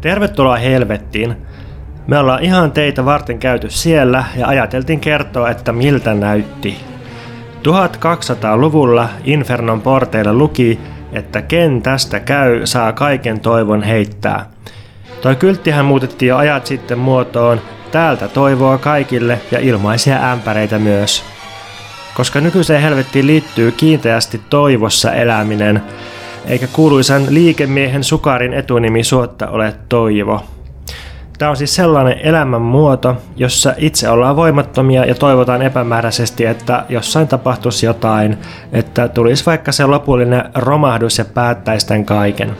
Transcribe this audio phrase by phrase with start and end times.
[0.00, 1.36] Tervetuloa helvettiin.
[2.06, 6.76] Me ollaan ihan teitä varten käyty siellä ja ajateltiin kertoa, että miltä näytti.
[7.62, 10.80] 1200-luvulla Infernon porteilla luki,
[11.12, 14.46] että ken tästä käy, saa kaiken toivon heittää.
[15.22, 17.60] Toi kylttihän muutettiin jo ajat sitten muotoon
[17.92, 21.24] täältä toivoa kaikille ja ilmaisia ämpäreitä myös.
[22.14, 25.82] Koska nykyiseen helvettiin liittyy kiinteästi toivossa eläminen,
[26.48, 30.44] eikä kuuluisan liikemiehen sukarin etunimi suotta ole toivo.
[31.38, 37.86] Tämä on siis sellainen elämänmuoto, jossa itse ollaan voimattomia ja toivotaan epämääräisesti, että jossain tapahtuisi
[37.86, 38.38] jotain,
[38.72, 42.56] että tulisi vaikka se lopullinen romahdus ja päättäisi tämän kaiken.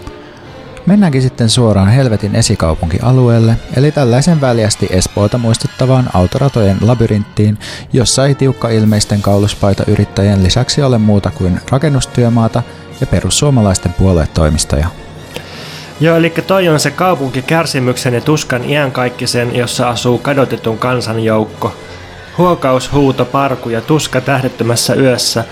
[0.87, 7.59] Mennäänkin sitten suoraan helvetin esikaupunkialueelle, eli tällaisen väljästi Espoota muistuttavaan autoratojen labyrinttiin,
[7.93, 12.63] jossa ei tiukka ilmeisten kauluspaita yrittäjien lisäksi ole muuta kuin rakennustyömaata
[13.01, 14.89] ja perussuomalaisten puoluetoimistoja.
[16.01, 21.75] Joo, eli toi on se kaupunki kärsimyksen ja tuskan iänkaikkisen, jossa asuu kadotetun kansanjoukko.
[22.39, 25.45] Huokaus, huuto, parku ja tuska tähdettömässä yössä.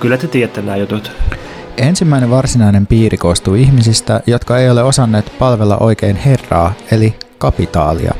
[0.00, 1.12] Kyllä te tiedätte nämä jutut.
[1.76, 8.14] Ensimmäinen varsinainen piiri koostuu ihmisistä, jotka ei ole osanneet palvella oikein herraa, eli kapitaalia.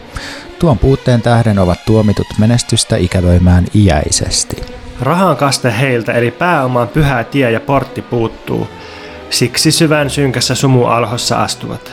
[0.58, 4.56] Tuon puutteen tähden ovat tuomitut menestystä ikävöimään iäisesti.
[5.00, 8.68] Rahan kaste heiltä, eli pääomaan pyhä tie ja portti puuttuu.
[9.30, 11.92] Siksi syvän synkässä sumualhossa astuvat.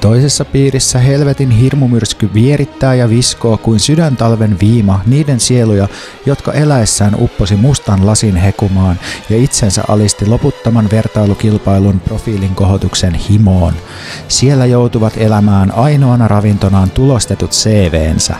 [0.00, 5.88] Toisessa piirissä helvetin hirmumyrsky vierittää ja viskoo kuin sydäntalven viima niiden sieluja,
[6.26, 8.98] jotka eläessään upposi mustan lasin hekumaan
[9.30, 13.74] ja itsensä alisti loputtoman vertailukilpailun profiilin kohotuksen himoon.
[14.28, 18.34] Siellä joutuvat elämään ainoana ravintonaan tulostetut CVnsä.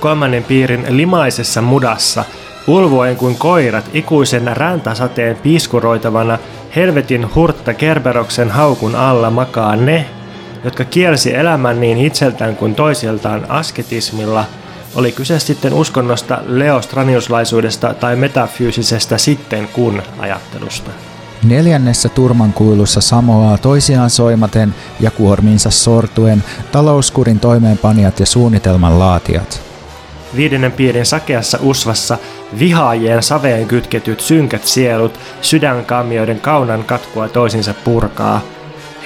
[0.00, 2.24] Kolmannen piirin limaisessa mudassa
[2.68, 6.38] Ulvoen kuin koirat ikuisen räntäsateen piiskuroitavana
[6.76, 10.06] helvetin hurtta Kerberoksen haukun alla makaa ne,
[10.64, 14.44] jotka kielsi elämän niin itseltään kuin toisiltaan asketismilla,
[14.94, 20.90] oli kyse sitten uskonnosta, leostraniuslaisuudesta tai metafyysisestä sitten kun ajattelusta.
[21.44, 29.67] Neljännessä turmankuilussa samoaa toisiaan soimaten ja kuormiinsa sortuen talouskurin toimeenpanijat ja suunnitelman laatijat.
[30.36, 32.18] Viidennen piirin sakeassa usvassa
[32.58, 38.40] vihaajien saveen kytketyt synkät sielut sydänkammioiden kaunan katkua toisinsa purkaa–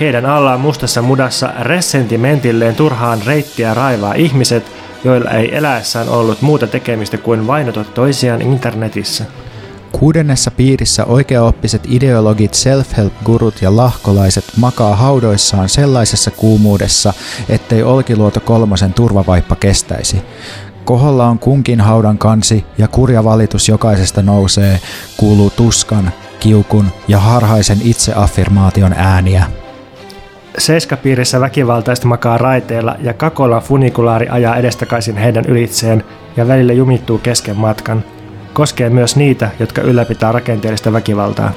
[0.00, 4.64] heidän allaan mustassa mudassa ressentimentilleen turhaan reittiä raivaa ihmiset,
[5.04, 9.24] joilla ei eläessään ollut muuta tekemistä kuin vainota toisiaan internetissä.
[9.92, 17.12] Kuudennessa piirissä oikeaoppiset ideologit, self-help-gurut ja lahkolaiset makaa haudoissaan sellaisessa kuumuudessa,
[17.48, 20.22] ettei Olkiluoto kolmosen turvavaippa kestäisi.
[20.84, 24.80] Koholla on kunkin haudan kansi ja kurja valitus jokaisesta nousee,
[25.16, 26.10] kuuluu tuskan,
[26.40, 29.44] kiukun ja harhaisen itseaffirmaation ääniä.
[30.58, 36.04] Seiskapiirissä väkivaltaista makaa raiteilla ja Kakola funikulaari ajaa edestakaisin heidän ylitseen
[36.36, 38.04] ja välillä jumittuu kesken matkan.
[38.52, 41.52] Koskee myös niitä, jotka ylläpitää rakenteellista väkivaltaa.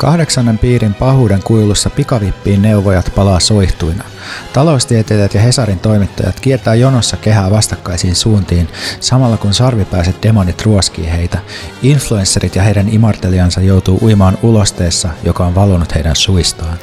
[0.00, 4.04] Kahdeksannen piirin pahuuden kuilussa pikavippiin neuvojat palaa soihtuina.
[4.52, 8.68] Taloustieteilijät ja Hesarin toimittajat kiertää jonossa kehää vastakkaisiin suuntiin,
[9.00, 11.38] samalla kun sarvipääset demonit ruoskii heitä.
[11.82, 16.78] Influencerit ja heidän imartelijansa joutuu uimaan ulosteessa, joka on valunut heidän suistaan.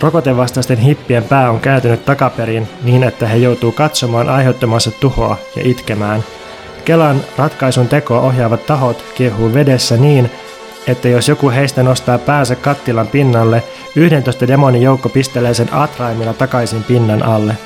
[0.00, 6.24] Rokotevastaisten hippien pää on kääntynyt takaperin niin, että he joutuu katsomaan aiheuttamansa tuhoa ja itkemään.
[6.84, 10.30] Kelan ratkaisun tekoa ohjaavat tahot kiehuu vedessä niin,
[10.86, 13.62] että jos joku heistä nostaa päänsä kattilan pinnalle,
[13.96, 17.56] 11 demonin joukko pistelee sen atraimilla takaisin pinnan alle.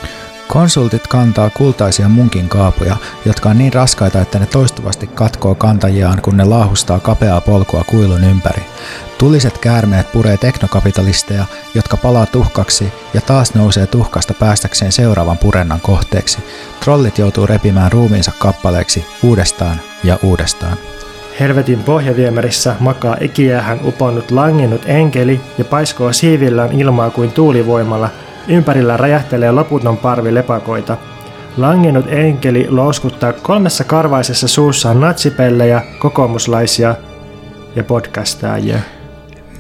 [0.49, 6.37] Konsultit kantaa kultaisia munkin kaapuja, jotka on niin raskaita, että ne toistuvasti katkoo kantajiaan, kun
[6.37, 8.63] ne laahustaa kapeaa polkua kuilun ympäri.
[9.19, 11.45] Tuliset käärmeet puree teknokapitalisteja,
[11.75, 16.39] jotka palaa tuhkaksi ja taas nousee tuhkasta päästäkseen seuraavan purennan kohteeksi.
[16.81, 20.77] Trollit joutuu repimään ruumiinsa kappaleeksi uudestaan ja uudestaan.
[21.41, 28.11] Helvetin pohjaviemärissä makaa ikiähän uponnut langennut enkeli ja paiskoo siivillään ilmaa kuin tuulivoimalla–
[28.49, 30.97] Ympärillä räjähtelee loputon parvi lepakoita.
[31.57, 36.95] Langennut enkeli louskuttaa kolmessa karvaisessa suussaan natsipellejä, kokoomuslaisia
[37.77, 38.79] ja podcastaajia.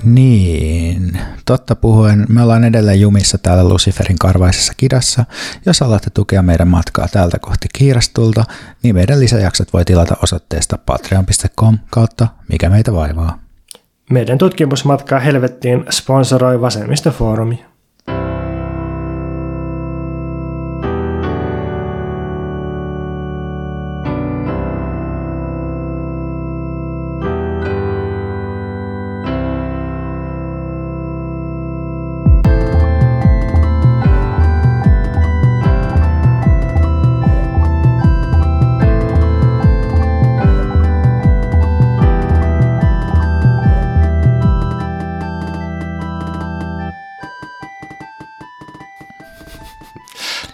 [0.07, 5.25] Niin, totta puhuen, me ollaan edelleen jumissa täällä Luciferin karvaisessa kidassa.
[5.67, 8.45] Jos alatte tukea meidän matkaa täältä kohti kiirastulta,
[8.83, 13.39] niin meidän lisäjaksot voi tilata osoitteesta patreon.com kautta mikä meitä vaivaa.
[14.11, 17.65] Meidän tutkimusmatkaa helvettiin sponsoroi Vasemmistofoorumi.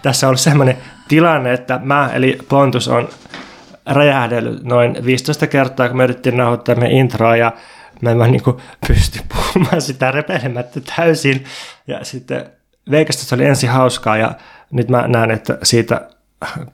[0.03, 0.77] Tässä on ollut sellainen
[1.07, 3.09] tilanne, että mä eli Pontus on
[3.85, 7.51] räjähdellyt noin 15 kertaa, kun me yritettiin nauhoittaa meidän introa ja
[8.01, 8.43] mä en vaan niin
[8.87, 11.45] pysty puhumaan sitä repeilemättä täysin.
[11.87, 12.45] Ja sitten
[12.91, 14.33] Veikasta oli ensin hauskaa ja
[14.71, 16.01] nyt mä näen, että siitä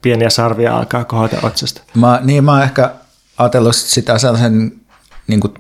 [0.02, 1.82] pieniä sarvia alkaa kohota otsasta.
[1.96, 2.92] Mä, niin mä oon ehkä
[3.38, 4.72] ajatellut sitä sellaisen
[5.28, 5.54] niin kuin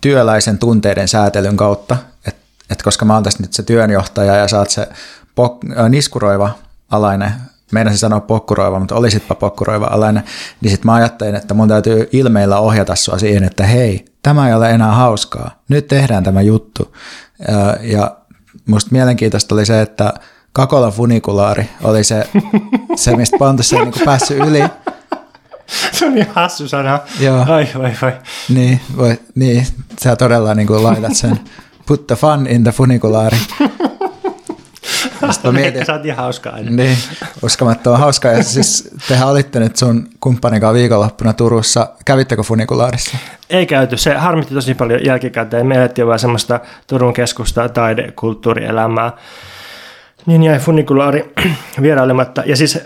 [0.00, 1.96] työläisen tunteiden säätelyn kautta,
[2.26, 2.40] että
[2.70, 4.88] et koska mä oon tässä nyt se työnjohtaja ja sä oot se
[5.40, 6.50] pok- niskuroiva
[6.90, 7.32] alainen,
[7.72, 10.22] meinasin sanoa pokkuroiva, mutta olisitpa pokkuroiva alainen,
[10.60, 14.54] niin sitten mä ajattelin, että mun täytyy ilmeillä ohjata sua siihen, että hei, tämä ei
[14.54, 16.96] ole enää hauskaa, nyt tehdään tämä juttu.
[17.80, 18.16] Ja,
[18.66, 20.14] musta mielenkiintoista oli se, että
[20.52, 22.28] Kakolan funikulaari oli se,
[22.96, 24.64] se mistä Pontus ei niin päässyt yli.
[25.92, 27.00] Se on niin hassu sana.
[27.20, 27.44] Joo.
[27.48, 28.12] Ai, vai, vai.
[28.48, 29.66] Niin, voi, niin,
[30.02, 31.40] sä todella niin laitat sen
[31.86, 33.38] put the fun in the funikulaari.
[35.30, 36.70] Sitten mietin, sä oot ihan hauska aina.
[36.70, 36.98] Niin,
[37.42, 38.32] uskomattoman hauskaa.
[38.32, 41.88] Ja siis tehän olitte nyt sun kumppanikaan viikonloppuna Turussa.
[42.04, 43.18] Kävittekö funikulaarissa?
[43.50, 43.96] Ei käyty.
[43.96, 45.66] Se harmitti tosi paljon jälkikäteen.
[45.66, 49.12] Me elettiin vaan semmoista Turun keskusta taidekulttuurielämää
[50.26, 51.34] niin jäi funikulaari
[51.82, 52.42] vierailematta.
[52.46, 52.78] Ja siis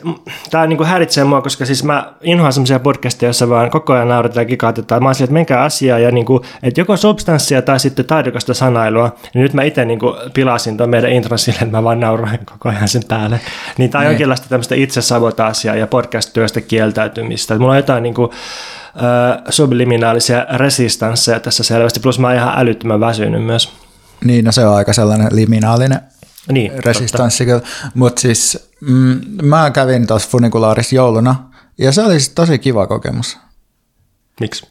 [0.51, 4.45] tämä niinku häiritsee mua, koska siis mä inhoan semmoisia podcasteja, joissa vaan koko ajan nauretaan
[4.45, 5.03] ja kikautetaan.
[5.03, 9.17] Mä oon että menkää asiaa ja niinku, että joko substanssia tai sitten taidokasta sanailua.
[9.35, 12.69] Niin nyt mä itse niinku pilasin tuon meidän intron sille, että mä vaan nauroin koko
[12.69, 13.41] ajan sen päälle.
[13.79, 14.13] Niin tämä on niin.
[14.13, 17.59] jonkinlaista tämmöistä itsesabotaasia ja podcast-työstä kieltäytymistä.
[17.59, 18.31] mulla on jotain niinku,
[18.97, 23.73] äh, subliminaalisia resistansseja tässä selvästi, plus mä oon ihan älyttömän väsynyt myös.
[24.25, 26.12] Niin, no se on aika sellainen liminaalinen
[26.49, 27.47] niin, resistanssi.
[27.95, 33.39] Mutta siis mm, mä kävin tuossa funikulaarissa jouluna ja se oli siis tosi kiva kokemus.
[34.41, 34.67] Miksi?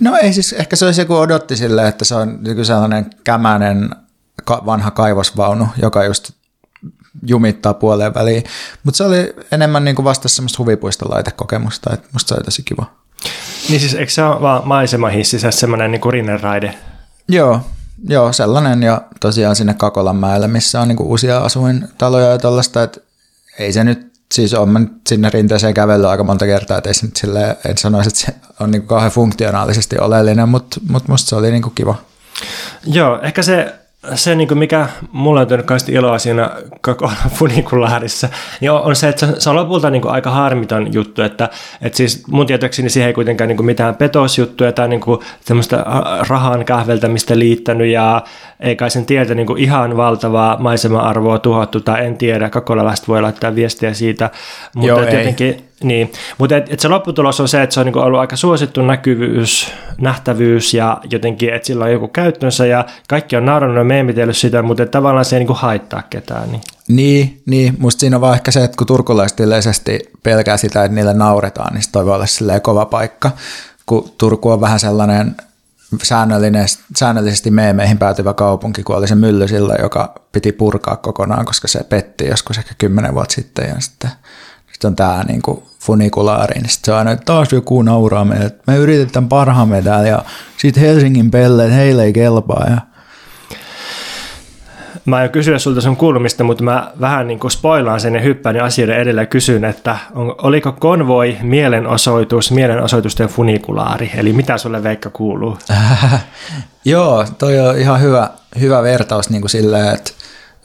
[0.00, 3.90] No ei siis, ehkä se olisi joku odotti silleen, että se on joku sellainen kämänen
[4.50, 6.30] vanha kaivosvaunu, joka just
[7.26, 8.44] jumittaa puoleen väliin.
[8.84, 12.86] Mutta se oli enemmän niin kuin vasta semmoista huvipuistolaitekokemusta, että musta se oli tosi kiva.
[13.68, 16.74] Niin siis eikö se ole vaan maisemahississä semmoinen niin rinnerraide?
[17.28, 17.60] Joo,
[18.08, 23.00] Joo, sellainen ja tosiaan sinne Kakolanmäelle, missä on niinku uusia asuintaloja ja tällaista, että
[23.58, 26.94] ei se nyt, siis on mä nyt sinne rinteeseen kävellyt aika monta kertaa, että ei
[26.94, 31.28] se nyt silleen, en sanoisi, että se on niinku kauhean funktionaalisesti oleellinen, mutta, mutta musta
[31.28, 31.94] se oli niinku kiva.
[32.86, 33.74] Joo, ehkä se
[34.14, 38.28] se, niin kuin mikä mulla on tullut kauheasti iloa siinä koko funikulaarissa,
[38.60, 41.48] niin on se, että se on lopulta niin kuin aika harmiton juttu, että,
[41.82, 45.86] että siis mun tietääkseni siihen ei kuitenkaan niin kuin mitään petosjuttuja tai niin kuin semmoista
[46.28, 48.22] rahan kähveltämistä liittänyt ja
[48.60, 53.22] ei kai sen tiedä niin kuin ihan valtavaa maisema-arvoa tuhottu tai en tiedä, kakolalaiset voi
[53.22, 54.30] laittaa viestiä siitä,
[54.74, 57.98] mutta Joo, tietenkin niin, mutta et, et se lopputulos on se, että se on niinku
[57.98, 63.44] ollut aika suosittu näkyvyys, nähtävyys ja jotenkin, että sillä on joku käyttönsä ja kaikki on
[63.44, 66.50] naurannut ja meemitellyt sitä, mutta tavallaan se ei niinku haittaa ketään.
[66.52, 66.60] Niin.
[66.88, 70.94] Niin, niin, musta siinä on vaan ehkä se, että kun turkulaiset yleisesti pelkää sitä, että
[70.94, 73.30] niille nauretaan, niin se toi voi olla kova paikka,
[73.86, 75.36] kun Turku on vähän sellainen
[76.96, 81.84] säännöllisesti meemeihin päätyvä kaupunki, kun oli se mylly sillä, joka piti purkaa kokonaan, koska se
[81.84, 84.10] petti joskus ehkä kymmenen vuotta sitten ja sitten
[84.74, 88.44] sitten on tämä niin kuin funikulaari, niin sitten se aina, että taas joku nauraa meille,
[88.44, 90.24] että me yritetään parhaamme täällä ja
[90.56, 92.66] sitten Helsingin pelleet, heille ei kelpaa.
[92.70, 92.78] Ja...
[95.04, 98.60] Mä aion kysyä sulta sun kuulumista, mutta mä vähän niin kuin spoilaan sen ja hyppään
[98.60, 105.10] asioiden edelle ja kysyn, että on, oliko konvoi mielenosoitus, mielenosoitusten funikulaari, eli mitä sulle Veikka
[105.10, 105.58] kuuluu?
[106.84, 110.10] Joo, toi on ihan hyvä, hyvä vertaus niin kuin silleen, että,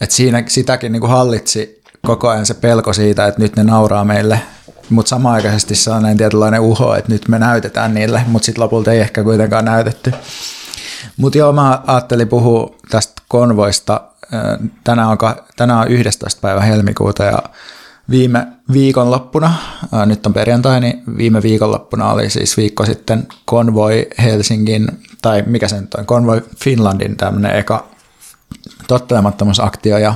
[0.01, 4.05] että siinä sitäkin niin kuin hallitsi koko ajan se pelko siitä, että nyt ne nauraa
[4.05, 4.41] meille,
[4.89, 9.23] mutta samaaikaisesti näin tietynlainen uho, että nyt me näytetään niille, mutta sitten lopulta ei ehkä
[9.23, 10.13] kuitenkaan näytetty.
[11.17, 14.01] Mutta joo, mä ajattelin puhua tästä konvoista.
[14.83, 15.17] Tänään on,
[15.57, 16.41] tänään on 11.
[16.41, 17.43] päivä helmikuuta ja
[18.09, 19.53] viime viikonloppuna,
[20.05, 24.87] nyt on perjantai, niin viime viikonloppuna oli siis viikko sitten konvoi Helsingin,
[25.21, 27.87] tai mikä se nyt on, konvoi Finlandin tämmöinen eka
[28.87, 30.13] tottelemattomuusaktio ja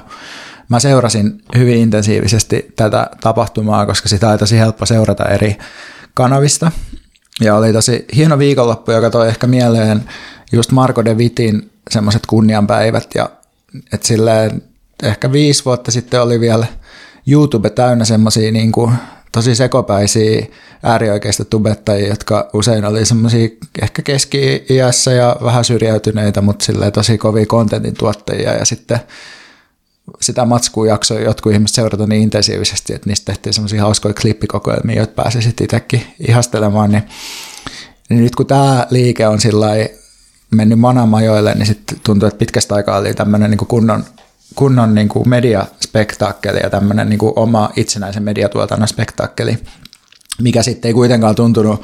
[0.74, 5.58] mä seurasin hyvin intensiivisesti tätä tapahtumaa, koska sitä oli tosi helppo seurata eri
[6.13, 6.72] kanavista.
[7.42, 10.03] Ja oli tosi hieno viikonloppu, joka toi ehkä mieleen
[10.51, 13.08] just Marko de Vitin semmoiset kunnianpäivät.
[13.15, 13.30] Ja
[13.94, 14.62] että silleen
[15.03, 16.65] ehkä viisi vuotta sitten oli vielä
[17.27, 18.94] YouTube täynnä semmoisia niin kuin
[19.32, 20.46] tosi sekopäisiä
[20.84, 23.50] äärioikeista tubettajia, jotka usein oli semmoisia
[23.82, 29.00] ehkä keski-iässä ja vähän syrjäytyneitä, mutta silleen tosi kovia kontentin tuottajia ja sitten
[30.22, 35.13] sitä matskua jaksoi jotkut ihmiset seurata niin intensiivisesti, että niistä tehtiin semmoisia hauskoja klippikokoelmia, joita
[35.13, 37.03] pääsi sitten itsekin ihastelemaan, niin,
[38.10, 39.67] niin nyt kun tämä liike on sillä
[40.51, 44.03] mennyt manamajoille, niin sitten tuntuu, että pitkästä aikaa oli tämmöinen niin kunnon
[44.55, 49.57] kunnon niin kuin mediaspektaakkeli ja tämmöinen niin kuin oma itsenäisen mediatuotannon spektaakkeli,
[50.41, 51.81] mikä sitten ei kuitenkaan tuntunut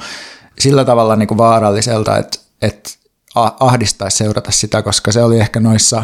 [0.58, 2.90] sillä tavalla niin kuin vaaralliselta, että, että
[3.34, 6.02] ahdistaisi seurata sitä, koska se oli ehkä noissa,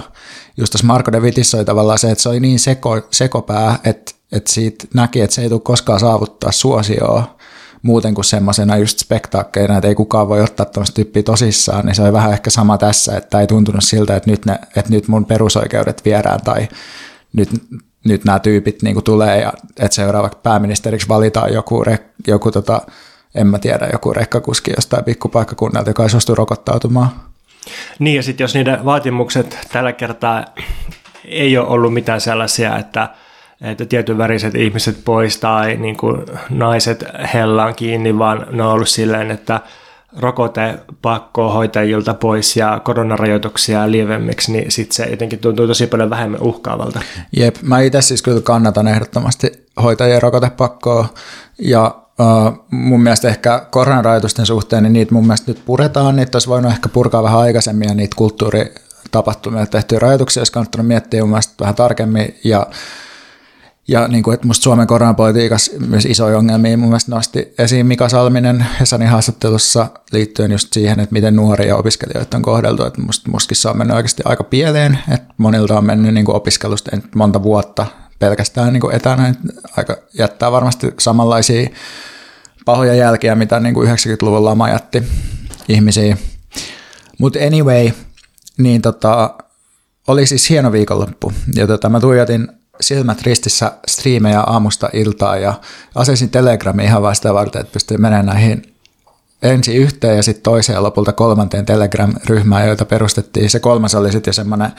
[0.56, 4.12] just tuossa Marko de Vitissä oli tavallaan se, että se oli niin seko, sekopää, että,
[4.32, 7.36] että siitä näki, että se ei tule koskaan saavuttaa suosioa
[7.82, 12.02] muuten kuin semmoisena just spektaakkeina, että ei kukaan voi ottaa tämmöistä tyyppiä tosissaan, niin se
[12.02, 15.24] oli vähän ehkä sama tässä, että ei tuntunut siltä, että nyt, ne, että nyt mun
[15.24, 16.68] perusoikeudet viedään tai
[17.32, 17.48] nyt,
[18.04, 21.84] nyt nämä tyypit niin tulee ja että seuraavaksi pääministeriksi valitaan joku,
[22.26, 22.82] joku tota,
[23.36, 27.08] en mä tiedä, joku rekkakuski jostain pikkupaikkakunnalta, joka ei suostu rokottautumaan.
[27.98, 30.44] Niin ja sitten jos niiden vaatimukset tällä kertaa
[31.24, 33.08] ei ole ollut mitään sellaisia, että
[33.60, 38.88] että tietyn väriset ihmiset pois tai niin kuin naiset hellaan kiinni, vaan ne on ollut
[38.88, 39.60] silleen, että
[40.18, 46.42] rokote pakko hoitajilta pois ja koronarajoituksia lievemmiksi, niin sitten se jotenkin tuntuu tosi paljon vähemmän
[46.42, 47.00] uhkaavalta.
[47.36, 51.08] Jep, mä itse siis kyllä kannatan ehdottomasti hoitajien rokotepakkoa
[51.58, 51.94] ja
[52.70, 56.88] Mun mielestä ehkä koronarajoitusten suhteen, niin niitä mun mielestä nyt puretaan, niitä olisi voinut ehkä
[56.88, 62.34] purkaa vähän aikaisemmin ja niitä kulttuuritapahtumia tehtyjä rajoituksia olisi kannattanut miettiä mun mielestä vähän tarkemmin.
[62.44, 62.66] Ja
[63.88, 66.78] ja niin kuin, että musta Suomen koronapolitiikassa myös isoja ongelmia.
[66.78, 72.36] Mun mielestä nosti esiin Mika Salminen Hesanin haastattelussa liittyen just siihen, että miten nuoria opiskelijoita
[72.36, 72.84] on kohdeltu.
[72.84, 76.36] Että musta, mustakin se on mennyt oikeasti aika pieleen, että monilta on mennyt niin kuin
[76.36, 77.86] opiskelusta monta vuotta
[78.18, 79.34] pelkästään niin kuin etänä.
[79.76, 81.68] Aika jättää varmasti samanlaisia
[82.64, 85.02] pahoja jälkiä, mitä niin kuin 90-luvun lama jätti
[85.68, 86.16] ihmisiä.
[87.18, 87.90] Mutta anyway,
[88.58, 89.34] niin tota,
[90.08, 91.32] oli siis hieno viikonloppu.
[91.54, 92.48] Ja tota, mä tuijotin
[92.80, 95.54] silmät ristissä striimejä aamusta iltaa ja
[95.94, 98.76] asesin Telegramin ihan vasta varten, että pystyy menemään näihin
[99.42, 103.50] ensin yhteen ja sitten toiseen ja lopulta kolmanteen Telegram-ryhmään, joita perustettiin.
[103.50, 104.72] Se kolmas oli sitten semmoinen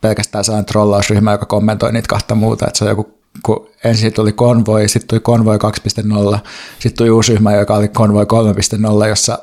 [0.00, 4.32] pelkästään sellainen trollausryhmä, joka kommentoi niitä kahta muuta, että se on joku kun ensin tuli
[4.32, 5.56] konvoi, sitten tuli konvoi
[6.32, 6.38] 2.0,
[6.78, 8.26] sitten tuli uusi ryhmä, joka oli konvoi
[9.02, 9.38] 3.0, jossa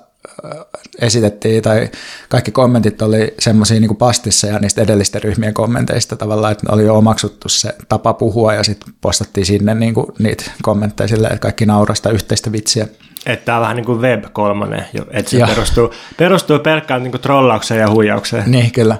[1.02, 1.90] esitettiin tai
[2.30, 6.98] kaikki kommentit oli semmoisia niin pastissa ja niistä edellisten ryhmien kommenteista tavallaan, että oli jo
[6.98, 11.66] omaksuttu se tapa puhua ja sitten postattiin sinne niin kuin niitä kommentteja silleen, että kaikki
[11.66, 12.88] naurasta yhteistä vitsiä.
[13.26, 17.22] Että tämä on vähän niin kuin web kolmonen, että se perustuu, perustuu pelkkään niin kuin
[17.22, 18.52] trollaukseen ja huijaukseen.
[18.52, 18.98] Niin, kyllä.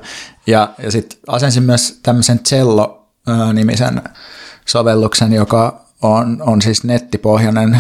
[0.48, 4.02] Ja, ja sitten asensin myös tämmöisen Cello-nimisen
[4.66, 7.78] sovelluksen, joka on, on siis nettipohjainen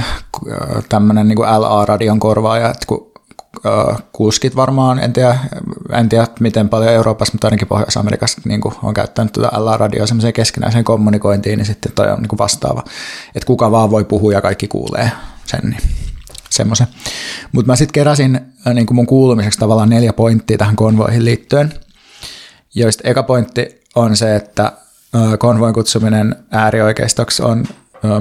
[0.89, 3.11] tämmöinen niin LA-radion korvaaja, että kun
[4.11, 5.39] kuskit varmaan, en tiedä,
[5.91, 10.83] en tiedä miten paljon Euroopassa, mutta ainakin Pohjois-Amerikassa niin on käyttänyt tuota LA-radioa semmoiseen keskinäiseen
[10.83, 12.83] kommunikointiin, niin sitten toi on niin vastaava,
[13.35, 15.11] että kuka vaan voi puhua ja kaikki kuulee
[15.45, 15.81] sen, niin
[16.49, 16.87] semmoisen.
[17.51, 18.39] Mutta mä sitten keräsin
[18.73, 21.73] niin mun kuulumiseksi tavallaan neljä pointtia tähän konvoihin liittyen,
[22.75, 24.71] joista eka pointti on se, että
[25.39, 27.65] konvoin kutsuminen äärioikeistoksi on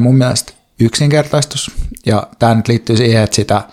[0.01, 1.71] mun mielestä yksinkertaistus,
[2.07, 3.63] ja tämä nyt liittyy siihen, että sitä–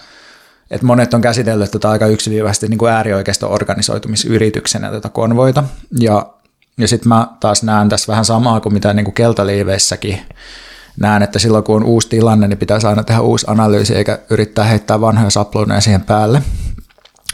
[0.71, 5.63] että monet on käsitellyt tätä aika yksiviivaisesti niin äärioikeiston organisoitumisyrityksenä tätä konvoita.
[5.99, 6.33] Ja,
[6.77, 10.19] ja sitten mä taas näen tässä vähän samaa kuin mitä niin kuin keltaliiveissäkin
[10.99, 14.65] näen, että silloin kun on uusi tilanne, niin pitäisi aina tehdä uusi analyysi eikä yrittää
[14.65, 16.41] heittää vanhoja sapluuneja siihen päälle.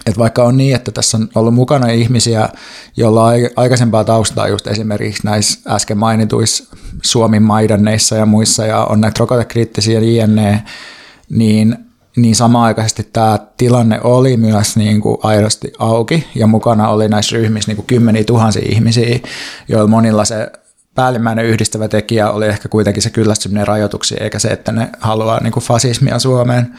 [0.06, 2.50] Et vaikka on niin, että tässä on ollut mukana ihmisiä,
[2.98, 9.02] joilla on aikaisempaa taustaa just esimerkiksi näissä äsken mainituissa Suomen maidanneissa ja muissa ja on
[9.02, 10.64] näitä rokotekriittisiä jne,
[11.30, 11.76] niin
[12.18, 17.70] niin samaaikaisesti tämä tilanne oli myös niin kuin aidosti auki ja mukana oli näissä ryhmissä
[17.70, 19.20] niin kuin kymmeniä tuhansia ihmisiä,
[19.68, 20.52] joilla monilla se
[20.96, 25.54] päällimmäinen yhdistävä tekijä oli ehkä kuitenkin se kyllästyminen rajoituksiin, eikä se, että ne haluaa niin
[25.54, 26.74] kuin fasismia Suomeen.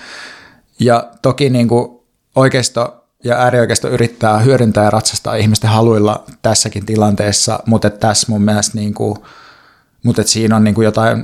[0.81, 2.01] Ja toki niin kuin
[2.37, 8.79] oikeisto ja äärioikeisto yrittää hyödyntää ja ratsastaa ihmisten haluilla tässäkin tilanteessa, mutta tässä mun mielestä
[8.79, 9.19] niin kuin–
[10.03, 11.19] mutta siinä on niinku jotain,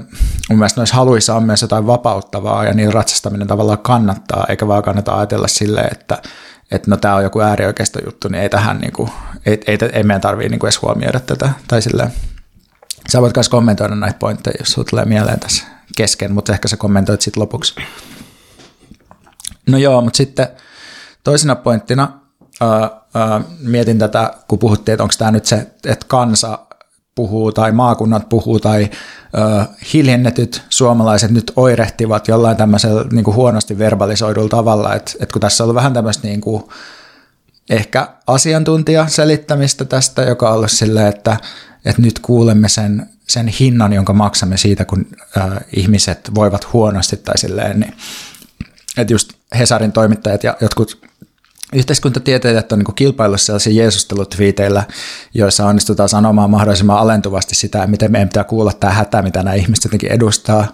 [0.50, 4.82] mun mielestä noissa haluissa on myös jotain vapauttavaa ja niin ratsastaminen tavallaan kannattaa, eikä vaan
[4.82, 6.22] kannata ajatella silleen, että
[6.70, 9.10] että no tämä on joku äärioikeisto juttu, niin ei tähän niinku,
[9.46, 11.50] ei, ei, ei meidän tarvitse niinku edes huomioida tätä.
[11.68, 12.12] Tai silleen.
[13.12, 15.64] Sä voit myös kommentoida näitä pointteja, jos sulla tulee mieleen tässä
[15.96, 17.74] kesken, mutta ehkä sä kommentoit sitten lopuksi.
[19.66, 20.48] No joo, mutta sitten
[21.24, 22.20] toisena pointtina
[22.60, 26.58] ää, ää, mietin tätä, kun puhuttiin, että onko tämä nyt se, että kansa
[27.14, 28.90] puhuu tai maakunnat puhuu tai
[29.34, 35.40] ö, hiljennetyt suomalaiset nyt oirehtivat jollain tämmöisellä niin kuin huonosti verbalisoidulla tavalla, että, että kun
[35.40, 36.62] tässä on ollut vähän tämmöistä niin kuin,
[37.70, 41.36] ehkä asiantuntija selittämistä tästä, joka on ollut silleen, että,
[41.84, 45.40] että nyt kuulemme sen, sen hinnan, jonka maksamme siitä, kun ö,
[45.76, 47.94] ihmiset voivat huonosti tai silleen, niin
[48.96, 51.04] että just Hesarin toimittajat ja jotkut
[51.74, 54.84] Yhteiskuntatieteilijät on niin kilpaillut sellaisia jeesustelutviiteillä,
[55.34, 59.84] joissa onnistutaan sanomaan mahdollisimman alentuvasti sitä, miten meidän pitää kuulla tämä hätä, mitä nämä ihmiset
[59.84, 60.66] jotenkin edustaa.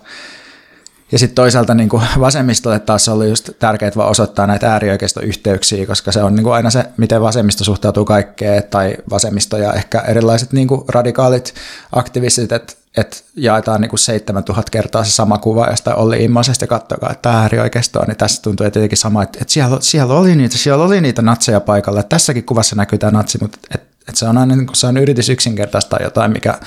[1.13, 6.13] Ja sitten toisaalta niin kuin vasemmistolle taas oli just tärkeää vaan osoittaa näitä äärioikeistoyhteyksiä, koska
[6.13, 10.53] se on niin kuin aina se, miten vasemmisto suhtautuu kaikkeen, tai vasemmisto ja ehkä erilaiset
[10.53, 11.55] niin kuin radikaalit
[11.93, 16.69] aktivistit, että et jaetaan niin kuin 7000 kertaa se sama kuva jostain Olli Immoisesta ja
[16.69, 20.59] katsokaa, että äärioikeisto on, niin tässä tuntuu jotenkin sama, että, että siellä, siellä, oli niitä,
[20.59, 24.39] siellä oli niitä natseja paikalla, tässäkin kuvassa näkyy tämä natsi, mutta et, et se on
[24.39, 26.59] aina niin kuin, se on yritys yksinkertaistaa jotain, mikä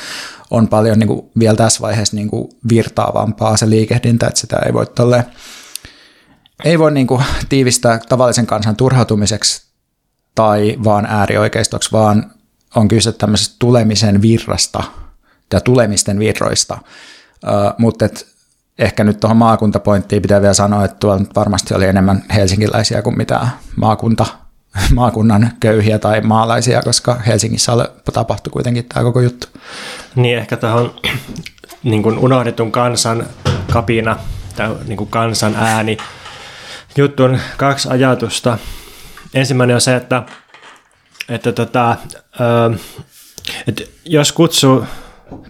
[0.54, 4.74] on paljon niin kuin, vielä tässä vaiheessa niin kuin, virtaavampaa se liikehdintä, että sitä ei
[4.74, 5.26] voi tolle,
[6.64, 9.64] ei voi niin kuin, tiivistää tavallisen kansan turhautumiseksi
[10.36, 12.32] tai vaan äärioikeistoksi, vaan
[12.76, 14.84] on kyse tämmöisestä tulemisen virrasta
[15.54, 16.78] ja tulemisten virroista.
[17.44, 18.06] Uh, mutta
[18.80, 23.48] ehkä nyt tuohon maakuntapointtiin pitää vielä sanoa, että tuolla varmasti oli enemmän helsinkiläisiä kuin mitä
[23.76, 24.26] maakunta
[24.96, 27.72] maakunnan köyhiä tai maalaisia, koska Helsingissä
[28.14, 29.48] tapahtui kuitenkin tämä koko juttu.
[30.16, 30.92] Niin ehkä tähän
[31.84, 33.28] niin kuin unohdetun kansan
[33.74, 34.18] kapina
[34.56, 35.98] tai niin kuin kansan ääni
[36.98, 38.58] juttuun kaksi ajatusta.
[39.34, 40.24] Ensimmäinen on se, että,
[41.30, 41.98] että, tota,
[43.68, 44.86] että jos kutsuu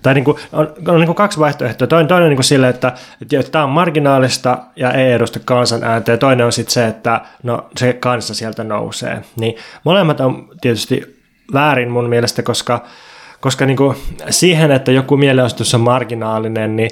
[0.02, 1.88] tai niin kuin, on, on niin kuin kaksi vaihtoehtoa.
[1.88, 5.84] Toinen, toinen on niin kuin sille, että, että tämä on marginaalista ja ei edusta kansan
[5.84, 9.22] ääntä, ja toinen on sitten se, että no, se kansa sieltä nousee.
[9.40, 11.24] Niin molemmat on tietysti
[11.54, 12.84] väärin mun mielestä, koska,
[13.40, 13.98] koska niin kuin
[14.30, 16.92] siihen, että joku mielenosoitus on marginaalinen, niin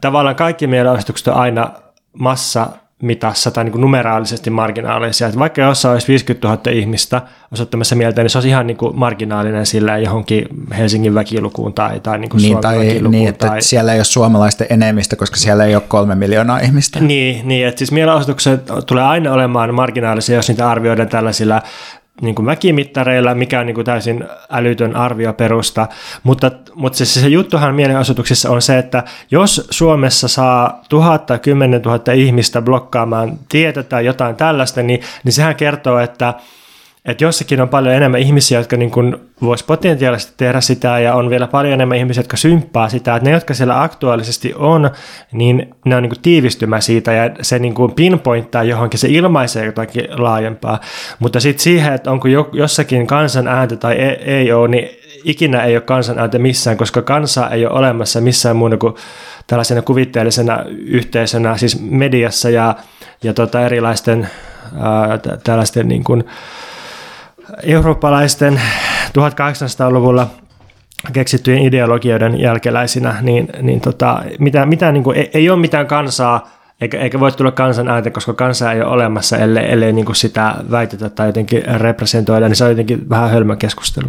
[0.00, 1.70] tavallaan kaikki mielenosoitukset on aina
[2.12, 2.66] massa
[3.04, 5.26] mitassa tai niin kuin numeraalisesti marginaalisia.
[5.26, 8.98] Että vaikka jossain olisi 50 000 ihmistä osoittamassa mieltä, niin se olisi ihan niin kuin
[8.98, 10.46] marginaalinen sillä johonkin
[10.78, 13.10] Helsingin väkilukuun tai, tai niin kuin niin, tai, väkilukuun.
[13.10, 13.62] Niin, että tai...
[13.62, 17.00] siellä ei ole suomalaisten enemmistö, koska siellä ei ole kolme miljoonaa ihmistä.
[17.00, 21.62] Niin, niin että siis mielenosoitukset tulee aina olemaan marginaalisia, jos niitä arvioidaan tällaisilla
[22.20, 25.88] niin kuin väkimittareilla, mikä on niin kuin täysin älytön arvioperusta,
[26.22, 31.82] mutta, mutta se, se juttuhan mielenosoituksissa on se, että jos Suomessa saa tuhat tai kymmenen
[31.82, 36.34] tuhatta ihmistä blokkaamaan tietä tai jotain tällaista, niin, niin sehän kertoo, että
[37.04, 39.16] että jossakin on paljon enemmän ihmisiä, jotka niin kuin
[39.66, 43.54] potentiaalisesti tehdä sitä ja on vielä paljon enemmän ihmisiä, jotka symppaa sitä, että ne, jotka
[43.54, 44.90] siellä aktuaalisesti on,
[45.32, 49.66] niin ne on niin kuin tiivistymä siitä ja se niin kuin pinpointtaa johonkin, se ilmaisee
[49.66, 50.80] jotakin laajempaa.
[51.18, 54.88] Mutta sitten siihen, että onko jossakin kansan ääntä tai ei, ei ole, niin
[55.24, 58.94] ikinä ei ole kansan ääntä missään, koska kansa ei ole olemassa missään muuna kuin
[59.46, 62.74] tällaisena kuvitteellisena yhteisönä, siis mediassa ja,
[63.22, 64.28] ja tota erilaisten
[64.80, 66.24] ää, tällaisten niin kuin,
[67.62, 68.60] eurooppalaisten
[69.08, 70.30] 1800-luvulla
[71.12, 76.50] keksittyjen ideologioiden jälkeläisinä, niin, niin tota, mitä, mitä, niin kuin, ei, ei ole mitään kansaa,
[76.80, 80.16] eikä, eikä voi tulla kansan ääntä, koska kansa ei ole olemassa, ellei, ellei niin kuin
[80.16, 84.08] sitä väitetä tai jotenkin representoida, niin se on jotenkin vähän hölmö keskustelu.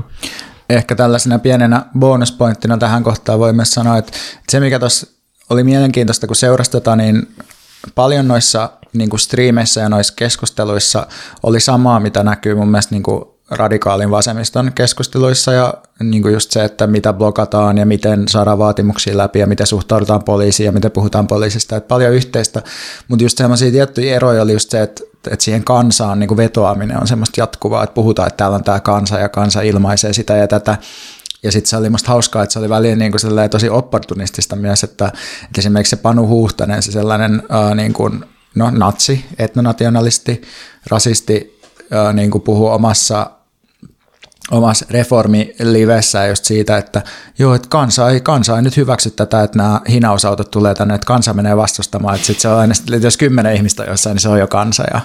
[0.70, 4.12] Ehkä tällaisena pienenä bonuspointtina tähän kohtaan voi myös sanoa, että
[4.50, 5.08] se mikä tuossa
[5.50, 7.28] oli mielenkiintoista, kun seurastetaan, niin
[7.96, 11.08] paljon noissa niin kuin striimeissä ja noissa keskusteluissa
[11.44, 16.52] oli samaa, mitä näkyy mun mielestä niin kuin radikaalin vasemmiston keskusteluissa ja niin kuin just
[16.52, 20.92] se, että mitä blokataan ja miten saadaan vaatimuksia läpi ja miten suhtaudutaan poliisiin ja miten
[20.92, 22.62] puhutaan poliisista, että paljon yhteistä,
[23.08, 27.02] mutta just semmoisia tiettyjä eroja oli just se, että, että siihen kansaan niin kuin vetoaminen
[27.02, 30.48] on semmoista jatkuvaa, että puhutaan, että täällä on tämä kansa ja kansa ilmaisee sitä ja
[30.48, 30.78] tätä,
[31.44, 33.12] ja sitten se oli musta hauskaa, että se oli väliin niin
[33.52, 35.06] tosi opportunistista myös, että,
[35.44, 40.42] että esimerkiksi se Panu Huhtanen, se sellainen uh, niin kuin, no, natsi, etnonationalisti,
[40.88, 43.32] rasisti, uh, niin kuin puhuu omassa
[44.52, 47.02] omassa reformilivessä just siitä, että
[47.40, 51.06] joo, että kansa ei, kansa ei nyt hyväksy tätä, että nämä hinausautot tulee tänne, että
[51.06, 54.40] kansa menee vastustamaan, että sitten se on aina, jos kymmenen ihmistä jossain, niin se on
[54.40, 55.02] jo kansa ja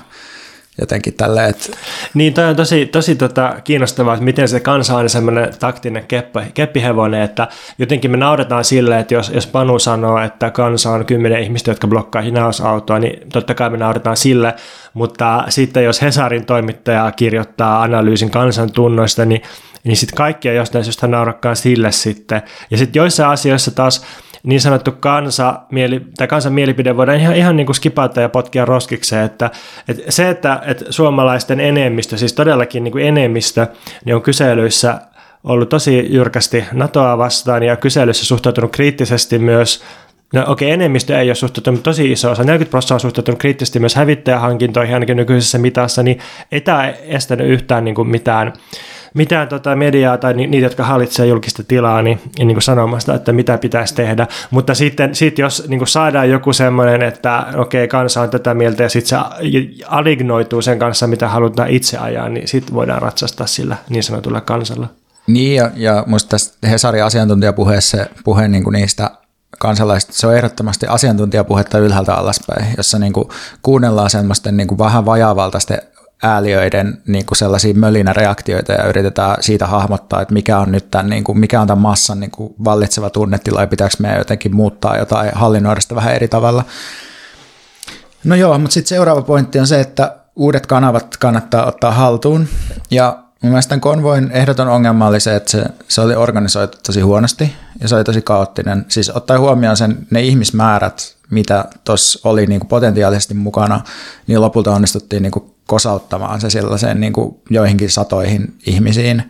[0.80, 1.76] jotenkin tälle, että...
[2.14, 6.40] Niin, toi on tosi, tosi tota, kiinnostavaa, että miten se kansa on semmoinen taktinen keppi,
[6.54, 11.42] keppihevonen, että jotenkin me nauretaan sille, että jos, jos Panu sanoo, että kansa on kymmenen
[11.42, 14.54] ihmistä, jotka blokkaa hinausautoa, niin totta kai me nauretaan sille,
[14.94, 19.42] mutta sitten jos Hesarin toimittaja kirjoittaa analyysin kansan tunnoista, niin,
[19.84, 22.42] niin sitten kaikkia jostain syystä naurakkaan sille sitten.
[22.70, 24.06] Ja sitten joissain asioissa taas
[24.42, 28.64] niin sanottu kansa, mieli, tai kansan mielipide voidaan ihan, ihan niin kuin skipata ja potkia
[28.64, 29.50] roskikseen, että,
[29.88, 33.66] että se, että, että suomalaisten enemmistö, siis todellakin niin kuin enemmistö,
[34.04, 35.00] niin on kyselyissä
[35.44, 39.84] ollut tosi jyrkästi NATOa vastaan ja kyselyssä suhtautunut kriittisesti myös
[40.34, 43.78] No okei, okay, enemmistö ei ole suhtautunut tosi iso osa, 40 prosenttia on suhtautunut kriittisesti
[43.78, 46.18] myös hävittäjähankintoihin ainakin nykyisessä mitassa, niin
[46.52, 48.52] ei tämä estänyt yhtään niin kuin mitään
[49.14, 53.32] mitään tota mediaa tai ni, niitä, jotka hallitsee julkista tilaa, niin, niin kuin sanomasta, että
[53.32, 54.26] mitä pitäisi tehdä.
[54.50, 58.54] Mutta sitten sit jos niin kuin saadaan joku semmoinen, että okei, okay, kansa on tätä
[58.54, 59.24] mieltä ja sitten se
[59.86, 64.86] alignoituu sen kanssa, mitä halutaan itse ajaa, niin sitten voidaan ratsastaa sillä niin sanotulla kansalla.
[65.26, 66.36] Niin, ja, ja muista
[66.70, 69.10] Hesarin asiantuntijapuheessa puhe niin kuin niistä
[69.58, 73.28] kansalaisista, se on ehdottomasti asiantuntijapuhetta ylhäältä alaspäin, jossa niin kuin
[73.62, 75.78] kuunnellaan semmoisten niin kuin vähän vajaavaltaisten
[76.22, 81.24] ääliöiden niin kuin sellaisia mölinäreaktioita ja yritetään siitä hahmottaa, että mikä on nyt tämän, niin
[81.24, 85.30] kuin, mikä on tämän massan niin kuin vallitseva tunnetila ja pitääkö meidän jotenkin muuttaa jotain,
[85.34, 86.64] hallinnoida sitä vähän eri tavalla.
[88.24, 92.48] No joo, mutta sitten seuraava pointti on se, että uudet kanavat kannattaa ottaa haltuun
[92.90, 97.00] ja Mun mielestä tämän konvoin ehdoton ongelma oli se, että se, se oli organisoitu tosi
[97.00, 98.84] huonosti ja se oli tosi kaoottinen.
[98.88, 103.80] Siis ottaen huomioon sen, ne ihmismäärät, mitä tuossa oli niin kuin potentiaalisesti mukana,
[104.26, 109.22] niin lopulta onnistuttiin niin kuin kosauttamaan se sellaiseen niin kuin joihinkin satoihin ihmisiin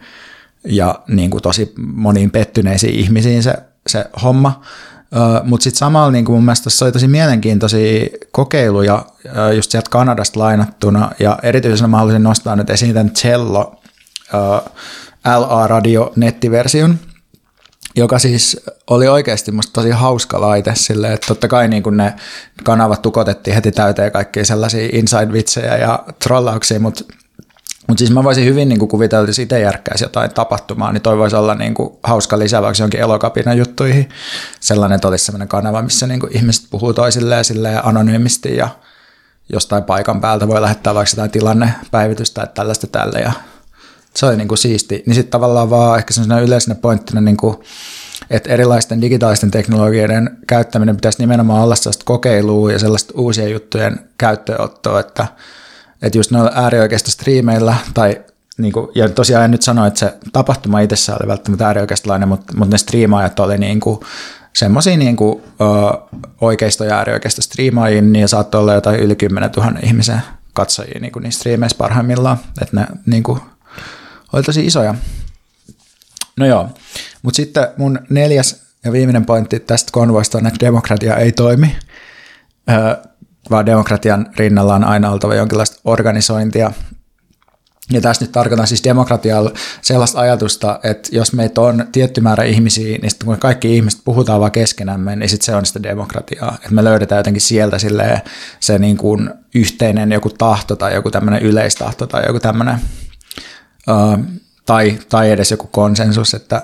[0.64, 3.54] ja niin kuin tosi moniin pettyneisiin ihmisiin se,
[3.86, 4.62] se homma.
[5.44, 9.06] Mutta sitten samalla niin mun mielestä se oli tosi mielenkiintoisia kokeiluja
[9.56, 13.80] just sieltä Kanadasta lainattuna ja erityisenä mä haluaisin nostaa nyt esiin tämän Cello
[15.24, 16.98] LA-radio nettiversion,
[17.96, 22.14] joka siis oli oikeasti musta tosi hauska laite silleen, että totta kai niin kun ne
[22.64, 27.04] kanavat tukotettiin heti täyteen kaikkia sellaisia inside-vitsejä ja trollauksia, mutta
[27.86, 31.18] mutta siis mä voisin hyvin niin kuvitella, että jos itse järkkäisi jotain tapahtumaa, niin toi
[31.18, 34.08] voisi olla niin kuin hauska vaikka jonkin elokapina juttuihin.
[34.60, 38.68] Sellainen, että olisi sellainen kanava, missä niin kuin ihmiset puhuu toisilleen silleen anonyymisti ja
[39.52, 43.32] jostain paikan päältä voi lähettää vaikka jotain tilannepäivitystä tai tällaista tälle ja
[44.14, 45.02] se oli niin kuin siisti.
[45.06, 47.56] Niin sitten tavallaan vaan ehkä sellaisena yleisenä pointtina, niin kuin,
[48.30, 55.00] että erilaisten digitaalisten teknologioiden käyttäminen pitäisi nimenomaan olla sellaista kokeilua ja sellaista uusien juttujen käyttöönottoa,
[55.00, 55.26] että,
[56.02, 58.20] että just noilla äärioikeista striimeillä tai
[58.58, 62.52] niin kuin, ja tosiaan en nyt sano, että se tapahtuma itsessään oli välttämättä äärioikeistolainen, mutta,
[62.56, 64.00] mutta ne striimaajat oli niin kuin,
[64.52, 65.64] semmoisia niin kuin, ö,
[66.40, 71.22] oikeisto- ja äärioikeista striimaajia, niin saattoi olla jotain yli 10 000 ihmisen katsojia niin kuin
[71.22, 73.40] niissä striimeissä parhaimmillaan, että ne niin kuin,
[74.32, 74.94] oli tosi isoja.
[76.36, 76.68] No joo,
[77.22, 81.76] mutta sitten mun neljäs ja viimeinen pointti tästä konvoista on, että demokratia ei toimi,
[83.50, 86.72] vaan demokratian rinnalla on aina oltava jonkinlaista organisointia.
[87.92, 92.98] Ja tässä nyt tarkoitan siis demokratialla sellaista ajatusta, että jos meitä on tietty määrä ihmisiä,
[92.98, 96.54] niin sitten kun kaikki ihmiset puhutaan vaan keskenämme, niin sitten se on sitä demokratiaa.
[96.54, 97.76] Että me löydetään jotenkin sieltä
[98.60, 102.78] se niin kuin yhteinen joku tahto tai joku tämmöinen yleistahto tai joku tämmöinen
[104.66, 106.62] tai, tai edes joku konsensus, että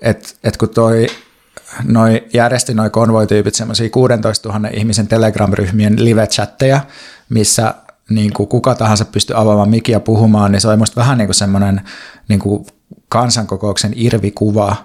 [0.00, 1.06] et, et kun toi
[1.84, 6.80] noi järjesti noi konvoityypit semmoisia 16 000 ihmisen Telegram-ryhmien live-chatteja,
[7.28, 7.74] missä
[8.10, 11.34] niin kuin kuka tahansa pystyy avaamaan mikia puhumaan, niin se oli musta vähän niin kuin
[11.34, 11.80] semmoinen
[12.28, 12.66] niin kuin
[13.08, 14.76] kansankokouksen irvikuva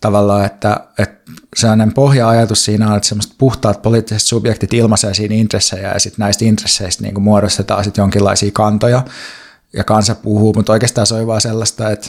[0.00, 5.92] tavallaan, että, että sellainen pohja-ajatus siinä on, että semmoiset puhtaat poliittiset subjektit ilmaisee siinä intressejä
[5.92, 9.02] ja sitten näistä intresseistä niin kuin muodostetaan sitten jonkinlaisia kantoja,
[9.72, 12.08] ja kansa puhuu, mutta oikeastaan se on vaan sellaista, että,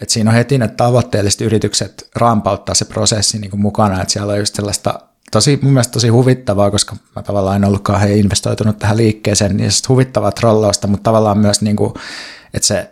[0.00, 4.32] että siinä on heti ne tavoitteelliset yritykset rampauttaa se prosessi niin kuin mukana, että siellä
[4.32, 5.00] on just sellaista
[5.30, 9.72] tosi, mun mielestä tosi huvittavaa, koska mä tavallaan en ollut kauhean investoitunut tähän liikkeeseen, niin
[9.72, 11.94] se huvittavaa trollausta, mutta tavallaan myös, niin kuin,
[12.54, 12.90] että se,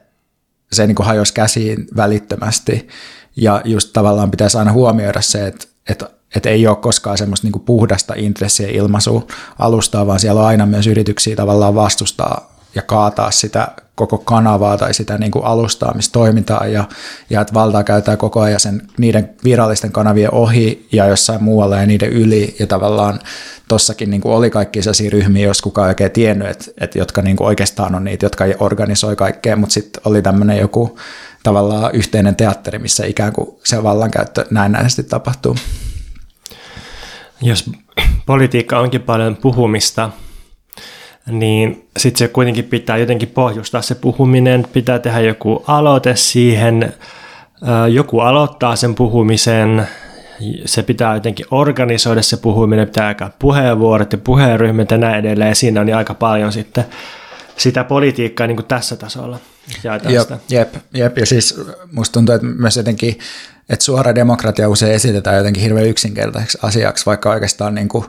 [0.72, 2.88] se niin kuin hajosi käsiin välittömästi.
[3.36, 7.52] Ja just tavallaan pitäisi aina huomioida se, että, että, että ei ole koskaan semmoista niin
[7.52, 9.26] kuin puhdasta intressiä ilmaisua
[9.58, 14.94] alustaa, vaan siellä on aina myös yrityksiä tavallaan vastustaa ja kaataa sitä koko kanavaa tai
[14.94, 16.84] sitä niin kuin alustaamistoimintaa ja,
[17.30, 21.86] ja että valtaa käytetään koko ajan sen, niiden virallisten kanavien ohi ja jossain muualla ja
[21.86, 23.20] niiden yli ja tavallaan
[23.68, 27.22] tossakin niin kuin oli kaikki sellaisia ryhmiä, jos kukaan ei oikein tiennyt, että, että jotka
[27.22, 30.98] niin kuin oikeastaan on niitä, jotka organisoi kaikkea, mutta sitten oli tämmöinen joku
[31.42, 35.56] tavallaan yhteinen teatteri, missä ikään kuin se vallankäyttö näennäisesti tapahtuu.
[37.42, 37.70] Jos
[38.26, 40.10] politiikka onkin paljon puhumista,
[41.28, 46.94] niin sitten se kuitenkin pitää jotenkin pohjustaa se puhuminen, pitää tehdä joku aloite siihen,
[47.92, 49.88] joku aloittaa sen puhumisen,
[50.64, 55.54] se pitää jotenkin organisoida se puhuminen, pitää aika puheenvuorot ja puheenryhmät ja näin edelleen, ja
[55.54, 56.84] siinä on aika paljon sitten
[57.56, 59.38] sitä politiikkaa niin kuin tässä tasolla.
[59.84, 60.04] Jep,
[60.48, 61.60] jep, jep, ja siis
[61.92, 63.18] musta tuntuu, että myös jotenkin,
[63.68, 68.04] että suora demokratia usein esitetään jotenkin hirveän yksinkertaiseksi asiaksi, vaikka oikeastaan niin kuin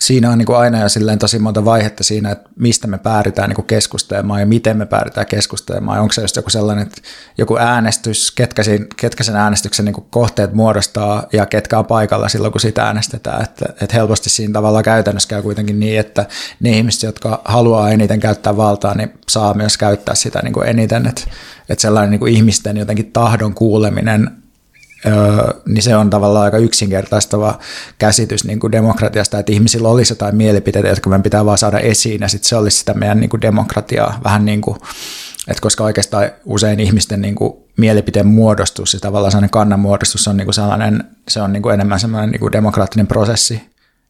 [0.00, 3.50] siinä on niin kuin aina jo silleen tosi monta vaihetta siinä, että mistä me päädytään
[3.50, 6.00] niin keskustelemaan ja miten me päädytään keskustelemaan.
[6.00, 7.02] Onko se just joku sellainen, että
[7.38, 12.52] joku äänestys, ketkä, siinä, ketkä sen äänestyksen niin kohteet muodostaa ja ketkä on paikalla silloin,
[12.52, 13.42] kun sitä äänestetään.
[13.42, 16.26] Että, että helposti siinä tavalla käytännössä käy kuitenkin niin, että
[16.60, 21.06] ne ihmiset, jotka haluaa eniten käyttää valtaa, niin saa myös käyttää sitä niin eniten.
[21.06, 21.22] Että,
[21.68, 24.30] että sellainen niin ihmisten jotenkin tahdon kuuleminen
[25.66, 27.58] niin se on tavallaan aika yksinkertaistava
[27.98, 32.20] käsitys niin kuin demokratiasta, että ihmisillä olisi jotain mielipiteitä, jotka meidän pitää vaan saada esiin,
[32.20, 34.76] ja sitten se olisi sitä meidän niin kuin demokratiaa, vähän niin kuin,
[35.48, 40.36] että koska oikeastaan usein ihmisten niin kuin mielipiteen muodostus ja tavallaan sellainen kannan muodostus on
[40.36, 43.54] niin kuin sellainen, se on niin kuin enemmän sellainen niin kuin demokraattinen prosessi,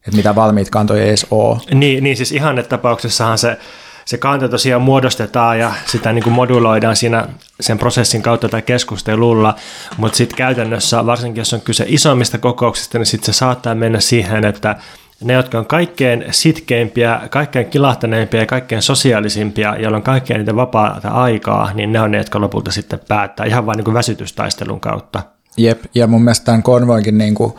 [0.07, 1.59] että mitä valmiit kantoja ei edes ole.
[1.74, 2.35] Niin, niin siis
[2.68, 3.59] tapauksessahan se
[4.04, 7.28] se kanta tosiaan muodostetaan ja sitä niin kuin moduloidaan siinä
[7.60, 9.54] sen prosessin kautta tai keskustelulla,
[9.96, 14.44] mutta sitten käytännössä, varsinkin jos on kyse isommista kokouksista, niin sitten se saattaa mennä siihen,
[14.44, 14.76] että
[15.24, 21.08] ne, jotka on kaikkein sitkeimpiä, kaikkein kilahtaneimpia ja kaikkein sosiaalisimpia, joilla on kaikkein niitä vapaata
[21.08, 25.22] aikaa, niin ne on ne, jotka lopulta sitten päättää ihan vain niin kuin väsytystaistelun kautta.
[25.56, 27.52] Jep, ja mun mielestä tämän konvoinkin niin kuin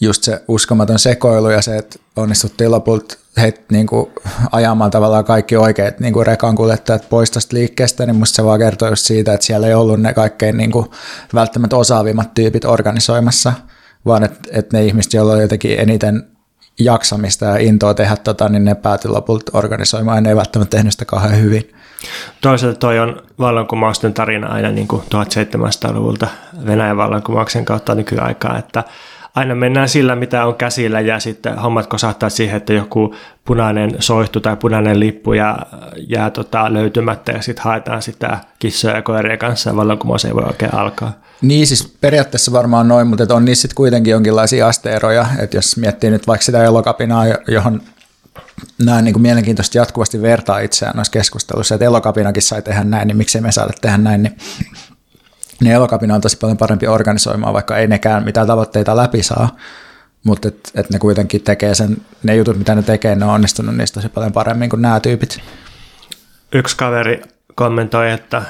[0.00, 4.10] just se uskomaton sekoilu ja se, että onnistuttiin lopulta heitä niin kuin
[4.52, 8.58] ajamaan tavallaan kaikki oikeat niin kuin rekan kuljettajat pois tästä liikkeestä, niin musta se vaan
[8.58, 10.86] kertoo just siitä, että siellä ei ollut ne kaikkein niin kuin
[11.34, 13.52] välttämättä osaavimmat tyypit organisoimassa,
[14.06, 16.33] vaan että, että ne ihmiset, joilla on jotenkin eniten
[16.78, 20.92] jaksamista ja intoa tehdä tota, niin ne päätyi lopulta organisoimaan ja ne ei välttämättä tehnyt
[20.92, 21.72] sitä kauhean hyvin.
[22.40, 26.28] Toisaalta toi on vallankumousten tarina aina niin kuin 1700-luvulta
[26.66, 28.84] Venäjän vallankumouksen kautta nykyaikaa, että
[29.34, 34.40] aina mennään sillä, mitä on käsillä ja sitten hommat kosahtaa siihen, että joku punainen soihtu
[34.40, 35.58] tai punainen lippu ja
[36.08, 40.44] jää tota, löytymättä ja sitten haetaan sitä kissoja ja koirien kanssa ja vallankumous ei voi
[40.44, 41.12] oikein alkaa.
[41.42, 46.10] Niin siis periaatteessa varmaan noin, mutta on niissä sitten kuitenkin jonkinlaisia asteeroja, että jos miettii
[46.10, 47.80] nyt vaikka sitä elokapinaa, johon
[48.84, 53.16] näin niin kuin mielenkiintoisesti jatkuvasti vertaa itseään noissa keskusteluissa, että elokapinakin sai tehdä näin, niin
[53.16, 54.36] miksei me saada tehdä näin, niin
[55.60, 59.56] niin elokapina on tosi paljon parempi organisoimaan, vaikka ei nekään mitään tavoitteita läpi saa,
[60.24, 63.76] mutta et, et ne kuitenkin tekee sen, ne jutut mitä ne tekee, ne on onnistunut
[63.76, 65.40] niistä tosi paljon paremmin kuin nämä tyypit.
[66.52, 67.22] Yksi kaveri
[67.54, 68.42] kommentoi, että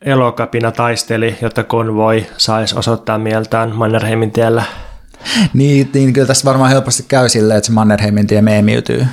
[0.00, 4.64] elokapina taisteli, jotta konvoi saisi osoittaa mieltään Mannerheimin tiellä.
[5.54, 9.06] Niin, niin kyllä tässä varmaan helposti käy silleen, että se Mannerheimin tie meemiytyy.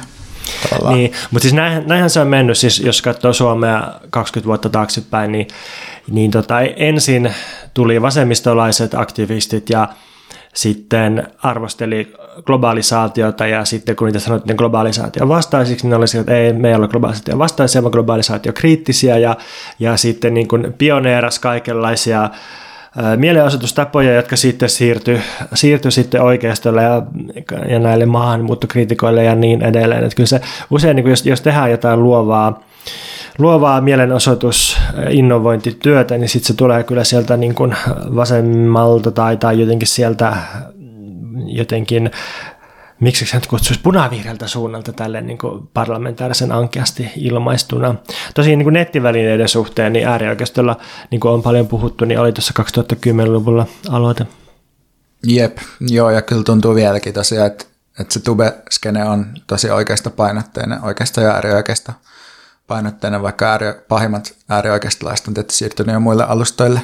[0.69, 0.95] Tavallaan.
[0.95, 5.31] Niin, mutta siis näinhän, näinhän se on mennyt, siis jos katsoo Suomea 20 vuotta taaksepäin,
[5.31, 5.47] niin,
[6.11, 7.33] niin tota, ensin
[7.73, 9.87] tuli vasemmistolaiset aktivistit ja
[10.53, 12.13] sitten arvosteli
[12.45, 16.87] globalisaatiota ja sitten kun niitä sanottiin globalisaation vastaisiksi, niin oli että ei, me ei ole
[16.87, 19.37] globalisaation vastaisia, vaan globalisaatio kriittisiä ja,
[19.79, 22.29] ja sitten niin kuin pioneeras kaikenlaisia
[23.15, 25.21] mielenosoitustapoja, jotka sitten siirtyi,
[25.53, 27.01] siirtyi sitten oikeistolle ja,
[27.69, 30.03] ja näille maahanmuuttokriitikoille ja niin edelleen.
[30.03, 32.61] Että kyllä se usein, niin jos, jos tehdään jotain luovaa,
[33.37, 34.77] luovaa mielenosoitus,
[35.09, 37.75] innovointityötä, niin sitten se tulee kyllä sieltä niin kuin
[38.15, 40.37] vasemmalta tai, tai jotenkin sieltä
[41.45, 42.11] jotenkin
[42.99, 47.95] miksi se nyt kutsuisi punavihreältä suunnalta tälle niin kuin parlamentaarisen ankeasti ilmaistuna.
[48.33, 50.77] Tosin niin kuin nettivälineiden suhteen niin äärioikeistolla,
[51.11, 54.27] niin kuin on paljon puhuttu, niin oli tuossa 2010-luvulla aloite.
[55.27, 57.65] Jep, joo, ja kyllä tuntuu vieläkin tosiaan, että,
[57.99, 61.93] että se tube-skene on tosi oikeasta painotteinen, oikeasta ja äärioikeasta
[62.67, 66.81] painotteinen, vaikka ääri, pahimmat äärioikeistolaiset on tietysti siirtynyt jo muille alustoille.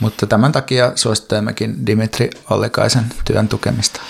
[0.00, 4.00] Mutta tämän takia suosittelemmekin Dimitri Ollikaisen työn tukemista.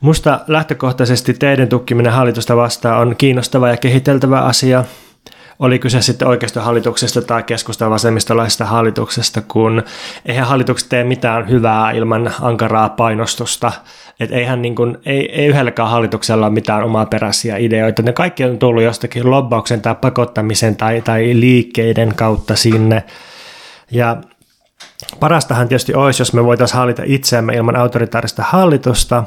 [0.00, 4.84] Musta lähtökohtaisesti teidän tukkiminen hallitusta vastaan on kiinnostava ja kehiteltävä asia.
[5.58, 9.82] Oli kyse sitten oikeistohallituksesta tai keskustan vasemmistolaisesta hallituksesta, kun
[10.26, 13.72] eihän hallitukset tee mitään hyvää ilman ankaraa painostusta.
[14.20, 18.02] Et eihän niin kuin, ei, ei yhdelläkään hallituksella ole mitään omaa peräisiä ideoita.
[18.02, 23.04] Ne kaikki on tullut jostakin lobbauksen tai pakottamisen tai, tai liikkeiden kautta sinne.
[23.90, 24.16] Ja
[25.20, 29.24] Parastahan tietysti olisi, jos me voitaisiin hallita itseämme ilman autoritaarista hallitusta.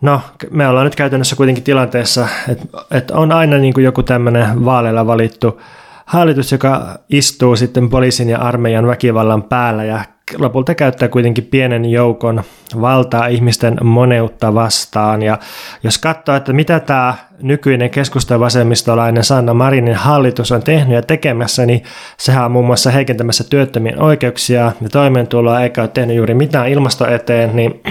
[0.00, 4.64] No, me ollaan nyt käytännössä kuitenkin tilanteessa, että, että on aina niin kuin joku tämmöinen
[4.64, 5.60] vaaleilla valittu
[6.06, 10.04] hallitus, joka istuu sitten poliisin ja armeijan väkivallan päällä ja
[10.38, 12.42] lopulta käyttää kuitenkin pienen joukon
[12.80, 15.22] valtaa ihmisten moneutta vastaan.
[15.22, 15.38] Ja
[15.82, 21.82] jos katsoo, että mitä tämä nykyinen keskustavasemmistolainen Sanna Marinin hallitus on tehnyt ja tekemässä, niin
[22.16, 27.06] sehän on muun muassa heikentämässä työttömien oikeuksia ja toimeentuloa eikä ole tehnyt juuri mitään ilmasto
[27.06, 27.82] eteen, niin,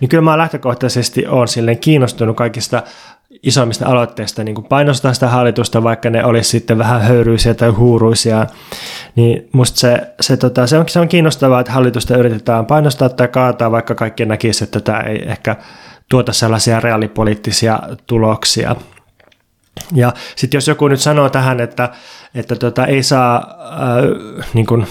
[0.00, 2.82] niin kyllä mä lähtökohtaisesti olen silleen kiinnostunut kaikista
[3.42, 8.46] isommista aloitteista niin kuin painostaa sitä hallitusta, vaikka ne olisi sitten vähän höyryisiä tai huuruisia,
[9.16, 13.28] niin musta se, se, tota, se, on, se on kiinnostavaa, että hallitusta yritetään painostaa tai
[13.28, 15.56] kaataa, vaikka kaikki näkisi, että tämä ei ehkä
[16.08, 18.76] tuota sellaisia reaalipoliittisia tuloksia.
[19.94, 21.88] Ja sitten jos joku nyt sanoo tähän, että,
[22.34, 24.86] että tota, ei saa äh, niin kuin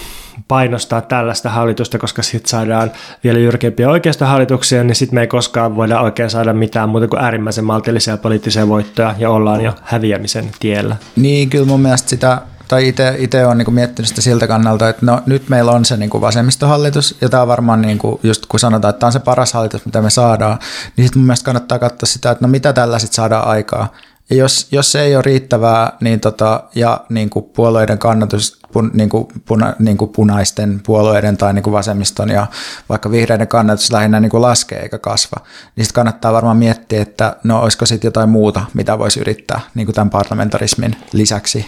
[0.52, 2.92] painostaa tällaista hallitusta, koska sitten saadaan
[3.24, 7.64] vielä jyrkempiä oikeistohallituksia, niin sitten me ei koskaan voida oikein saada mitään muuta kuin äärimmäisen
[7.64, 10.96] maltillisia poliittisia voittoja ja ollaan jo häviämisen tiellä.
[11.16, 15.20] Niin, kyllä mun mielestä sitä tai itse olen niin miettinyt sitä siltä kannalta, että no,
[15.26, 18.90] nyt meillä on se niin kuin vasemmistohallitus, ja tämä varmaan, niin kuin, just kun sanotaan,
[18.90, 20.58] että tämä on se paras hallitus, mitä me saadaan,
[20.96, 23.92] niin sitten mun mielestä kannattaa katsoa sitä, että no mitä tällä sitten saadaan aikaa.
[24.32, 28.90] Ja jos, jos se ei ole riittävää, niin tota, ja niin kuin puolueiden kannatus, pun,
[28.94, 32.46] niin kuin puna, niin kuin punaisten puolueiden tai niin kuin vasemmiston ja
[32.88, 35.44] vaikka vihreiden kannatus lähinnä niin kuin laskee eikä kasva,
[35.76, 39.86] niin sitten kannattaa varmaan miettiä, että no olisiko sitten jotain muuta, mitä voisi yrittää niin
[39.86, 41.66] kuin tämän parlamentarismin lisäksi.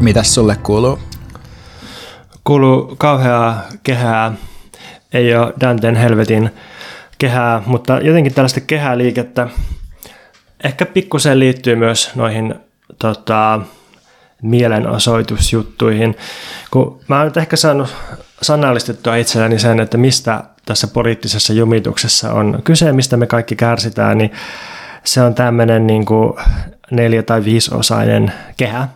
[0.00, 0.98] Mitäs sulle kuuluu?
[2.44, 4.32] Kuuluu kauheaa kehää,
[5.12, 6.50] ei ole Danten helvetin
[7.20, 9.48] kehää, mutta jotenkin tällaista kehäliikettä
[10.64, 12.54] ehkä pikkusen liittyy myös noihin
[12.98, 13.60] tota,
[14.42, 16.16] mielenosoitusjuttuihin.
[16.70, 17.94] Kun mä oon nyt ehkä saanut
[18.42, 24.32] sanallistettua itselläni sen, että mistä tässä poliittisessa jumituksessa on kyse, mistä me kaikki kärsitään, niin
[25.04, 26.32] se on tämmöinen niin kuin
[26.90, 28.88] neljä- tai viisiosainen kehä.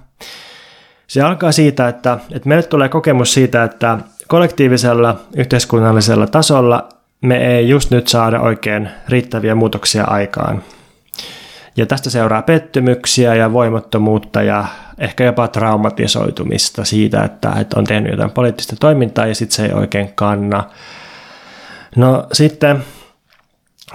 [1.07, 6.89] Se alkaa siitä, että, että meille tulee kokemus siitä, että kollektiivisella yhteiskunnallisella tasolla
[7.25, 10.63] me ei just nyt saada oikein riittäviä muutoksia aikaan.
[11.77, 14.65] Ja tästä seuraa pettymyksiä ja voimattomuutta ja
[14.99, 20.13] ehkä jopa traumatisoitumista siitä, että, on tehnyt jotain poliittista toimintaa ja sitten se ei oikein
[20.15, 20.65] kanna.
[21.97, 22.85] No sitten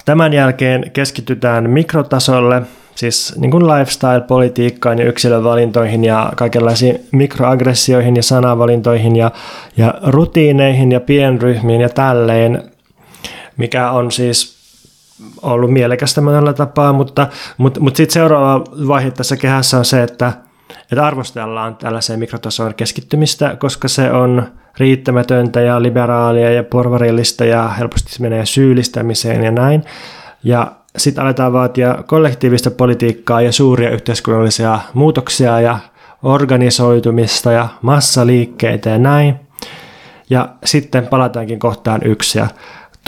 [0.06, 2.62] tämän jälkeen keskitytään mikrotasolle,
[2.96, 9.32] siis niin kuin lifestyle-politiikkaan ja yksilövalintoihin ja kaikenlaisiin mikroaggressioihin ja sanavalintoihin ja,
[9.78, 12.69] ja rutiineihin ja pienryhmiin ja tälleen
[13.60, 14.60] mikä on siis
[15.42, 20.34] ollut mielekästä monella tapaa, mutta, mutta, mutta sitten seuraava vaihe tässä kehässä on se, että,
[20.92, 24.44] että arvostellaan tällaiseen mikrotason keskittymistä, koska se on
[24.78, 29.84] riittämätöntä ja liberaalia ja porvarillista ja helposti menee syyllistämiseen ja näin.
[30.44, 35.80] Ja sitten aletaan vaatia kollektiivista politiikkaa ja suuria yhteiskunnallisia muutoksia ja
[36.24, 39.36] organisoitumista ja massaliikkeitä ja näin.
[40.30, 42.48] Ja sitten palataankin kohtaan yksi ja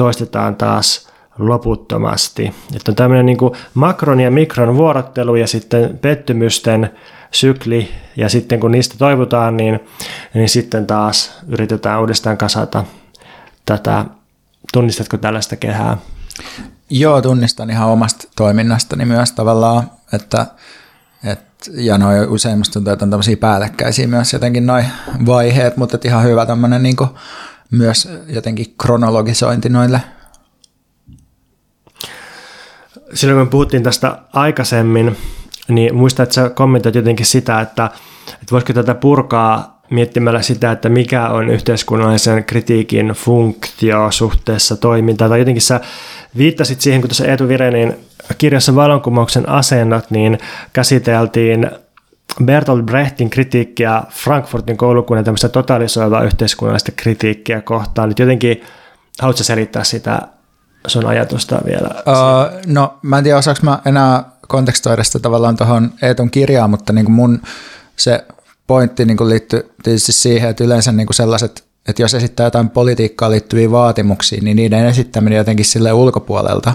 [0.02, 2.54] toistetaan taas loputtomasti.
[2.76, 3.38] Että on tämmöinen niin
[3.74, 6.92] makron ja mikron vuorottelu ja sitten pettymysten
[7.32, 9.80] sykli ja sitten kun niistä toivotaan, niin,
[10.34, 12.84] niin sitten taas yritetään uudestaan kasata
[13.66, 14.06] tätä.
[14.74, 15.98] Tunnistatko tällaista kehää?
[16.90, 20.46] Joo, tunnistan ihan omasta toiminnastani myös tavallaan, että,
[21.24, 24.86] että ja noin usein musta tuntuu, että on tämmöisiä päällekkäisiä myös jotenkin noin
[25.26, 26.96] vaiheet, mutta ihan hyvä tämmöinen niin
[27.72, 30.02] myös jotenkin kronologisointi noille?
[33.14, 35.18] Silloin kun puhuttiin tästä aikaisemmin,
[35.68, 37.86] niin muista, että sä kommentoit jotenkin sitä, että,
[38.34, 45.32] että voisiko tätä purkaa miettimällä sitä, että mikä on yhteiskunnallisen kritiikin funktio suhteessa toimintaan.
[45.32, 45.80] Tai jotenkin sä
[46.38, 47.96] viittasit siihen, kun tuossa Eetu Virenin
[48.38, 50.38] kirjassa Valonkumouksen asennot, niin
[50.74, 51.72] käsiteltiin
[52.44, 58.10] Bertolt Brechtin kritiikkiä Frankfurtin koulukunnan tämmöistä totalisoivaa yhteiskunnallista kritiikkiä kohtaan.
[58.10, 58.62] Nyt jotenkin,
[59.22, 60.22] haluatko selittää sitä
[60.88, 61.88] sun ajatusta vielä?
[61.88, 66.94] Uh, no, mä en tiedä, osaanko mä enää kontekstoida sitä tavallaan tuohon Eetun kirjaan, mutta
[66.94, 67.42] niin kuin mun
[67.96, 68.26] se
[68.68, 73.32] pointti niin liittyy tietysti siihen, että yleensä niin kuin sellaiset että jos esittää jotain politiikkaan
[73.32, 76.74] liittyviä vaatimuksia, niin niiden esittäminen jotenkin sille ulkopuolelta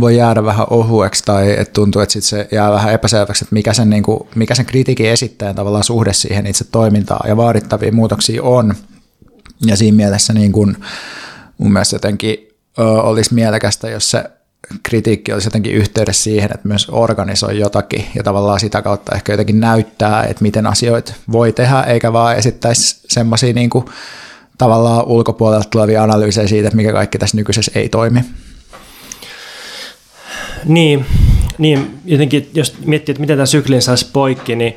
[0.00, 3.74] voi jäädä vähän ohueksi tai että tuntuu, että sit se jää vähän epäselväksi, että mikä
[3.74, 8.42] sen, niin kuin, mikä sen kritiikin esittäjän tavallaan suhde siihen itse toimintaan ja vaadittavia muutoksia
[8.42, 8.74] on.
[9.66, 10.76] Ja siinä mielessä niin kuin,
[11.58, 14.24] mun mielestä jotenkin ö, olisi mielekästä, jos se
[14.82, 19.60] kritiikki olisi jotenkin yhteydessä siihen, että myös organisoi jotakin ja tavallaan sitä kautta ehkä jotenkin
[19.60, 23.84] näyttää, että miten asioita voi tehdä, eikä vaan esittäisi semmoisia niin kuin
[24.60, 28.20] tavallaan ulkopuolelta tulevia analyysejä siitä, että mikä kaikki tässä nykyisessä ei toimi.
[30.64, 31.06] Niin,
[31.58, 34.76] niin jotenkin jos miettii, että miten tämä syklin saisi poikki, niin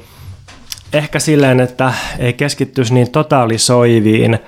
[0.94, 4.40] ehkä silleen, että ei keskittyisi niin totaalisoiviin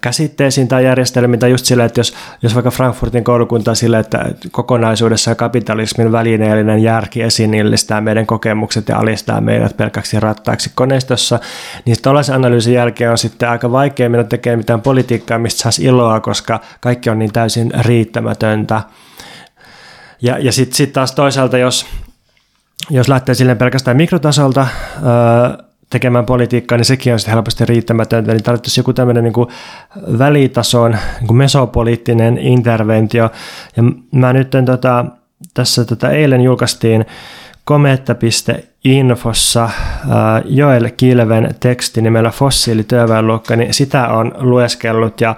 [0.00, 4.24] käsitteisiin tai järjestelmiin, tai just sillä, että jos, jos vaikka Frankfurtin koulukunta on sillä, että
[4.50, 11.38] kokonaisuudessaan kapitalismin välineellinen järki esinillistää meidän kokemukset ja alistaa meidät pelkäksi rattaiksi koneistossa,
[11.84, 16.20] niin tällaisen analyysin jälkeen on sitten aika vaikea mennä tekemään mitään politiikkaa, mistä saisi iloa,
[16.20, 18.82] koska kaikki on niin täysin riittämätöntä.
[20.22, 21.86] Ja, ja sitten sit taas toisaalta, jos,
[22.90, 24.66] jos lähtee silleen pelkästään mikrotasolta,
[25.90, 31.36] tekemään politiikkaa, niin sekin on sitten helposti riittämätöntä, niin tarvittaisiin joku tämmöinen niin välitason niin
[31.36, 33.30] mesopoliittinen interventio.
[33.76, 33.82] Ja
[34.12, 35.04] mä nyt tota,
[35.54, 37.06] tässä tota, eilen julkaistiin
[37.64, 39.72] kometta.infossa äh,
[40.44, 45.36] Joel Kilven teksti nimellä Fossiilityöväenluokka, niin sitä on lueskellut ja,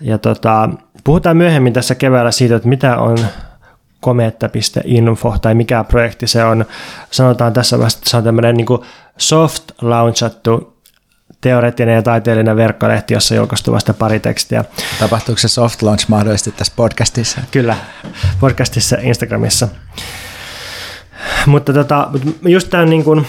[0.00, 0.68] ja tota,
[1.04, 3.18] puhutaan myöhemmin tässä keväällä siitä, että mitä on
[4.00, 6.64] kometta.info tai mikä projekti se on.
[7.10, 8.66] Sanotaan tässä vasta, että se on tämmöinen niin
[9.18, 10.76] soft launchattu
[11.40, 14.64] teoreettinen ja taiteellinen verkkolehti, jossa julkaistu vasta pari tekstiä.
[14.98, 17.40] Tapahtuuko se soft launch mahdollisesti tässä podcastissa?
[17.50, 17.76] Kyllä,
[18.40, 19.68] podcastissa Instagramissa.
[21.46, 22.10] Mutta tota,
[22.42, 23.26] just tämän niin kuin,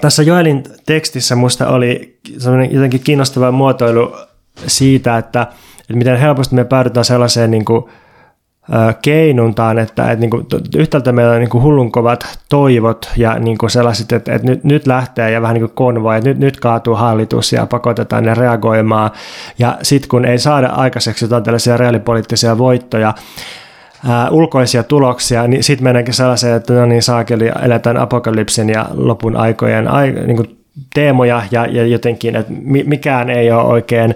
[0.00, 2.20] tässä Joelin tekstissä musta oli
[2.70, 4.16] jotenkin kiinnostava muotoilu
[4.66, 5.46] siitä, että,
[5.80, 7.84] että miten helposti me päädytään sellaiseen niin kuin,
[9.02, 10.46] keinuntaan, että, että niin kuin,
[10.76, 14.64] yhtäältä meillä on niin kuin hullun kovat toivot ja niin kuin sellaiset, että, että nyt,
[14.64, 18.34] nyt lähtee ja vähän niin kuin konvoi, että nyt, nyt kaatuu hallitus ja pakotetaan ne
[18.34, 19.10] reagoimaan.
[19.58, 23.14] Ja sitten kun ei saada aikaiseksi jotain tällaisia reaalipoliittisia voittoja,
[24.08, 29.36] ää, ulkoisia tuloksia, niin sitten mennäänkin sellaiseen, että no niin saakeli, eletään apokalypsin ja lopun
[29.36, 30.58] aikojen ai, niin kuin
[30.94, 32.52] teemoja ja, ja jotenkin, että
[32.84, 34.14] mikään ei ole oikein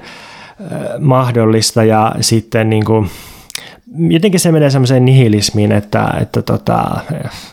[0.98, 1.84] mahdollista.
[1.84, 3.10] Ja sitten niin kuin,
[3.98, 7.00] jotenkin se menee semmoiseen nihilismiin, että, että tota,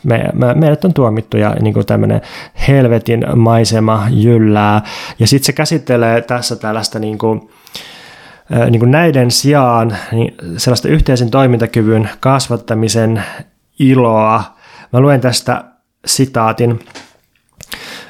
[0.04, 2.22] me, me, meidät on tuomittu ja niin tämmöinen
[2.68, 4.82] helvetin maisema jyllää.
[5.20, 7.50] Ja sitten se käsittelee tässä tällaista niin kuin,
[8.70, 13.24] niin kuin näiden sijaan niin sellaista yhteisen toimintakyvyn kasvattamisen
[13.80, 14.44] iloa.
[14.94, 15.64] Mä luen tästä
[16.06, 16.80] sitaatin.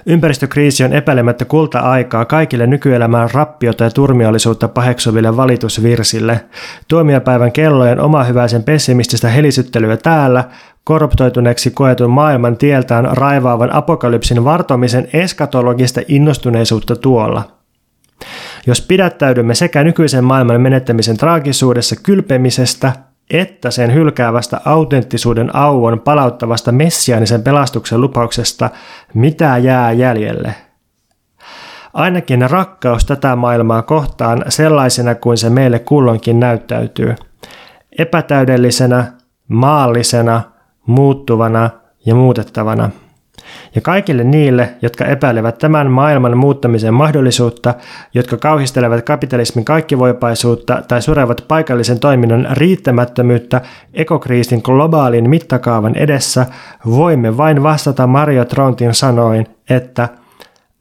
[0.09, 6.45] Ympäristökriisi on epäilemättä kulta-aikaa kaikille nykyelämään rappiota ja turmiollisuutta paheksuville valitusvirsille.
[6.87, 10.43] Tuomiopäivän kellojen omahyväisen pessimististä helisyttelyä täällä,
[10.83, 17.43] korruptoituneeksi koetun maailman tieltään raivaavan apokalypsin vartomisen eskatologista innostuneisuutta tuolla–
[18.67, 22.91] jos pidättäydymme sekä nykyisen maailman menettämisen traagisuudessa kylpemisestä
[23.29, 28.69] että sen hylkäävästä autenttisuuden auon palauttavasta messiaanisen pelastuksen lupauksesta,
[29.13, 30.55] mitä jää jäljelle?
[31.93, 37.15] Ainakin rakkaus tätä maailmaa kohtaan sellaisena kuin se meille kulloinkin näyttäytyy.
[37.99, 39.13] Epätäydellisenä,
[39.47, 40.41] maallisena,
[40.85, 41.69] muuttuvana
[42.05, 42.89] ja muutettavana–
[43.75, 47.73] ja kaikille niille, jotka epäilevät tämän maailman muuttamisen mahdollisuutta,
[48.13, 53.61] jotka kauhistelevat kapitalismin kaikkivoipaisuutta tai surevat paikallisen toiminnan riittämättömyyttä
[53.93, 56.45] ekokriisin globaalin mittakaavan edessä,
[56.85, 60.09] voimme vain vastata Mario Trontin sanoin, että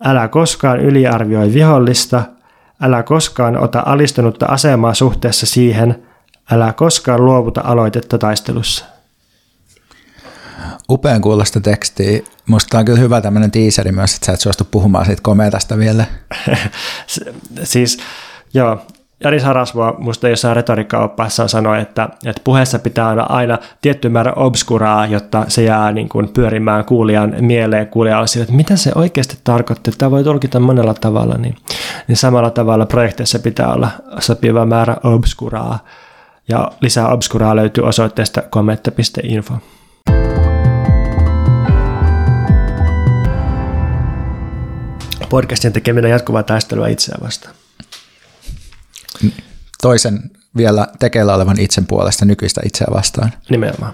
[0.05, 2.23] älä koskaan yliarvioi vihollista,
[2.83, 6.03] älä koskaan ota alistunutta asemaa suhteessa siihen,
[6.51, 8.85] älä koskaan luovuta aloitetta taistelussa
[10.91, 12.21] upean kuulosta tekstiä.
[12.49, 16.05] Musta on kyllä hyvä tämmöinen tiiseri myös, että sä et suostu puhumaan siitä komeetasta vielä.
[17.63, 17.99] siis
[18.55, 18.81] joo,
[19.25, 25.07] Jari Sarasvo musta jossain retoriikkaoppaassa sanoi, että, että puheessa pitää olla aina tietty määrä obskuraa,
[25.07, 29.95] jotta se jää niin kuin pyörimään kuulijan mieleen kuulijalle sille, että mitä se oikeasti tarkoittaa.
[29.99, 31.57] Tämä voi tulkita monella tavalla, niin,
[32.09, 35.79] niin samalla tavalla projekteissa pitää olla sopiva määrä obskuraa.
[36.49, 39.55] Ja lisää obskuraa löytyy osoitteesta kometta.info.
[45.29, 47.55] podcastin tekeminen jatkuvaa taistelua itseään vastaan.
[49.83, 53.33] Toisen vielä tekeillä olevan itsen puolesta nykyistä itseä vastaan.
[53.51, 53.93] Nimenomaan.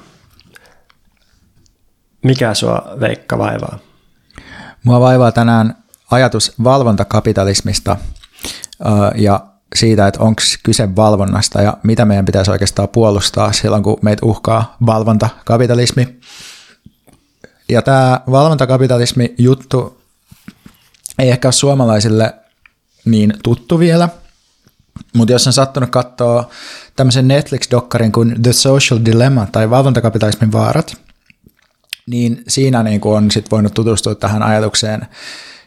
[2.24, 3.78] Mikä sua Veikka vaivaa?
[4.84, 5.76] Mua vaivaa tänään
[6.10, 7.96] ajatus valvontakapitalismista
[9.14, 14.26] ja siitä, että onko kyse valvonnasta ja mitä meidän pitäisi oikeastaan puolustaa silloin, kun meitä
[14.26, 16.20] uhkaa valvontakapitalismi.
[17.68, 20.03] Ja tämä valvontakapitalismi juttu
[21.18, 22.34] ei ehkä ole suomalaisille
[23.04, 24.08] niin tuttu vielä,
[25.14, 26.50] mutta jos on sattunut katsoa
[26.96, 30.96] tämmöisen Netflix-dokkarin kuin The Social Dilemma tai valvontakapitalismin vaarat,
[32.06, 35.06] niin siinä niin kuin on sit voinut tutustua tähän ajatukseen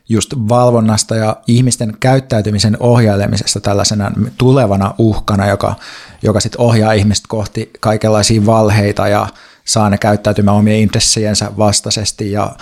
[0.10, 5.76] just valvonnasta ja ihmisten käyttäytymisen ohjailemisesta tällaisena tulevana uhkana, joka,
[6.24, 9.28] joka sitten ohjaa ihmiset kohti kaikenlaisia valheita ja
[9.66, 12.56] saa ne käyttäytymään omien intressiensä vastaisesti ja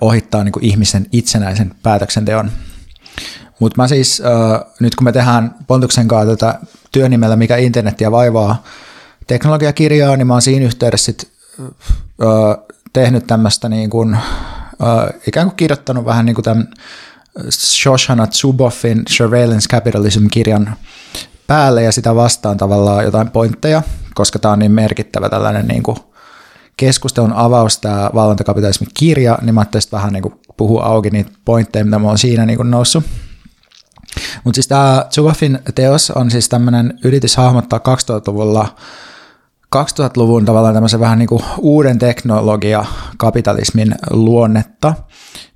[0.00, 2.50] ohittaa niin kuin ihmisen itsenäisen päätöksenteon.
[3.58, 4.22] Mutta mä siis,
[4.80, 6.58] nyt kun me tehdään Pontuksen kanssa tätä
[6.92, 8.62] työnimellä, mikä internetiä vaivaa
[9.26, 11.32] teknologiakirjaa, niin mä oon siinä yhteydessä sit,
[12.92, 14.16] tehnyt tämmöistä niin kuin,
[15.26, 16.68] ikään kuin kirjoittanut vähän niin kuin tämän
[17.50, 20.76] Shoshana Zuboffin Surveillance Capitalism-kirjan
[21.46, 23.82] päälle ja sitä vastaan tavallaan jotain pointteja,
[24.14, 25.96] koska tämä on niin merkittävä tällainen niin kuin
[26.76, 31.84] keskustelun avaus tämä valvontakapitalismin kirja, niin mä ajattelin vähän niin kuin puhua auki niitä pointteja,
[31.84, 33.04] mitä mä oon siinä niin kuin noussut.
[34.44, 38.74] Mutta siis tämä Zuboffin teos on siis tämmöinen yritys hahmottaa 2000-luvulla
[39.76, 42.84] 2000-luvun tavallaan tämmöisen vähän niin kuin uuden teknologia
[43.16, 44.94] kapitalismin luonnetta.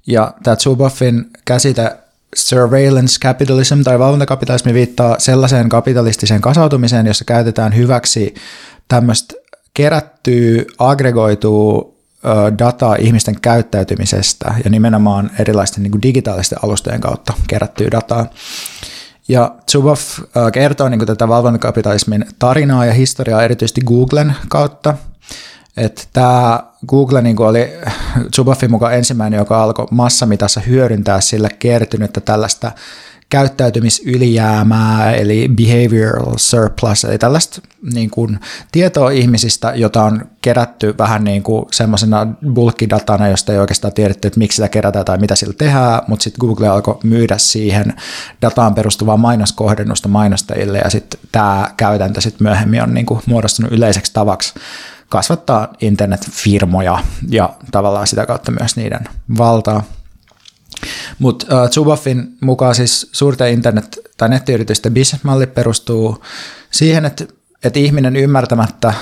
[0.06, 1.96] Ja tämä Zuboffin käsite
[2.36, 8.34] surveillance capitalism tai valvontakapitalismi viittaa sellaiseen kapitalistiseen kasautumiseen, jossa käytetään hyväksi
[8.88, 9.34] tämmöistä
[9.76, 11.96] kerättyä, aggregoituu
[12.58, 18.26] dataa ihmisten käyttäytymisestä ja nimenomaan erilaisten niin kuin digitaalisten alustojen kautta kerättyä dataa.
[19.28, 20.20] Ja Zuboff
[20.52, 24.94] kertoo niin kuin tätä valvontakapitalismin tarinaa ja historiaa erityisesti Googlen kautta.
[25.76, 27.72] Että tämä Google niin oli
[28.36, 32.72] Zuboffin mukaan ensimmäinen, joka alkoi massamitassa hyödyntää sille kertynyttä tällaista
[33.28, 37.62] käyttäytymisylijäämää, eli behavioral surplus, eli tällaista
[37.92, 38.40] niin kuin,
[38.72, 44.38] tietoa ihmisistä, jota on kerätty vähän niin kuin semmoisena bulkkidatana, josta ei oikeastaan tiedetty, että
[44.38, 47.94] miksi sitä kerätään tai mitä sillä tehdään, mutta sitten Google alkoi myydä siihen
[48.42, 54.12] dataan perustuvaa mainoskohdennusta mainostajille, ja sitten tämä käytäntö sitten myöhemmin on niin kuin muodostunut yleiseksi
[54.12, 54.54] tavaksi
[55.08, 56.98] kasvattaa internetfirmoja
[57.28, 59.08] ja tavallaan sitä kautta myös niiden
[59.38, 59.82] valtaa.
[61.18, 66.24] Mutta uh, Zuboffin mukaan siis suurten internet- tai nettiyritysten bisnesmalli perustuu
[66.70, 67.24] siihen, että,
[67.64, 68.94] että ihminen ymmärtämättä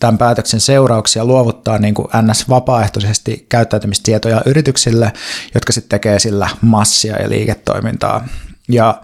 [0.00, 5.12] tämän päätöksen seurauksia luovuttaa niin kuin NS vapaaehtoisesti käyttäytymistietoja yrityksille,
[5.54, 8.28] jotka sitten tekee sillä massia ja liiketoimintaa.
[8.68, 9.02] Ja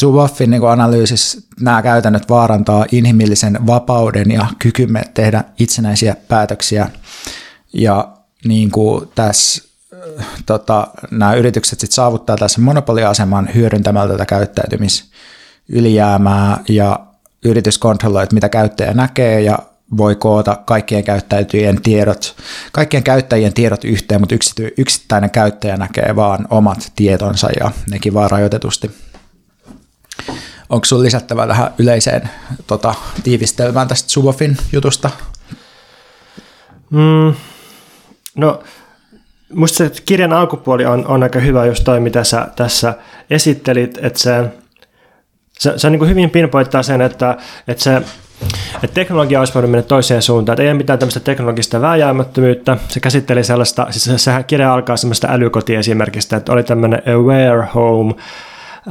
[0.00, 6.88] Zuboffin niin analyysissä nämä käytännöt vaarantaa inhimillisen vapauden ja kykymme tehdä itsenäisiä päätöksiä.
[7.72, 8.08] Ja
[8.44, 9.67] niin kuin tässä
[10.46, 17.00] tota, nämä yritykset sit saavuttaa tässä monopoliaseman hyödyntämällä tätä käyttäytymisylijäämää ja
[17.44, 19.58] yritys kontrolloi, että mitä käyttäjä näkee ja
[19.96, 22.36] voi koota kaikkien käyttäytyjien tiedot,
[22.72, 24.34] kaikkien käyttäjien tiedot yhteen, mutta
[24.78, 28.90] yksittäinen käyttäjä näkee vaan omat tietonsa ja nekin vaan rajoitetusti.
[30.68, 32.30] Onko sinulla lisättävää tähän yleiseen
[32.66, 35.10] tota, tiivistelmään tästä Subofin jutusta?
[36.90, 37.34] Mm,
[38.36, 38.62] no
[39.54, 42.94] Musta se kirjan alkupuoli on, on aika hyvä, jos toi, mitä sä tässä
[43.30, 44.44] esittelit, että se,
[45.58, 47.36] se, se on niin hyvin pinpoittaa sen, että,
[47.68, 48.02] että se
[48.74, 52.76] että teknologia olisi voinut mennä toiseen suuntaan, että ei ole mitään tämmöistä teknologista vääjäämättömyyttä.
[52.88, 58.14] Se käsitteli sellaista, siis sehän kirja alkaa semmoista älykotiesimerkistä, että oli tämmöinen aware home,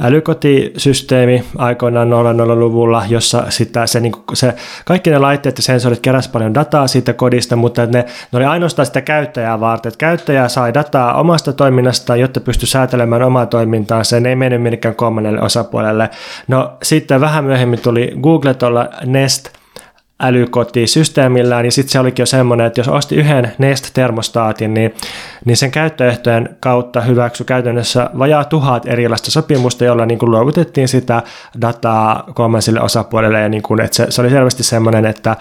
[0.02, 6.54] älykotisysteemi aikoinaan 00-luvulla, jossa sitä, se, niin se, kaikki ne laitteet ja sensorit keräsivät paljon
[6.54, 11.20] dataa siitä kodista, mutta ne, ne oli ainoastaan sitä käyttäjää varten, että käyttäjä sai dataa
[11.20, 16.10] omasta toiminnastaan, jotta pystyi säätelemään omaa toimintaa, se ei mennyt minnekään kolmannelle osapuolelle.
[16.48, 19.57] No sitten vähän myöhemmin tuli Google tuolla Nest
[20.22, 24.94] älykotisysteemillään, niin sitten se olikin jo semmoinen, että jos osti yhden Nest-termostaatin, niin,
[25.44, 31.22] niin sen käyttöehtojen kautta hyväksy käytännössä vajaa tuhat erilaista sopimusta, jolla niin kuin luovutettiin sitä
[31.60, 35.36] dataa kolmansille osapuolelle, ja niin kuin, että se, se oli selvästi semmoinen, että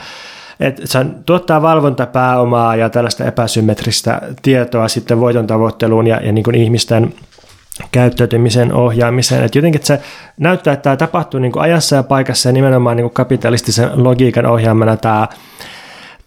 [0.59, 6.55] että se tuottaa valvontapääomaa ja tällaista epäsymmetristä tietoa sitten voiton tavoitteluun ja, ja niin kuin
[6.55, 7.13] ihmisten
[7.91, 9.43] käyttäytymisen ohjaamiseen.
[9.43, 9.99] Et jotenkin että se
[10.38, 14.45] näyttää, että tämä tapahtuu niin kuin ajassa ja paikassa ja nimenomaan niin kuin kapitalistisen logiikan
[14.45, 15.28] ohjaamana tämä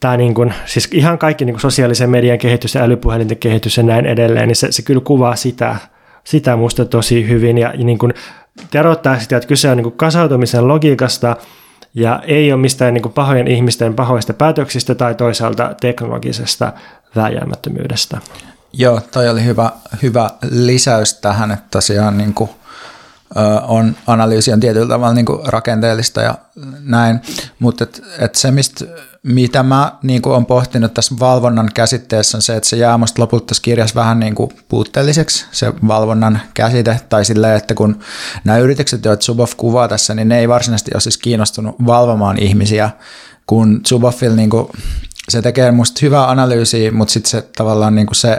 [0.01, 3.83] tämä niin kuin, siis ihan kaikki niin kuin sosiaalisen median kehitys ja älypuhelinten kehitys ja
[3.83, 5.77] näin edelleen, niin se, se kyllä kuvaa sitä,
[6.25, 8.15] sitä musta tosi hyvin ja, niin kuin
[8.71, 11.37] terottaa sitä, että kyse on niin kuin kasautumisen logiikasta
[11.95, 16.73] ja ei ole mistään niin kuin pahojen ihmisten pahoista päätöksistä tai toisaalta teknologisesta
[17.17, 18.19] vääjäämättömyydestä.
[18.73, 19.71] Joo, toi oli hyvä,
[20.03, 22.51] hyvä lisäys tähän, että tosiaan niin kuin,
[23.63, 26.35] on, analyysi on tietyllä tavalla niin kuin rakenteellista ja
[26.81, 27.21] näin,
[27.59, 28.85] mutta et, et se, mistä,
[29.23, 33.23] mitä mä niin kuin olen pohtinut tässä valvonnan käsitteessä on se, että se jää musta
[33.23, 38.01] lopulta tässä kirjassa vähän niin kuin puutteelliseksi, se valvonnan käsite, tai silleen, että kun
[38.45, 42.91] nämä yritykset, joita Zuboff kuvaa tässä, niin ne ei varsinaisesti ole siis kiinnostunut valvomaan ihmisiä,
[43.47, 44.69] kun Zuboffilla niin kuin
[45.31, 48.39] se tekee musta hyvää analyysiä, mutta sitten se tavallaan niin kuin se,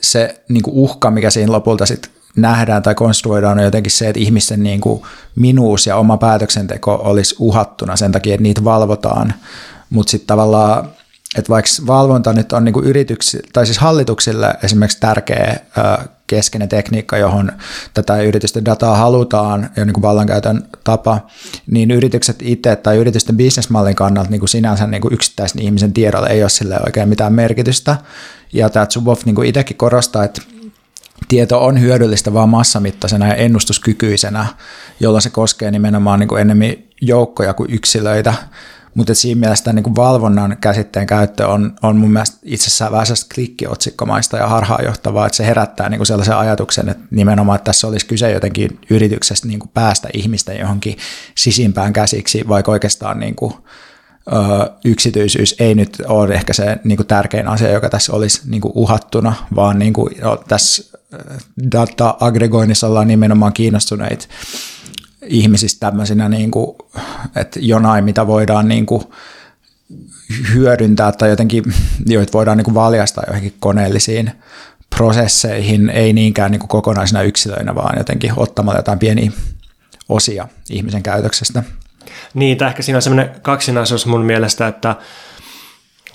[0.00, 4.20] se niin kuin uhka, mikä siinä lopulta sitten nähdään tai konstruoidaan, on jotenkin se, että
[4.20, 5.02] ihmisten niin kuin
[5.36, 9.34] minuus ja oma päätöksenteko olisi uhattuna sen takia, että niitä valvotaan.
[9.90, 10.90] Mutta sitten tavallaan,
[11.38, 15.56] että vaikka valvonta nyt on niin kuin yrityksille, tai siis hallituksille esimerkiksi tärkeä
[16.26, 17.52] keskeinen tekniikka, johon
[17.94, 21.26] tätä yritysten dataa halutaan ja niin kuin vallankäytön tapa,
[21.66, 26.28] niin yritykset itse tai yritysten bisnesmallin kannalta niin kuin sinänsä niin kuin yksittäisen ihmisen tiedolla
[26.28, 27.96] ei ole sille oikein mitään merkitystä.
[28.52, 30.42] Ja tämä Zuboff niin kuin itsekin korostaa, että
[31.28, 34.46] tieto on hyödyllistä vain massamittaisena ja ennustuskykyisenä,
[35.00, 38.34] jolla se koskee nimenomaan niin kuin enemmän joukkoja kuin yksilöitä.
[38.96, 44.36] Mutta siinä mielessä niin kuin valvonnan käsitteen käyttö on, on mun mielestä itsessään vähän klikkiotsikkomaista
[44.36, 48.30] ja harhaanjohtavaa, että se herättää niin kuin sellaisen ajatuksen, että nimenomaan että tässä olisi kyse
[48.30, 50.96] jotenkin yrityksestä niin kuin päästä ihmisten johonkin
[51.34, 53.54] sisimpään käsiksi, vaikka oikeastaan niin kuin,
[54.32, 58.60] ö, yksityisyys ei nyt ole ehkä se niin kuin tärkein asia, joka tässä olisi niin
[58.60, 60.98] kuin uhattuna, vaan niin kuin, no, tässä
[61.72, 64.26] data-aggregoinnissa ollaan nimenomaan kiinnostuneita
[65.22, 66.76] ihmisistä tämmöisinä, niin kuin,
[67.36, 69.02] että jonain, mitä voidaan niin kuin
[70.54, 71.64] hyödyntää tai jotenkin,
[72.06, 74.32] joita voidaan niin kuin valjastaa johonkin koneellisiin
[74.96, 79.30] prosesseihin, ei niinkään niin kuin kokonaisina yksilöinä, vaan jotenkin ottamalla jotain pieniä
[80.08, 81.62] osia ihmisen käytöksestä.
[82.34, 84.96] Niin, ehkä siinä on semmoinen kaksinaisuus mun mielestä, että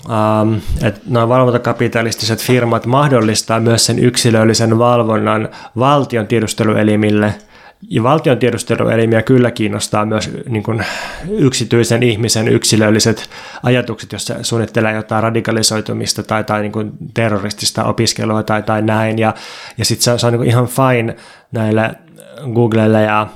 [0.02, 7.34] Um, että nämä valvontakapitalistiset firmat mahdollistaa myös sen yksilöllisen valvonnan valtion tiedusteluelimille–
[7.90, 10.84] ja valtion tiedusteluelimiä kyllä kiinnostaa myös niin kuin
[11.28, 13.30] yksityisen ihmisen yksilölliset
[13.62, 19.18] ajatukset, jos se suunnittelee jotain radikalisoitumista tai, tai niin kuin terroristista opiskelua tai, tai näin.
[19.18, 19.34] Ja,
[19.78, 21.16] ja sitten se, se on niin kuin ihan fine
[21.52, 21.94] näille
[22.54, 23.26] Googlelle ja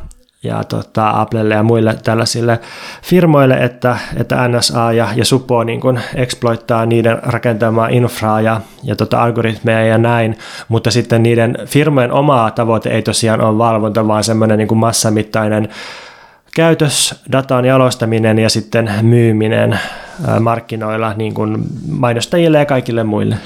[0.46, 2.60] ja tota, Applelle ja muille tällaisille
[3.02, 8.96] firmoille, että, että NSA ja, ja Supo niin kun exploittaa niiden rakentamaa infraa ja, ja
[8.96, 10.38] tota algoritmeja ja näin,
[10.68, 15.68] mutta sitten niiden firmojen omaa tavoite ei tosiaan ole valvonta, vaan semmoinen niin massamittainen
[16.56, 19.78] käytös, datan jalostaminen ja sitten myyminen
[20.40, 23.36] markkinoilla niin kuin mainostajille ja kaikille muille.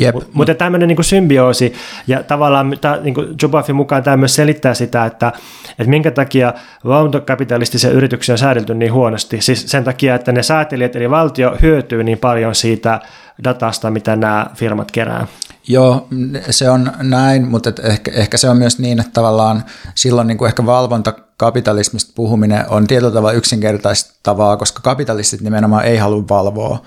[0.00, 0.14] Yep.
[0.32, 1.72] Mutta tämmöinen niin symbioosi
[2.06, 5.32] ja tavallaan niin Jubafin mukaan tämä myös selittää sitä, että,
[5.70, 6.54] että minkä takia
[6.84, 9.40] valvontakapitalistisia yrityksiä on säädelty niin huonosti.
[9.40, 13.00] Siis sen takia, että ne säätelijät eli valtio hyötyy niin paljon siitä
[13.44, 15.26] datasta, mitä nämä firmat kerää.
[15.68, 16.08] Joo,
[16.50, 19.64] se on näin, mutta ehkä, ehkä se on myös niin, että tavallaan
[19.94, 26.24] silloin niin kuin ehkä valvontakapitalismista puhuminen on tietyllä tavalla yksinkertaistavaa, koska kapitalistit nimenomaan ei halua
[26.28, 26.82] valvoa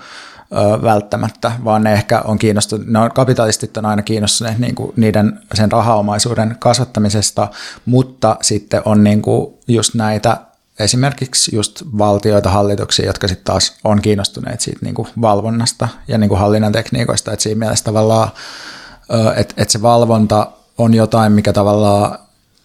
[0.52, 5.40] ö, välttämättä, vaan ne ehkä on kiinnostuneet, no kapitalistit on aina kiinnostuneet niin kuin niiden
[5.54, 7.48] sen rahaomaisuuden kasvattamisesta,
[7.86, 10.36] mutta sitten on niin kuin just näitä
[10.78, 16.28] esimerkiksi just valtioita, hallituksia, jotka sitten taas on kiinnostuneet siitä niin kuin valvonnasta ja niin
[16.28, 18.30] kuin hallinnan tekniikoista, että siinä mielessä tavallaan,
[19.36, 20.46] että, että se valvonta
[20.78, 22.18] on jotain, mikä tavallaan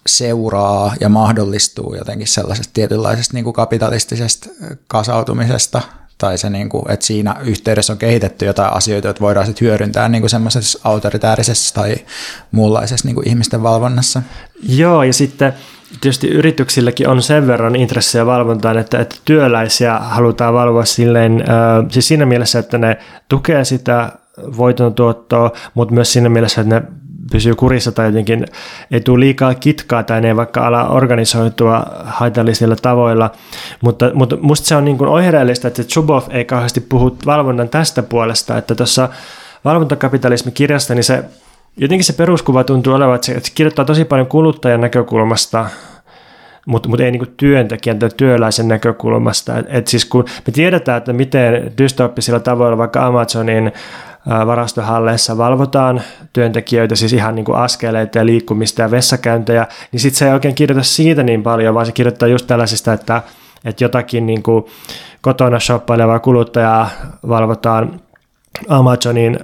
[0.08, 4.50] seuraa ja mahdollistuu jotenkin sellaisesta tietynlaisesta niin kuin kapitalistisesta
[4.88, 5.82] kasautumisesta,
[6.18, 10.10] tai se, niin kuin, että siinä yhteydessä on kehitetty jotain asioita, joita voidaan sitten hyödyntää
[10.10, 11.96] niin kuin semmoisessa autoritäärisessä tai
[12.52, 14.22] muunlaisessa niin kuin ihmisten valvonnassa.
[14.64, 15.54] Joo, ja sitten
[16.02, 22.08] tietysti yrityksilläkin on sen verran intressejä valvontaan, että, että työläisiä halutaan valvoa silleen, äh, siis
[22.08, 22.98] siinä mielessä, että ne
[23.30, 24.12] tukee sitä
[24.58, 26.84] voiton tuottoa, mutta myös siinä mielessä, että ne
[27.32, 28.46] pysyy kurissa tai jotenkin
[28.92, 33.32] ei tule liikaa kitkaa tai ne ei vaikka ala organisoitua haitallisilla tavoilla.
[33.82, 38.04] Mutta, mutta musta se on niin kuin oireellista, että Chubov ei kauheasti puhu valvonnan tästä
[38.04, 39.10] puolesta, että tuossa
[39.66, 41.24] valvontakapitalismikirjasta niin se
[41.78, 45.66] jotenkin se peruskuva tuntuu olevan, että se, kirjoittaa tosi paljon kuluttajan näkökulmasta,
[46.66, 49.58] mutta mut ei niinku työntekijän tai työläisen näkökulmasta.
[49.58, 53.72] Et, et siis kun me tiedetään, että miten dystoppisilla tavoilla vaikka Amazonin
[54.48, 56.02] varastohalleissa valvotaan
[56.34, 60.56] työntekijöitä, siis ihan niin kuin askeleita ja liikkumista ja vessakäyntejä, niin sitten se ei oikein
[60.56, 63.22] kirjoita siitä niin paljon, vaan se kirjoittaa just tällaisista, että,
[63.66, 64.66] että jotakin niin kuin
[65.22, 66.90] kotona shoppailevaa kuluttajaa
[67.28, 68.00] valvotaan
[68.68, 69.40] Amazonin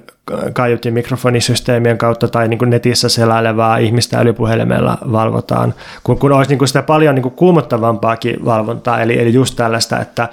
[0.54, 6.60] kaiutin mikrofonisysteemien kautta tai niin kuin netissä selailevaa ihmistä älypuhelimella valvotaan, kun, kun olisi niin
[6.60, 10.30] kuin sitä paljon niin kuin kuumottavampaakin valvontaa, eli, eli just tällaista, että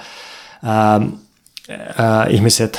[0.64, 1.00] ää,
[1.98, 2.78] ää, ihmiset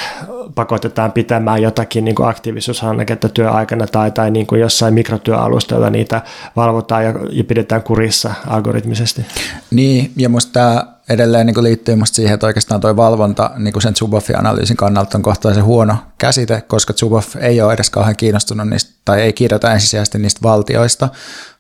[0.56, 6.22] pakotetaan pitämään jotakin niin aktiivisuushanneketta työaikana tai, tai niin kuin jossain mikrotyöalustoilla niitä
[6.56, 9.26] valvotaan ja, ja pidetään kurissa algoritmisesti.
[9.72, 13.96] Niin, ja tämä edelleen niin liittyy musta siihen, että oikeastaan tuo valvonta niin kuin sen
[13.96, 18.92] Zuboffin analyysin kannalta on kohtaisen huono käsite, koska Zuboff ei ole edes kauhean kiinnostunut niistä,
[19.06, 21.10] tai ei kirjoita ensisijaisesti niistä valtioista,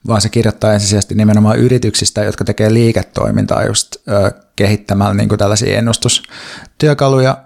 [0.07, 5.77] vaan se kirjoittaa ensisijaisesti nimenomaan yrityksistä, jotka tekee liiketoimintaa just ö, kehittämällä niin kuin tällaisia
[5.77, 7.37] ennustustyökaluja,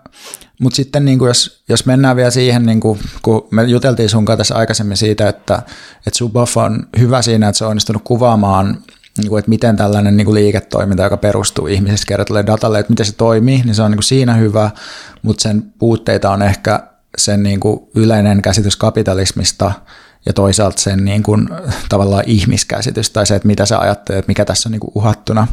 [0.62, 4.26] mutta sitten niin kuin jos, jos mennään vielä siihen, niin kuin, kun me juteltiin sun
[4.26, 5.56] kanssa tässä aikaisemmin siitä, että,
[5.98, 8.78] että Zuboff on hyvä siinä, että se on onnistunut kuvaamaan
[9.18, 13.06] niin kuin, että miten tällainen niin kuin liiketoiminta, joka perustuu ihmisistä kerrotulle datalle, että miten
[13.06, 14.72] se toimii, niin se on niin kuin siinä hyvä,
[15.22, 16.80] mutta sen puutteita on ehkä
[17.18, 19.72] sen niin kuin yleinen käsitys kapitalismista
[20.26, 21.50] ja toisaalta sen niin kuin,
[21.90, 25.48] tavallaan ihmiskäsitys tai se, että mitä sä ajattelet, että mikä tässä on niin kuin uhattuna.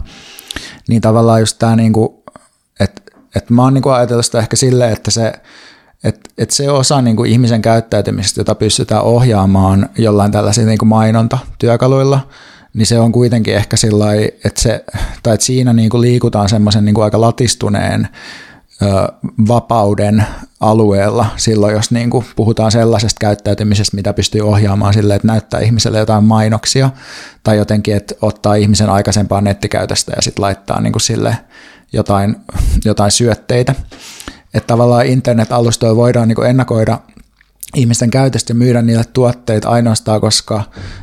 [0.88, 2.08] Niin tavallaan just tämä, niin kuin,
[2.80, 3.02] että,
[3.36, 5.32] että mä oon niin kuin ajatellut sitä ehkä silleen, että se,
[6.04, 10.88] että, että se osa niin kuin ihmisen käyttäytymistä, jota pystytään ohjaamaan jollain tällaisilla niin kuin
[10.88, 12.28] mainontatyökaluilla,
[12.74, 14.14] niin se on kuitenkin ehkä sillä
[14.44, 14.84] että, se,
[15.22, 18.08] tai että siinä niin kuin liikutaan semmoisen niin aika latistuneen
[19.48, 20.24] vapauden
[20.60, 25.98] alueella silloin, jos niin kuin puhutaan sellaisesta käyttäytymisestä, mitä pystyy ohjaamaan sille, että näyttää ihmiselle
[25.98, 26.90] jotain mainoksia
[27.42, 31.36] tai jotenkin, että ottaa ihmisen aikaisempaa nettikäytöstä ja sitten laittaa niin kuin sille
[31.92, 32.36] jotain,
[32.84, 33.74] jotain syötteitä.
[34.54, 36.98] Että tavallaan internet-alustoilla voidaan niin kuin ennakoida
[37.76, 40.62] ihmisten käytöstä ja myydä niille tuotteita ainoastaan, koska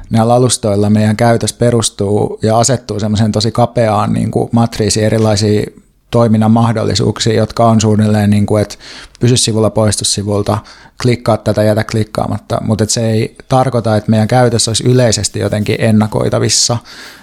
[0.09, 5.63] näillä alustoilla meidän käytös perustuu ja asettuu semmoiseen tosi kapeaan niin kuin matriisiin erilaisia
[6.11, 8.75] toiminnan mahdollisuuksia, jotka on suunnilleen, niin kuin, että
[9.19, 10.57] pysy sivulla, poistu sivulta,
[11.01, 16.77] klikkaa tätä, jätä klikkaamatta, mutta se ei tarkoita, että meidän käytössä olisi yleisesti jotenkin ennakoitavissa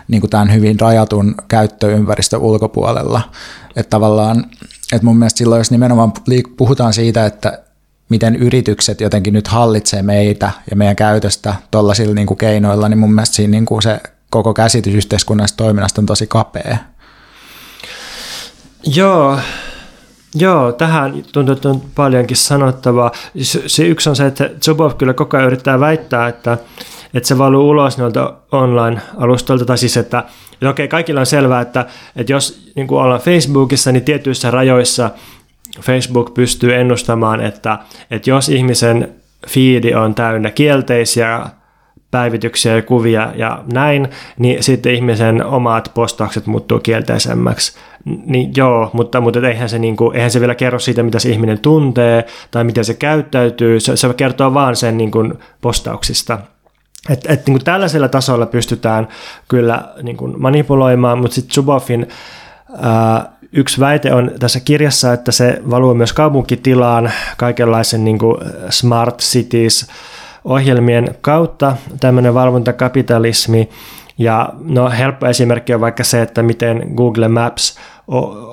[0.08, 3.20] niin kuin tämän hyvin rajatun käyttöympäristön ulkopuolella.
[3.76, 4.44] Että tavallaan,
[4.92, 6.12] että mun mielestä silloin, jos nimenomaan
[6.56, 7.65] puhutaan siitä, että
[8.08, 13.14] miten yritykset jotenkin nyt hallitsee meitä ja meidän käytöstä tuollaisilla niin kuin keinoilla, niin mun
[13.14, 14.00] mielestä siinä niin kuin se
[14.30, 16.76] koko käsitys yhteiskunnallisesta toiminnasta on tosi kapea.
[18.94, 19.38] Joo,
[20.38, 23.12] Joo, tähän tuntuu, on paljonkin sanottavaa.
[23.66, 26.58] Se yksi on se, että Zubov kyllä koko ajan yrittää väittää, että,
[27.14, 31.86] että se valuu ulos noilta online-alustoilta, tai siis että, että okei, kaikilla on selvää, että,
[32.16, 35.10] että jos niin kuin ollaan Facebookissa, niin tietyissä rajoissa
[35.80, 37.78] Facebook pystyy ennustamaan, että,
[38.10, 39.14] että jos ihmisen
[39.48, 41.46] fiidi on täynnä kielteisiä
[42.10, 44.08] päivityksiä ja kuvia ja näin,
[44.38, 47.78] niin sitten ihmisen omat postaukset muuttuu kielteisemmäksi.
[48.04, 51.58] Niin joo, mutta, mutta eihän, se niinku, eihän se vielä kerro siitä, mitä se ihminen
[51.58, 53.80] tuntee tai miten se käyttäytyy.
[53.80, 56.38] Se, se kertoo vaan sen niinku postauksista.
[57.10, 59.08] Et, et, niin tällaisella tasolla pystytään
[59.48, 62.08] kyllä niin kuin manipuloimaan, mutta sitten Zubovin
[62.82, 68.36] ää, yksi väite on tässä kirjassa, että se valuu myös kaupunkitilaan kaikenlaisen niin kuin
[68.70, 69.86] smart cities
[70.44, 73.68] ohjelmien kautta, tämmöinen valvontakapitalismi.
[74.18, 77.78] Ja no, helppo esimerkki on vaikka se, että miten Google Maps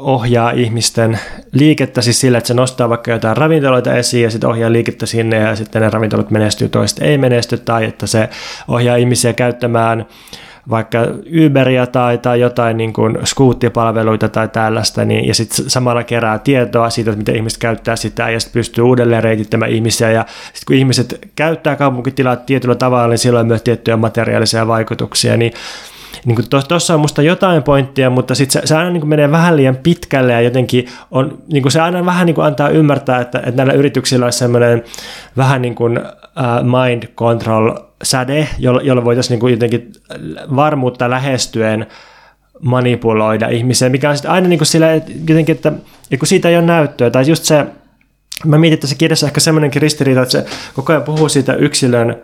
[0.02, 1.20] ohjaa ihmisten
[1.52, 5.38] liikettä siis sillä, että se nostaa vaikka jotain ravintoloita esiin ja sitten ohjaa liikettä sinne
[5.38, 8.30] ja sitten ne ravintolat menestyy, toiset ei menesty tai että se
[8.68, 10.06] ohjaa ihmisiä käyttämään
[10.70, 11.00] vaikka
[11.46, 16.90] Uberia tai, tai jotain niin kuin skuuttipalveluita tai tällaista, niin, ja sitten samalla kerää tietoa
[16.90, 20.76] siitä, että miten ihmiset käyttää sitä, ja sitten pystyy uudelleen reitittämään ihmisiä, ja sitten kun
[20.76, 25.54] ihmiset käyttää kaupunkitilaa tietyllä tavalla, niin silloin on myös tiettyjä materiaalisia vaikutuksia, niin
[26.26, 29.76] niin tuossa on musta jotain pointtia, mutta sitten se, se aina niin menee vähän liian
[29.76, 34.26] pitkälle ja jotenkin on, niin se aina vähän niin antaa ymmärtää, että, että näillä yrityksillä
[34.26, 34.84] olisi semmoinen
[35.38, 37.72] vähän niin kuin uh, mind control
[38.04, 39.92] säde, jolla, jolla voitaisiin niin kuin jotenkin
[40.56, 41.88] varmuutta lähestyen
[42.62, 44.88] manipuloida ihmisiä, mikä on sitten aina niin kuin sillä,
[45.28, 45.72] jotenkin, että
[46.20, 47.66] kun siitä ei ole näyttöä, tai just se,
[48.46, 52.16] mä mietin tässä kirjassa ehkä semmoinenkin ristiriita, että se koko ajan puhuu siitä yksilön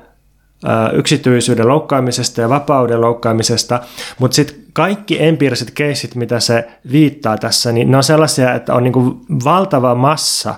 [0.93, 3.79] yksityisyyden loukkaamisesta ja vapauden loukkaamisesta,
[4.19, 8.83] mutta sitten kaikki empiiriset keisit, mitä se viittaa tässä, niin ne on sellaisia, että on
[8.83, 10.55] niinku valtava massa,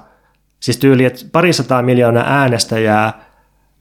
[0.59, 3.31] siis tyyli, että parisataa miljoonaa äänestäjää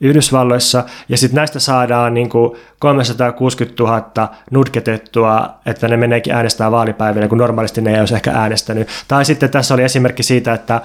[0.00, 7.38] Yhdysvalloissa, ja sitten näistä saadaan niinku 360 000 nutketettua, että ne meneekin äänestää vaalipäivänä, kun
[7.38, 8.88] normaalisti ne ei olisi ehkä äänestänyt.
[9.08, 10.80] Tai sitten tässä oli esimerkki siitä, että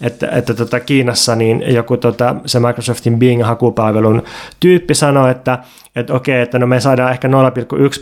[0.00, 4.22] että, että tota Kiinassa niin joku tota, se Microsoftin Bing-hakupalvelun
[4.60, 5.58] tyyppi sanoi, että
[5.96, 7.32] että okei, että no me saadaan ehkä 0,1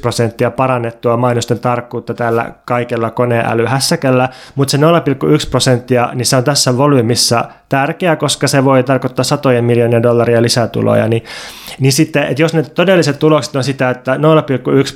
[0.01, 4.83] prosenttia parannettua mainosten tarkkuutta tällä kaikella koneälyhässäkällä, mutta se 0,1
[5.51, 11.09] prosenttia, niin se on tässä volyymissa tärkeä, koska se voi tarkoittaa satojen miljoonien dollaria lisätuloja,
[11.09, 11.25] niin,
[11.81, 14.21] niin sitten, että jos ne todelliset tulokset on sitä, että 0,1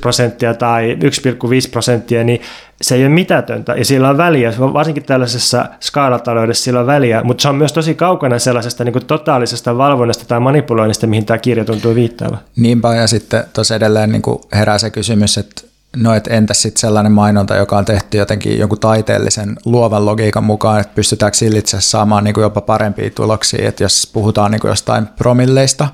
[0.00, 2.40] prosenttia tai 1,5 prosenttia, niin
[2.82, 7.42] se ei ole mitätöntä ja sillä on väliä, varsinkin tällaisessa skaalataloudessa sillä on väliä, mutta
[7.42, 11.94] se on myös tosi kaukana sellaisesta niin totaalisesta valvonnasta tai manipuloinnista, mihin tämä kirja tuntuu
[11.94, 12.38] viittaava.
[12.56, 14.22] Niinpä ja sitten tuossa edelleen niin
[14.52, 15.62] herää se kysymys, että
[15.96, 20.80] no et entäs sitten sellainen mainonta, joka on tehty jotenkin joku taiteellisen luovan logiikan mukaan,
[20.80, 24.68] että pystytäänkö sillä itse saamaan niin kuin jopa parempia tuloksia, että jos puhutaan niin kuin
[24.68, 25.88] jostain promilleista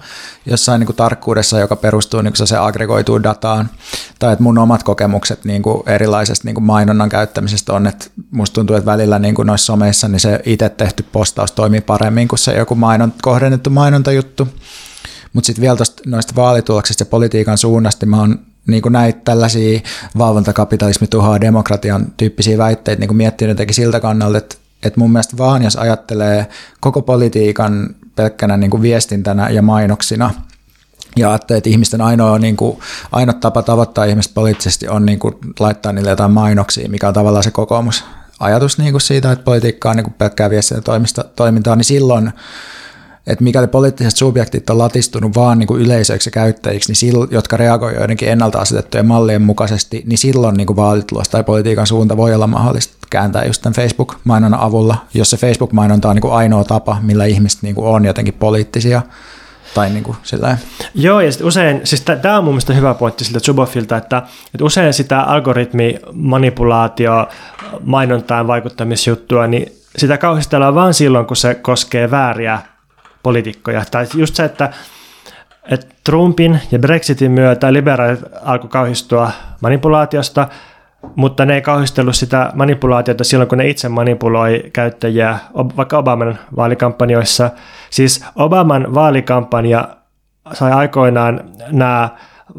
[0.47, 3.71] jossain niin kuin tarkkuudessa, joka perustuu niin kuin se aggregoituun dataan,
[4.19, 8.55] tai että mun omat kokemukset niin kuin erilaisesta niin kuin mainonnan käyttämisestä on, että musta
[8.55, 12.39] tuntuu, että välillä niin kuin noissa someissa niin se itse tehty postaus toimii paremmin kuin
[12.39, 14.49] se joku mainon, kohdennettu mainontajuttu.
[15.35, 19.81] Mutta sitten vielä tosta, noista vaalituloksista ja politiikan suunnasta, mä oon niin näitä tällaisia
[20.19, 25.63] valvontakapitalismi tuhoaa demokratian tyyppisiä väitteitä niin miettinyt jotenkin siltä kannalta, että, että mun mielestä vaan
[25.63, 26.47] jos ajattelee
[26.81, 30.31] koko politiikan pelkkänä niin viestintänä ja mainoksina,
[31.17, 32.79] ja ajattelee, että ihmisten ainoa, niin kuin,
[33.13, 37.45] ainoa tapa tavoittaa ihmiset poliittisesti on niin kuin, laittaa niille jotain mainoksia, mikä on tavallaan
[37.45, 38.05] se kokoomus
[38.41, 42.33] ajatus niin kuin siitä, että politiikka on niin kuin pelkkää viestintätoimintaa, niin silloin
[43.27, 47.99] että mikäli poliittiset subjektit on latistunut vaan niin kuin yleisöiksi käyttäjiksi, niin silloin, jotka reagoivat
[47.99, 52.47] joidenkin ennalta asetettujen mallien mukaisesti, niin silloin niin kuin vaalitulos tai politiikan suunta voi olla
[52.47, 57.25] mahdollista kääntää just tämän Facebook-mainonnan avulla, jos se Facebook-mainonta on niin kuin ainoa tapa, millä
[57.25, 59.03] ihmiset niin kuin on jotenkin poliittisia
[59.75, 60.59] tai niin kuin sillä
[60.95, 64.23] Joo, ja usein, siis tämä on mun mielestä hyvä pointti siltä Zubofilta, että,
[64.55, 67.29] että usein sitä algoritmi, manipulaatio,
[67.85, 72.59] mainontaan vaikuttamisjuttua, niin sitä kauhistellaan vain silloin, kun se koskee vääriä
[73.25, 73.83] poliitikkoja.
[73.91, 74.71] Tai just se, että,
[75.71, 80.49] että Trumpin ja Brexitin myötä liberaalit alkoi kauhistua manipulaatiosta,
[81.17, 85.39] mutta ne ei kauhistellut sitä manipulaatiota silloin, kun ne itse manipuloi käyttäjiä,
[85.77, 87.51] vaikka Obaman vaalikampanjoissa.
[87.91, 89.89] Siis Obaman vaalikampanja
[90.53, 92.09] sai aikoinaan nämä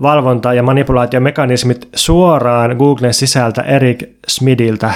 [0.02, 4.94] valvonta- ja manipulaatiomekanismit suoraan Googlen sisältä Eric Smithiltä.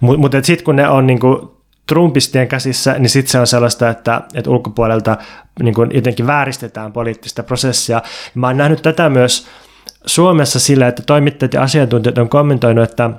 [0.00, 1.53] Mutta sitten kun ne on niinku
[1.86, 5.16] Trumpistien käsissä, niin sitten se on sellaista, että, että ulkopuolelta
[5.62, 8.02] niin kuin jotenkin vääristetään poliittista prosessia.
[8.34, 9.46] Mä oon nähnyt tätä myös
[10.06, 13.10] Suomessa sillä, että toimittajat ja asiantuntijat on kommentoinut, että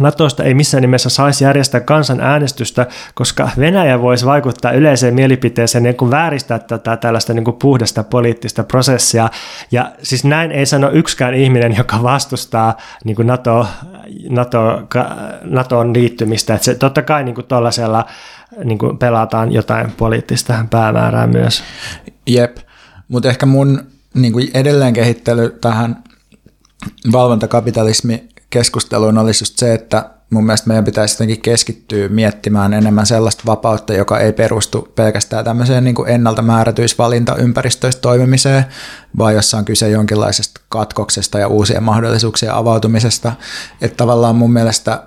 [0.00, 6.10] Natosta ei missään nimessä saisi järjestää kansanäänestystä, koska Venäjä voisi vaikuttaa yleiseen mielipiteeseen niin kuin
[6.10, 9.28] vääristää tätä tällaista niin kuin puhdasta poliittista prosessia.
[9.70, 13.66] Ja siis näin ei sano yksikään ihminen, joka vastustaa niin kuin NATO,
[14.28, 14.82] NATO,
[15.44, 16.54] NATOon liittymistä.
[16.54, 18.06] Että se, totta kai niin kuin tuollaisella
[18.64, 21.62] niin kuin pelataan jotain poliittista päämäärää myös.
[22.26, 22.56] Jep,
[23.08, 23.82] mutta ehkä mun
[24.14, 26.04] niin kuin edelleen kehittely tähän
[27.12, 33.42] valvontakapitalismi keskusteluun olisi just se, että mun mielestä meidän pitäisi jotenkin keskittyä miettimään enemmän sellaista
[33.46, 38.64] vapautta, joka ei perustu pelkästään tämmöiseen niin kuin ennalta määrätyisvalintaympäristöistä toimimiseen,
[39.18, 43.32] vaan jossa on kyse jonkinlaisesta katkoksesta ja uusien mahdollisuuksien avautumisesta.
[43.80, 45.02] Että tavallaan mun mielestä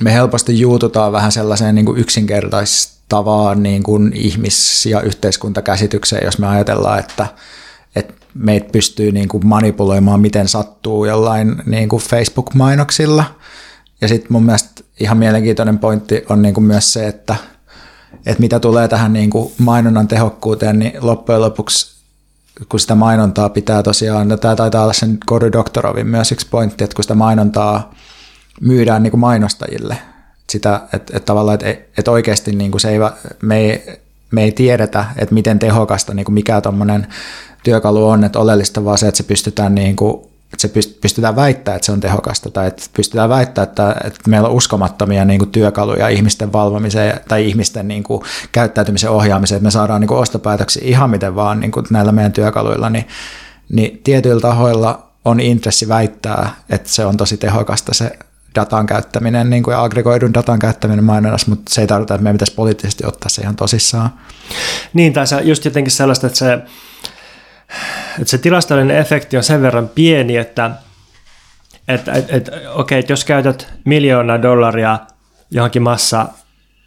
[0.00, 3.82] me helposti juututaan vähän sellaiseen niin yksinkertaistavaan niin
[4.14, 7.26] ihmis- ja yhteiskuntakäsitykseen, jos me ajatellaan, että,
[7.96, 13.24] että meitä pystyy niin kuin manipuloimaan miten sattuu jollain niin kuin Facebook-mainoksilla.
[14.00, 17.36] Ja sitten mun mielestä ihan mielenkiintoinen pointti on niin kuin myös se, että,
[18.26, 21.94] että mitä tulee tähän niin kuin mainonnan tehokkuuteen, niin loppujen lopuksi
[22.68, 26.94] kun sitä mainontaa pitää tosiaan, tämä taitaa olla sen Cory Doktorovin myös yksi pointti, että
[26.94, 27.94] kun sitä mainontaa
[28.60, 29.98] myydään niin kuin mainostajille,
[30.50, 32.98] sitä, että, että tavallaan, että, että oikeasti niin kuin se ei,
[33.42, 34.00] me, ei,
[34.34, 37.06] me ei tiedetä, että miten tehokasta niin kuin mikä tuommoinen
[37.64, 41.76] työkalu on, että oleellista vaan se, että se pystytään niin kuin että se pystytään väittämään,
[41.76, 45.50] että se on tehokasta, tai että pystytään väittämään, että, että meillä on uskomattomia niin kuin
[45.50, 48.22] työkaluja ihmisten valvomiseen tai ihmisten niin kuin
[48.52, 52.32] käyttäytymisen ohjaamiseen, että me saadaan niin kuin ostopäätöksiä ihan miten vaan niin kuin näillä meidän
[52.32, 53.08] työkaluilla, niin,
[53.72, 58.18] niin tietyillä tahoilla on intressi väittää, että se on tosi tehokasta se
[58.54, 62.34] datan käyttäminen niin kuin ja aggregoidun datan käyttäminen mainonnassa, mutta se ei tarkoita, että meidän
[62.34, 64.10] pitäisi poliittisesti ottaa se ihan tosissaan.
[64.92, 66.58] Niin, tai se just jotenkin sellaista, että se
[68.18, 70.70] että se tilastollinen efekti on sen verran pieni, että
[71.88, 74.98] että et, et, okei, että jos käytät miljoona dollaria
[75.50, 76.28] johonkin massa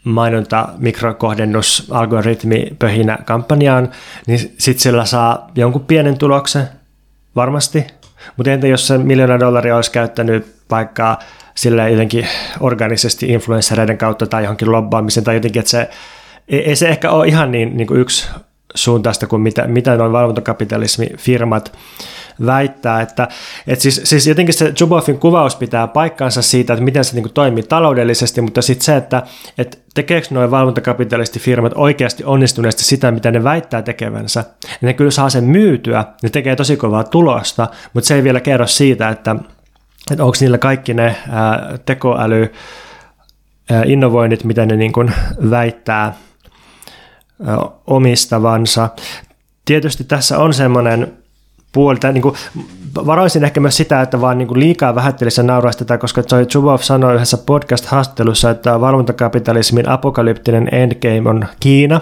[0.03, 3.91] mainonta mikrokohdennus algoritmi pöhinä kampanjaan,
[4.27, 6.69] niin sitten sillä saa jonkun pienen tuloksen
[7.35, 7.87] varmasti.
[8.37, 11.19] Mutta entä jos se miljoona dollaria olisi käyttänyt vaikka
[11.57, 12.27] sille jotenkin
[12.59, 15.89] organisesti influenssereiden kautta tai johonkin lobbaamisen tai jotenkin, että se
[16.47, 18.27] ei, ei se ehkä ole ihan niin, niin kuin yksi
[18.75, 21.77] suuntaista kuin mitä, mitä noin valvontakapitalismifirmat
[22.45, 23.27] väittää, että,
[23.67, 27.33] että siis, siis jotenkin se Zuboffin kuvaus pitää paikkansa siitä, että miten se niin kuin
[27.33, 29.23] toimii taloudellisesti, mutta sitten se, että,
[29.57, 35.29] että tekeekö noin valvontakapitalistifirmat oikeasti onnistuneesti sitä, mitä ne väittää tekevänsä, niin ne kyllä saa
[35.29, 39.35] sen myytyä, ne tekee tosi kovaa tulosta, mutta se ei vielä kerro siitä, että,
[40.11, 42.53] että onko niillä kaikki ne ää, tekoäly
[43.85, 45.11] innovoinnit, mitä ne niin kuin
[45.49, 46.13] väittää
[47.87, 48.89] omistavansa.
[49.65, 51.13] Tietysti tässä on semmoinen
[51.71, 52.35] puoli, tai niin kuin,
[52.95, 56.79] varoisin ehkä myös sitä, että vaan niin kuin liikaa vähättelissä nauraisi tätä, koska Joy Zubov
[56.79, 62.01] sanoi yhdessä podcast-haastattelussa, että valvontakapitalismin apokalyptinen endgame on Kiina,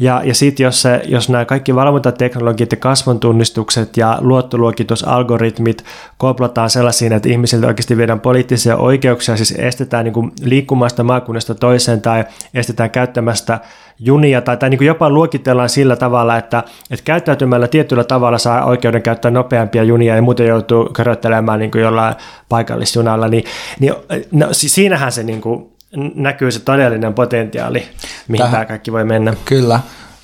[0.00, 5.84] ja, ja sitten jos, jos nämä kaikki valvontateknologiat ja kasvontunnistukset ja luottoluokitusalgoritmit
[6.18, 12.24] koplataan sellaisiin, että ihmisiltä oikeasti viedään poliittisia oikeuksia, siis estetään niin liikkumasta maakunnasta toiseen tai
[12.54, 13.58] estetään käyttämästä
[13.98, 19.02] junia tai, tai niin jopa luokitellaan sillä tavalla, että, että käyttäytymällä tietyllä tavalla saa oikeuden
[19.02, 22.14] käyttää nopeampia junia ja muuten joutuu köröttelemään niin jollain
[22.48, 23.44] paikallisjunalla, niin,
[23.80, 23.94] niin
[24.32, 25.79] no, siinähän se niin kuin
[26.14, 27.88] näkyy se todellinen potentiaali,
[28.28, 29.34] mihin Tähän, tämä kaikki voi mennä.
[29.44, 29.80] Kyllä,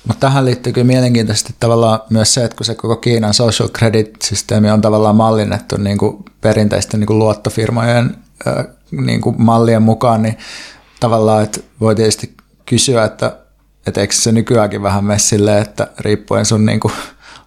[0.07, 4.71] mutta tähän liittyy kyllä mielenkiintoisesti tavallaan myös se, että kun se koko Kiinan social credit-systeemi
[4.71, 8.15] on tavallaan mallinnettu niin kuin perinteisten niin kuin luottofirmojen
[8.91, 10.37] niin kuin mallien mukaan, niin
[10.99, 12.33] tavallaan, että voi tietysti
[12.65, 13.37] kysyä, että,
[13.87, 16.93] että eikö se nykyäänkin vähän mene silleen, että riippuen sun niin kuin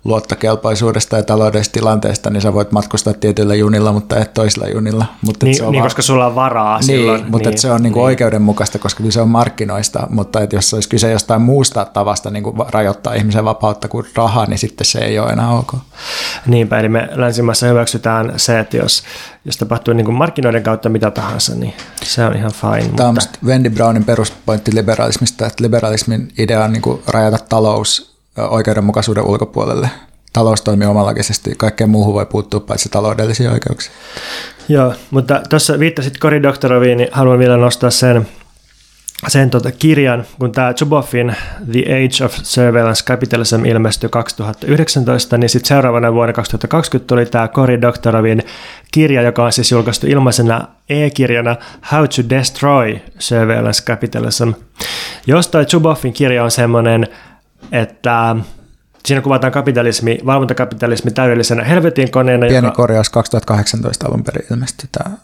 [0.05, 5.05] luottokelpoisuudesta ja taloudellisesta tilanteesta, niin sä voit matkustaa tietyllä junilla, mutta et toisella junilla.
[5.22, 7.24] Mutta niin, se on niin va- koska sulla on varaa niin, silloin.
[7.30, 8.07] mutta niin, se on niin kuin niin.
[8.07, 12.57] oikeudenmukaista, koska se on markkinoista, mutta että jos olisi kyse jostain muusta tavasta niin kuin
[12.68, 15.74] rajoittaa ihmisen vapautta kuin rahaa, niin sitten se ei ole enää ok.
[16.46, 19.03] Niinpä, eli me länsimaissa hyväksytään se, että jos,
[19.44, 22.96] jos tapahtuu niin kuin markkinoiden kautta mitä tahansa, niin se on ihan fine.
[22.96, 23.28] Tämä mutta...
[23.42, 29.91] on Wendy Brownin peruspointti liberalismista, että liberalismin idea on niin kuin rajata talous oikeudenmukaisuuden ulkopuolelle.
[30.33, 33.93] Talous toimii omalakisesti, kaikkeen muuhun voi puuttua paitsi taloudellisia oikeuksia.
[34.68, 38.28] Joo, mutta tuossa viittasit Cory Doktoroviin, niin haluan vielä nostaa sen,
[39.28, 41.37] sen tota kirjan, kun tämä Zuboffin
[41.72, 47.81] The Age of Surveillance Capitalism ilmestyi 2019, niin sitten seuraavana vuonna 2020 tuli tämä Cory
[47.81, 48.43] Doktorovin
[48.93, 51.57] kirja, joka on siis julkaistu ilmaisena e-kirjana
[51.93, 54.51] How to Destroy Surveillance Capitalism.
[55.26, 57.09] Jos toi Zuboffin kirja on semmoinen,
[57.72, 58.36] että
[59.06, 62.46] Siinä kuvataan kapitalismi, valvontakapitalismi täydellisenä helvetin koneena.
[62.46, 62.76] Pieni joka...
[62.76, 65.16] korjaus 2018 alun perin ilmestyi tämä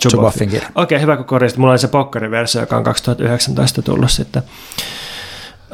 [0.00, 0.68] Chuboffin kirja.
[0.74, 1.58] Okei, okay, hyvä kun korjasit.
[1.58, 4.42] Mulla oli se pokkariversio, joka on 2019 tullut sitten.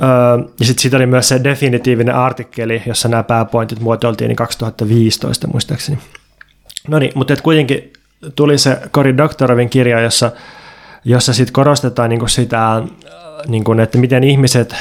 [0.03, 5.47] Öö, ja sitten siitä oli myös se definitiivinen artikkeli, jossa nämä pääpointit muotoiltiin niin 2015
[5.47, 5.99] muistaakseni.
[6.89, 7.93] No niin, mutta kuitenkin
[8.37, 10.33] tuli se Cory Doktorovin kirja, jossa,
[11.05, 12.83] jossa sitten korostetaan niin sitä,
[13.47, 14.75] niin kuin, että miten ihmiset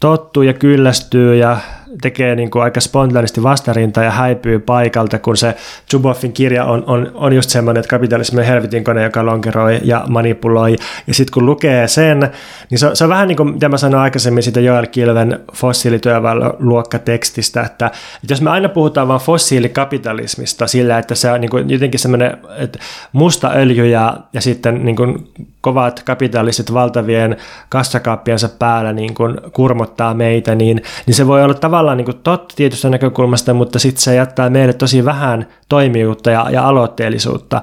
[0.00, 1.56] tottuu ja kyllästyy ja
[2.02, 5.54] tekee niin kuin aika spontaanisti vastarinta ja häipyy paikalta, kun se
[5.90, 10.04] Zuboffin kirja on, on, on just semmoinen, että kapitalismi on helvetin kone, joka lonkeroi ja
[10.08, 10.76] manipuloi.
[11.06, 12.30] Ja sitten kun lukee sen,
[12.70, 15.40] niin se on, se on vähän niin kuin, mitä mä sanoin aikaisemmin siitä Joel Kilven
[15.52, 21.70] fossiilityöväluokkatekstistä, että, että jos me aina puhutaan vain fossiilikapitalismista sillä, että se on niin kuin
[21.70, 22.78] jotenkin semmoinen että
[23.12, 25.28] musta öljy ja, ja sitten niin kuin
[25.66, 27.36] kovat kapitalistit valtavien
[27.68, 32.54] kassakaappiensa päällä niin kuin kurmottaa meitä, niin, niin se voi olla tavallaan niin kuin totta
[32.56, 37.62] tietystä näkökulmasta, mutta sitten se jättää meille tosi vähän toimijuutta ja, ja aloitteellisuutta.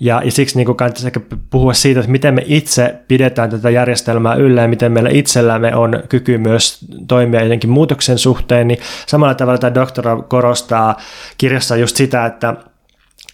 [0.00, 1.20] Ja, ja siksi niin kannattaisi ehkä
[1.50, 6.02] puhua siitä, että miten me itse pidetään tätä järjestelmää yllä ja miten meillä itsellämme on
[6.08, 10.96] kyky myös toimia jotenkin muutoksen suhteen, niin samalla tavalla tämä doktora korostaa
[11.38, 12.54] kirjassa just sitä, että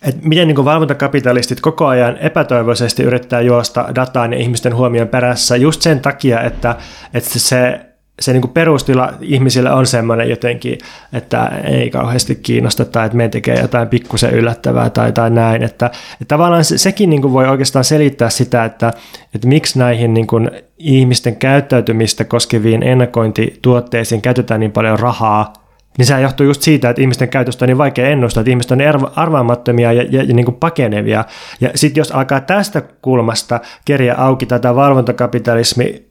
[0.02, 5.82] että miten niin valvontakapitalistit koko ajan epätoivoisesti yrittää juosta dataan ja ihmisten huomion perässä just
[5.82, 6.76] sen takia, että,
[7.14, 7.80] että se
[8.20, 10.78] se niin perustila ihmisille on semmoinen jotenkin,
[11.12, 15.62] että ei kauheasti kiinnosta tai että me tekee jotain pikkusen yllättävää tai, tai näin.
[15.62, 18.92] Että, että tavallaan se, sekin niin voi oikeastaan selittää sitä, että,
[19.34, 20.26] että miksi näihin niin
[20.78, 25.52] ihmisten käyttäytymistä koskeviin ennakointituotteisiin käytetään niin paljon rahaa,
[25.98, 28.78] niin se johtuu just siitä, että ihmisten käytöstä on niin vaikea ennustaa, että ihmiset on
[28.78, 31.24] niin arvaamattomia ja, ja, ja niin kuin pakenevia.
[31.60, 36.08] Ja sitten jos alkaa tästä kulmasta kerjä auki tätä valvontakapitalismi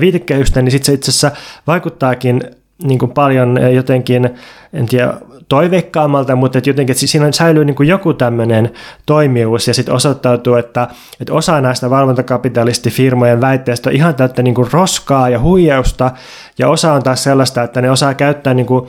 [0.00, 1.30] viitekehystä, niin sitten se itse asiassa
[1.66, 2.42] vaikuttaakin
[2.82, 4.30] niin kuin paljon jotenkin,
[4.72, 5.14] en tiedä,
[5.50, 8.70] toiveikkaammalta, mutta että jotenkin että siinä säilyy niin kuin joku tämmöinen
[9.06, 10.88] toimijuus ja sitten osoittautuu, että,
[11.20, 16.10] että osa näistä valvontakapitalistifirmojen väitteistä on ihan täyttä niin kuin roskaa ja huijausta
[16.58, 18.88] ja osa on taas sellaista, että ne osaa käyttää niin kuin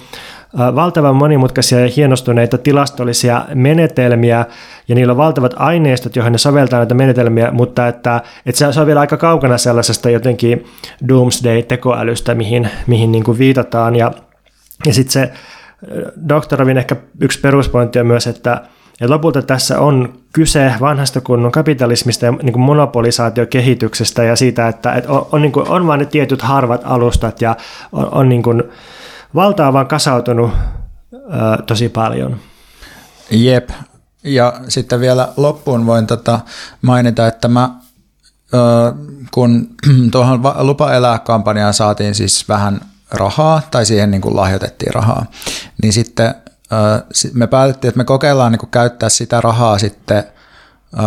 [0.58, 4.46] valtavan monimutkaisia ja hienostuneita tilastollisia menetelmiä,
[4.88, 8.88] ja niillä on valtavat aineistot, joihin ne soveltaa näitä menetelmiä, mutta että, että se on
[8.88, 10.66] vielä aika kaukana sellaisesta jotenkin
[11.08, 14.12] doomsday-tekoälystä, mihin, mihin niin kuin viitataan, ja,
[14.86, 15.32] ja sitten se
[16.30, 18.62] doktorovin ehkä yksi peruspointti on myös, että
[19.02, 24.94] ja lopulta tässä on kyse vanhasta kunnon kapitalismista ja niin kuin monopolisaatiokehityksestä ja siitä, että,
[24.94, 27.56] että on, on, niin kuin, on vain ne tietyt harvat alustat ja
[27.92, 28.64] on, on niin kuin,
[29.36, 30.52] valta on vaan kasautunut
[31.14, 31.18] ö,
[31.68, 32.38] tosi paljon.
[33.32, 33.70] Jep,
[34.24, 36.40] ja sitten vielä loppuun voin tota
[36.82, 37.70] mainita, että mä
[39.32, 39.68] kun
[40.12, 45.26] tuohon Lupa elää kampanjaan saatiin siis vähän rahaa, tai siihen niin kuin lahjoitettiin rahaa,
[45.82, 46.36] niin sitten
[47.34, 50.24] me päätettiin, että me kokeillaan niin kuin käyttää sitä rahaa sitten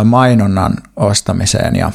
[0.03, 1.91] mainonnan ostamiseen, ja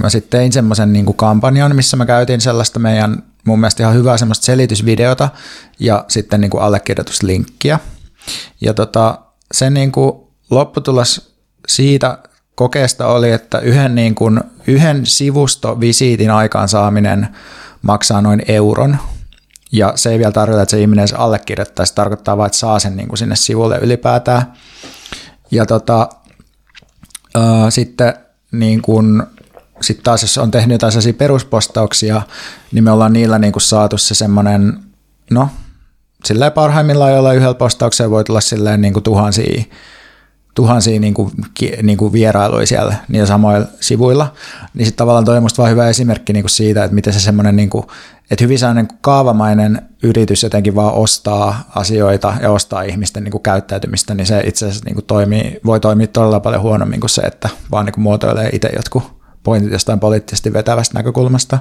[0.00, 4.16] mä sitten tein semmoisen niin kampanjan, missä mä käytin sellaista meidän mun mielestä ihan hyvää
[4.16, 5.28] semmoista selitysvideota
[5.78, 7.78] ja sitten niin kuin allekirjoituslinkkiä.
[8.60, 9.18] Ja tota,
[9.52, 10.12] sen niin kuin
[10.50, 11.34] lopputulos
[11.68, 12.18] siitä
[12.54, 17.28] kokeesta oli, että yhden, niin kuin, yhden sivustovisiitin aikaansaaminen
[17.82, 18.96] maksaa noin euron.
[19.72, 22.78] Ja se ei vielä tarkoita, että se ihminen edes allekirjoittaa, se tarkoittaa vain, että saa
[22.78, 24.52] sen niin kuin sinne sivulle ylipäätään.
[25.50, 26.08] Ja tota,
[27.34, 28.14] ää, sitten
[28.52, 29.22] niin kuin
[29.82, 32.22] sitten taas jos on tehnyt jotain sellaisia peruspostauksia,
[32.72, 34.78] niin me ollaan niillä niin kuin saatu se semmoinen,
[35.30, 35.48] no
[36.24, 39.64] silleen parhaimmillaan jolla yhdellä postauksella voi tulla silleen niin kuin tuhansia,
[40.54, 41.30] tuhansia niin kuin,
[41.82, 44.32] niin kuin vierailuja siellä niillä samoilla sivuilla,
[44.74, 47.20] niin sitten tavallaan toi on musta vaan hyvä esimerkki niin kuin siitä, että miten se
[47.20, 47.86] semmoinen, niin kuin,
[48.30, 54.14] että hyvin sellainen kaavamainen yritys jotenkin vaan ostaa asioita ja ostaa ihmisten niin kuin käyttäytymistä,
[54.14, 57.48] niin se itse asiassa niin kuin toimii, voi toimia todella paljon huonommin kuin se, että
[57.70, 61.58] vaan niin kuin muotoilee itse jotkut pointit jostain poliittisesti vetävästä näkökulmasta.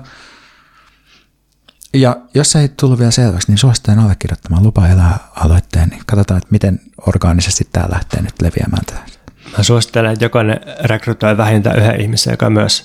[1.93, 6.51] Ja jos ei tullut vielä selväksi, niin suosittelen allekirjoittamaan Lupa elää aloitteen, niin katsotaan, että
[6.51, 8.83] miten orgaanisesti tämä lähtee nyt leviämään.
[9.57, 12.83] Mä suosittelen, että jokainen rekrytoi vähintään yhden ihmisen, joka myös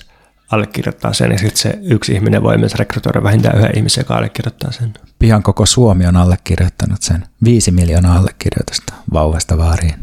[0.51, 4.71] allekirjoittaa sen, ja sitten se yksi ihminen voi myös rekrytoida vähintään yhden ihmisen, joka allekirjoittaa
[4.71, 4.93] sen.
[5.19, 7.27] Pian koko Suomi on allekirjoittanut sen.
[7.43, 10.01] Viisi miljoonaa allekirjoitusta vauvasta vaariin.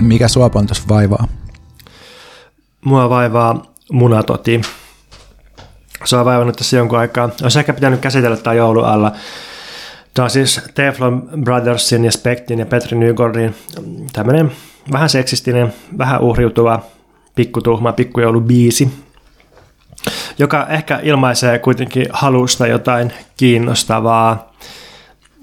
[0.00, 1.28] Mikä sua Pontus vaivaa?
[2.84, 4.60] Mua vaivaa munatoti.
[6.04, 7.30] Se on vaivannut tässä jonkun aikaa.
[7.42, 9.12] Olisi ehkä pitänyt käsitellä tämä joulu alla.
[10.14, 13.54] Tämä on siis Teflon Brothersin ja Spektin ja Petri Nygordin
[14.12, 14.52] tämmöinen
[14.92, 16.82] vähän seksistinen, vähän uhriutuva,
[17.34, 18.92] pikkutuhma, pikkujoulubiisi,
[20.38, 24.52] joka ehkä ilmaisee kuitenkin halusta jotain kiinnostavaa.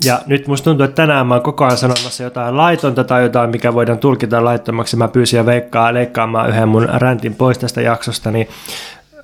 [0.06, 3.50] Ja nyt musta tuntuu, että tänään mä oon koko ajan sanomassa jotain laitonta tai jotain,
[3.50, 4.98] mikä voidaan tulkita laittomaksi.
[4.98, 8.48] Mä pyysin ja veikkaa leikkaamaan yhden mun räntin pois tästä jaksosta, niin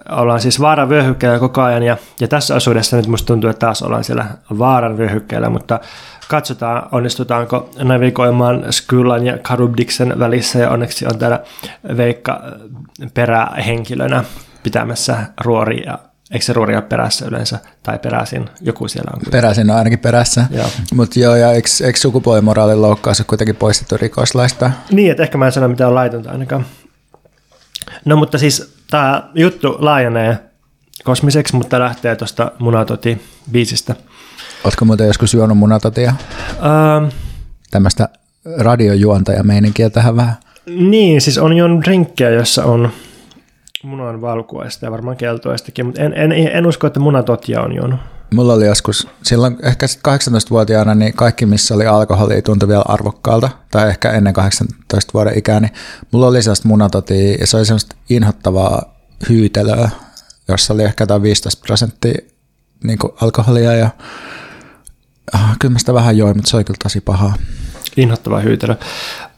[0.10, 1.84] ollaan siis vaaran vyöhykkeellä koko ajan.
[1.84, 4.26] Ja, ja tässä osuudessa nyt musta tuntuu, että taas ollaan siellä
[4.60, 5.80] vaaran vyöhykkeellä, mutta
[6.28, 11.40] katsotaan, onnistutaanko navigoimaan Skyllan ja Karubdiksen välissä, ja onneksi on täällä
[11.98, 12.42] Veikka
[13.14, 14.24] perähenkilönä
[14.64, 15.98] pitämässä ruoria
[16.34, 19.22] Eikö se ruoria perässä yleensä, tai peräisin, joku siellä on.
[19.32, 20.46] Peräisin on ainakin perässä,
[20.94, 24.72] mutta joo, ja eikö, eikö sukupuolimoraalin loukkaus ole kuitenkin poistettu rikoslaista?
[24.92, 26.66] Niin, että ehkä mä en sano mitään on laitonta ainakaan.
[28.06, 30.40] No mutta siis tämä juttu laajenee
[31.04, 33.96] kosmiseksi, mutta lähtee tuosta Munatoti-biisistä.
[34.64, 36.10] Oletko muuten joskus juonut munatotia?
[36.50, 37.12] Ähm,
[37.72, 38.10] Tämmöistä
[38.58, 40.36] radiojuontajameininkiä tähän vähän.
[40.66, 42.92] Niin, siis on juonut drinkkejä, jossa on
[43.84, 48.00] munan valkuaista ja varmaan keltuaistakin, mutta en, en, en usko, että munatotia on juonut.
[48.34, 53.90] Mulla oli joskus, silloin ehkä 18-vuotiaana, niin kaikki missä oli alkoholia tuntui vielä arvokkaalta, tai
[53.90, 55.72] ehkä ennen 18 vuoden ikää, niin
[56.12, 58.96] mulla oli sellaista munatotia, ja se oli sellaista inhottavaa
[59.30, 59.90] hyytelöä,
[60.48, 62.22] jossa oli ehkä 15 prosenttia
[62.84, 63.90] niin alkoholia, ja
[65.34, 67.34] Ah, kyllä mä sitä vähän join, mutta se oli kyllä tosi pahaa.
[67.98, 68.76] Inhottava hyytelö.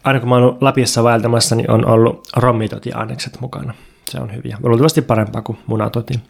[0.04, 3.74] Aina kun mä oon ollut Lapissa vaeltamassa, niin on ollut rommitoti-ainekset mukana.
[4.10, 4.58] Se on hyviä.
[4.62, 6.20] Luultavasti parempaa kuin munatoti.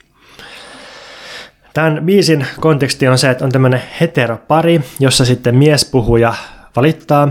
[1.75, 6.35] Tämän biisin konteksti on se, että on tämmöinen heteropari, jossa sitten mies puhuja
[6.77, 7.29] valittaa.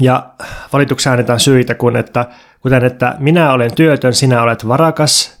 [0.00, 0.26] Ja
[0.72, 2.26] valituksessa annetaan syitä, kun että,
[2.60, 5.40] kuten että minä olen työtön, sinä olet varakas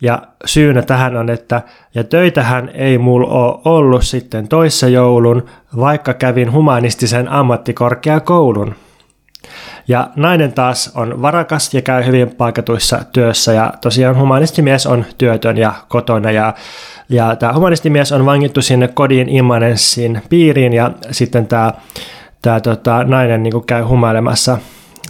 [0.00, 1.62] ja syynä tähän on, että
[1.94, 5.46] ja töitähän ei mulla ole ollut sitten toissa joulun,
[5.76, 8.74] vaikka kävin humanistisen ammattikorkeakoulun.
[9.88, 13.52] Ja nainen taas on varakas ja käy hyvin paikatuissa työssä.
[13.52, 16.30] Ja tosiaan humanistimies on työtön ja kotona.
[16.30, 16.54] Ja,
[17.08, 21.72] ja tämä humanistimies on vangittu sinne kodin immanenssin piiriin ja sitten tämä,
[22.42, 24.58] tämä tota, nainen niin käy humailemassa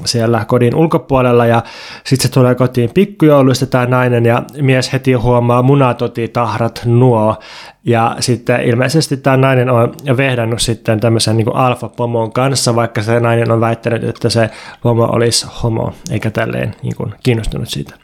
[0.04, 1.62] siellä kodin ulkopuolella ja
[2.04, 7.36] sitten se tulee kotiin pikkujouluista tämä nainen ja mies heti huomaa munatotitahrat nuo
[7.84, 13.50] ja sitten ilmeisesti tämä nainen on vehdannut sitten tämmöisen niin alfa-pomon kanssa, vaikka se nainen
[13.50, 14.50] on väittänyt, että se
[14.82, 17.94] pomo olisi homo, eikä tälleen niin kuin kiinnostunut siitä.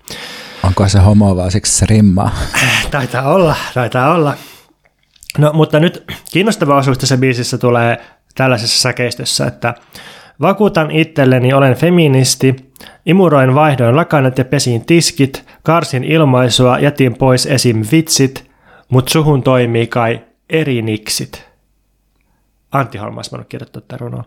[0.64, 2.30] Onko se homo vai siksi se rimmaa?
[2.90, 4.34] Taitaa olla, taitaa olla.
[5.38, 8.00] No mutta nyt kiinnostava osuus tässä biisissä tulee
[8.34, 9.74] tällaisessa säkeistössä, että
[10.42, 12.56] Vakuutan itselleni olen feministi,
[13.06, 17.82] imuroin vaihdoin lakanat ja pesin tiskit, karsin ilmaisua, jätin pois esim.
[17.92, 18.50] vitsit,
[18.88, 20.20] mut suhun toimii kai
[20.50, 21.46] eri niksit.
[22.72, 24.24] Antti Holmas, mä kirjoittaa tätä runoa.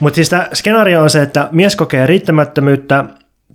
[0.00, 3.04] Mutta siis tämä skenaario on se, että mies kokee riittämättömyyttä,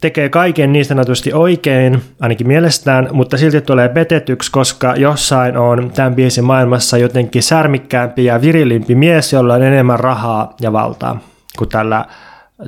[0.02, 6.16] tekee kaiken niin sanotusti oikein, ainakin mielestään, mutta silti tulee petetyksi, koska jossain on tämän
[6.16, 11.20] biisin maailmassa jotenkin särmikkäämpi ja virilimpi mies, jolla on enemmän rahaa ja valtaa
[11.58, 12.06] kuin tällä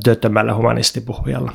[0.04, 1.52] työttömällä humanistipuhujalla.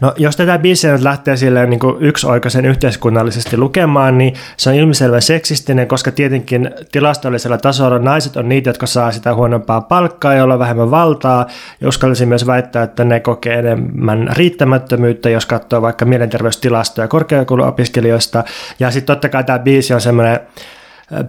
[0.00, 4.76] No, jos tätä biisiä nyt lähtee silleen niin kuin yksioikaisen yhteiskunnallisesti lukemaan, niin se on
[4.76, 10.54] ilmiselvän seksistinen, koska tietenkin tilastollisella tasolla naiset on niitä, jotka saa sitä huonompaa palkkaa, jolla
[10.54, 11.46] on vähemmän valtaa,
[11.80, 18.44] ja uskallisin myös väittää, että ne kokee enemmän riittämättömyyttä, jos katsoo vaikka mielenterveystilastoja korkeakouluopiskelijoista,
[18.80, 20.40] ja sitten totta kai tämä biisi on semmoinen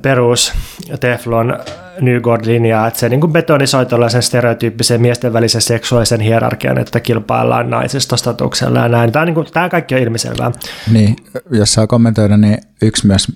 [0.02, 0.54] perus
[1.00, 1.60] Teflon
[2.02, 8.18] Newgord-linjaa, että se niin kuin betonisoi tällaisen stereotyyppisen miesten välisen seksuaalisen hierarkian, että kilpaillaan naisista
[8.18, 9.12] statuksella ja näin.
[9.12, 10.52] Tämä, niin kuin, tämä kaikki on ilmiselvää.
[10.92, 11.16] Niin,
[11.52, 13.28] jos saa kommentoida, niin yksi myös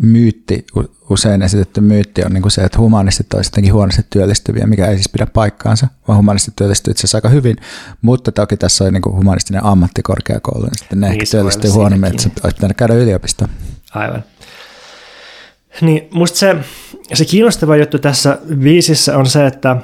[0.00, 0.66] myytti,
[1.10, 4.94] usein esitetty myytti on niin kuin se, että humanistit olisivat jotenkin huonosti työllistyviä, mikä ei
[4.94, 7.56] siis pidä paikkaansa, vaan humanistit työllistyy itse asiassa aika hyvin,
[8.02, 12.10] mutta toki tässä on niin kuin humanistinen ammattikorkeakoulu, niin sitten ne niin, ehkä työllistyy huonommin,
[12.10, 13.44] että olisi pitänyt käydä yliopisto.
[13.94, 14.24] Aivan.
[15.80, 16.56] Niin musta se,
[17.14, 19.76] se kiinnostava juttu tässä viisissä on se, että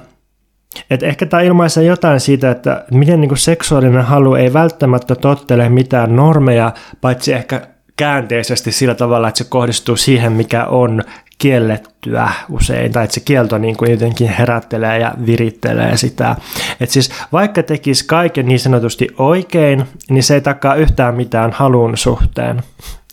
[0.90, 6.16] et ehkä tämä ilmaisee jotain siitä, että miten niin seksuaalinen halu ei välttämättä tottele mitään
[6.16, 11.02] normeja, paitsi ehkä käänteisesti sillä tavalla, että se kohdistuu siihen, mikä on
[11.38, 16.36] kiellettyä usein, tai että se kielto niin kuin jotenkin herättelee ja virittelee sitä.
[16.80, 21.96] Että siis vaikka tekisi kaiken niin sanotusti oikein, niin se ei takaa yhtään mitään halun
[21.96, 22.62] suhteen.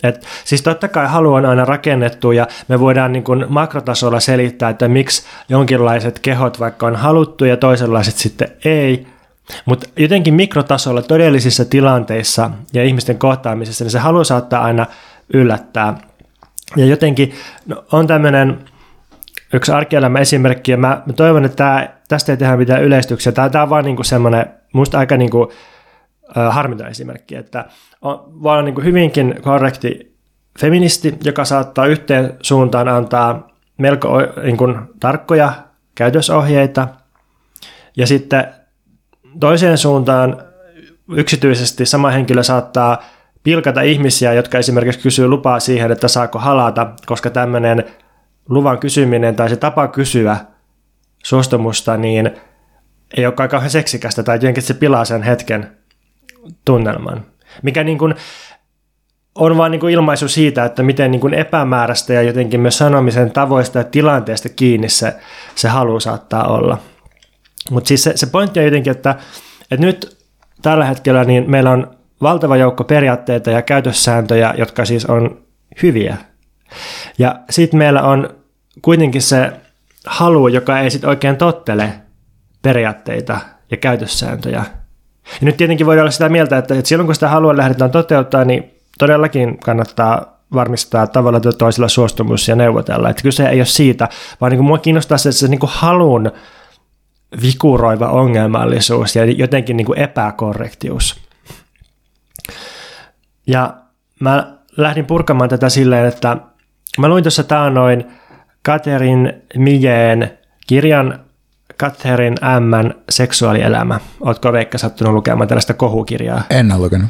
[0.03, 4.69] Et, siis totta kai halu on aina rakennettu ja me voidaan niin kuin makrotasolla selittää,
[4.69, 9.07] että miksi jonkinlaiset kehot vaikka on haluttu ja toisenlaiset sitten ei,
[9.65, 14.85] mutta jotenkin mikrotasolla todellisissa tilanteissa ja ihmisten kohtaamisessa niin se halu saattaa aina
[15.34, 15.97] yllättää.
[16.76, 17.34] Ja jotenkin
[17.65, 18.59] no, on tämmöinen
[19.53, 23.31] yksi arkielämä esimerkki, ja mä, mä toivon, että tää, tästä ei tehdä mitään yleistyksiä.
[23.31, 25.31] Tämä, on vaan niin semmoinen, musta aika niin
[26.38, 27.65] kuin, harmiton esimerkki, että
[28.02, 30.15] on, voi olla niin kuin hyvinkin korrekti
[30.60, 33.47] feministi, joka saattaa yhteen suuntaan antaa
[33.77, 34.10] melko
[34.43, 35.53] niin kuin, tarkkoja
[35.95, 36.88] käytösohjeita,
[37.97, 38.45] ja sitten
[39.39, 40.43] toiseen suuntaan
[41.15, 43.03] yksityisesti sama henkilö saattaa
[43.43, 47.84] pilkata ihmisiä, jotka esimerkiksi kysyy lupaa siihen, että saako halata, koska tämmöinen
[48.49, 50.38] luvan kysyminen tai se tapa kysyä
[51.23, 52.31] suostumusta, niin
[53.18, 55.77] ei ole kauhean seksikästä tai jotenkin se pilaa sen hetken
[56.65, 57.26] tunnelman.
[57.63, 58.15] Mikä niin kuin
[59.35, 63.31] on vain niin kuin ilmaisu siitä, että miten niin kuin epämääräistä ja jotenkin myös sanomisen
[63.31, 65.15] tavoista ja tilanteesta kiinni se,
[65.55, 66.77] se halu saattaa olla.
[67.72, 69.15] Mutta siis se, se pointti on jotenkin, että,
[69.72, 70.17] että nyt
[70.61, 75.41] tällä hetkellä niin meillä on valtava joukko periaatteita ja käytössääntöjä, jotka siis on
[75.84, 76.17] hyviä.
[77.17, 78.30] Ja sitten meillä on
[78.81, 79.51] kuitenkin se
[80.05, 81.93] halu, joka ei sitten oikein tottele
[82.61, 83.39] periaatteita
[83.72, 84.65] ja käytössääntöjä.
[85.26, 88.45] Ja nyt tietenkin voidaan olla sitä mieltä, että, että silloin kun sitä halua lähdetään toteuttaa,
[88.45, 93.10] niin todellakin kannattaa varmistaa tavalla tai toisella suostumus ja neuvotella.
[93.10, 94.10] Että kyse ei ole siitä,
[94.41, 96.31] vaan niin kuin mua kiinnostaa se, se niin kuin halun
[97.41, 101.22] vikuroiva ongelmallisuus ja jotenkin niin kuin epäkorrektius.
[103.47, 103.73] Ja
[104.19, 106.38] mä lähdin purkamaan tätä silleen, että
[106.97, 108.06] mä luin tuossa taanoin
[108.61, 110.38] Katerin Mijeen
[110.68, 111.24] kirjan
[111.77, 112.89] Katerin M.
[113.10, 113.99] seksuaalielämä.
[114.22, 116.43] Ootko Veikka sattunut lukemaan tällaista kohukirjaa?
[116.49, 117.07] En ole lukenut.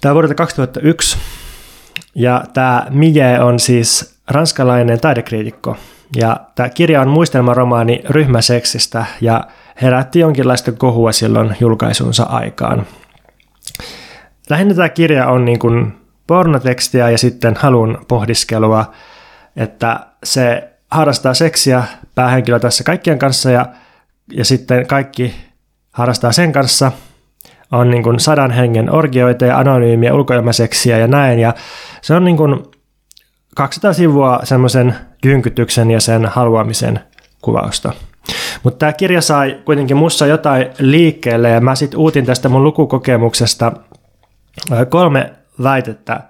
[0.00, 1.18] Tämä on vuodelta 2001.
[2.14, 5.76] Ja tämä Mije on siis ranskalainen taidekriitikko.
[6.16, 9.44] Ja tämä kirja on muistelmaromaani ryhmäseksistä ja
[9.82, 12.86] herätti jonkinlaista kohua silloin julkaisunsa aikaan.
[14.50, 15.92] Lähinnä tämä kirja on niin kuin
[16.26, 18.92] pornotekstiä ja sitten halun pohdiskelua,
[19.56, 21.84] että se harrastaa seksiä
[22.14, 23.66] päähenkilö tässä kaikkien kanssa ja,
[24.32, 25.34] ja sitten kaikki
[25.92, 26.92] harrastaa sen kanssa.
[27.72, 31.38] On niin kuin sadan hengen orgioita ja anonyymiä ulkoilmaseksiä ja näin.
[31.38, 31.54] Ja
[32.02, 32.62] se on niin kuin
[33.54, 34.94] 200 sivua semmoisen
[35.24, 37.00] jynkytyksen ja sen haluamisen
[37.42, 37.92] kuvausta.
[38.62, 43.72] Mutta tämä kirja sai kuitenkin mussa jotain liikkeelle ja mä sitten uutin tästä mun lukukokemuksesta
[44.88, 45.32] kolme
[45.62, 46.20] väitettä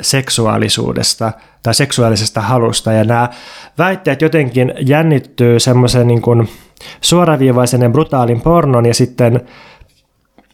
[0.00, 1.32] seksuaalisuudesta
[1.62, 2.92] tai seksuaalisesta halusta.
[2.92, 3.28] Ja nämä
[3.78, 6.48] väitteet jotenkin jännittyy semmoisen niin
[7.00, 9.40] suoraviivaisen ja brutaalin pornon ja sitten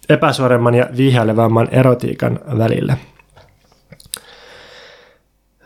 [0.09, 2.97] epäsuoremman ja viihailevamman erotiikan välille.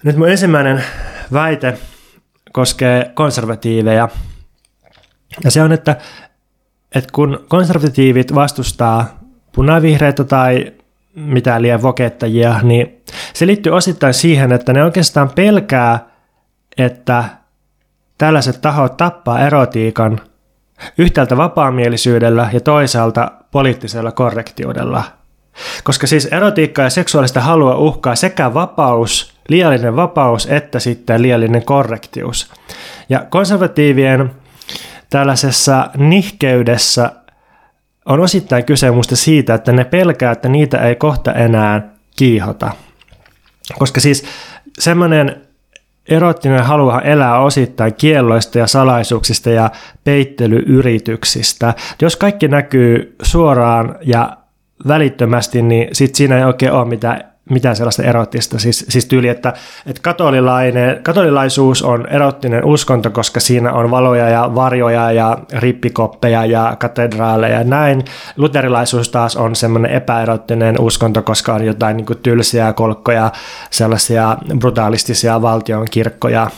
[0.03, 0.85] Nyt mun ensimmäinen
[1.33, 1.79] väite
[2.53, 4.09] koskee konservatiiveja.
[5.45, 5.97] Ja se on, että,
[6.95, 9.19] että kun konservatiivit vastustaa
[9.53, 10.73] punavihreitä tai
[11.17, 13.03] mitään liian vokettajia, niin
[13.35, 16.07] se liittyy osittain siihen, että ne oikeastaan pelkää,
[16.79, 17.25] että
[18.19, 20.21] tällaiset tahot tappaa erotiikan
[20.99, 25.05] yhtäältä vapaamielisyydellä ja toisaalta poliittisella korrektiudella.
[25.85, 32.53] Koska siis erotiikka ja seksuaalista halua uhkaa sekä vapaus, liiallinen vapaus, että sitten liiallinen korrektius.
[33.09, 34.31] Ja konservatiivien
[35.11, 37.13] tällaisessa nihkeydessä
[38.07, 41.83] on osittain kyse musta siitä, että ne pelkää, että niitä ei kohta enää
[42.17, 42.71] kiihota.
[43.79, 44.25] Koska siis
[44.79, 45.43] semmoinen
[46.09, 49.71] erottinen haluahan elää osittain kielloista ja salaisuuksista ja
[50.05, 51.75] peittelyyrityksistä.
[52.03, 54.37] Jos kaikki näkyy suoraan ja
[54.89, 58.59] välittömästi, niin sit siinä ei oikein ole mitään mitään sellaista erottista.
[58.59, 59.53] Siis, siis tyyli, että,
[59.87, 66.77] että katolilainen, katolilaisuus on erottinen uskonto, koska siinä on valoja ja varjoja ja rippikoppeja ja
[66.79, 68.05] katedraaleja ja näin.
[68.37, 73.33] Luterilaisuus taas on semmoinen epäerottinen uskonto, koska on jotain niin kuin tylsiä kolkkoja,
[73.71, 76.51] sellaisia brutalistisia valtion kirkkoja.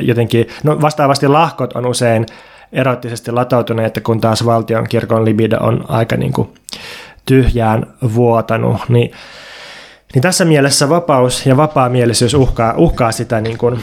[0.00, 2.26] Jotenkin, no vastaavasti lahkot on usein
[2.72, 6.48] erottisesti latautuneet, kun taas valtion kirkon libido on aika niin kuin
[7.24, 8.76] tyhjään vuotanut.
[8.88, 9.12] Niin
[10.14, 13.80] niin tässä mielessä vapaus ja vapaamielisyys uhkaa, uhkaa sitä niin kuin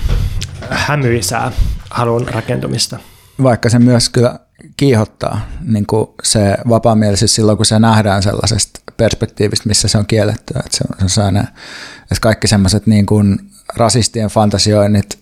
[0.69, 1.51] hämyisää
[1.89, 2.99] halun rakentumista.
[3.43, 4.39] Vaikka se myös kyllä
[4.77, 10.53] kiihottaa niin kuin se vapaamielisyys silloin, kun se nähdään sellaisesta perspektiivistä, missä se on kielletty.
[10.59, 13.39] Että, se on, se on että kaikki semmoiset niin kuin
[13.75, 15.19] rasistien fantasioinnit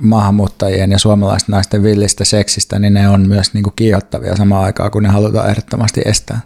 [0.00, 4.90] maahanmuuttajien ja suomalaisten naisten villistä seksistä, niin ne on myös niin kuin kiihottavia samaan aikaan,
[4.90, 6.40] kun ne halutaan ehdottomasti estää.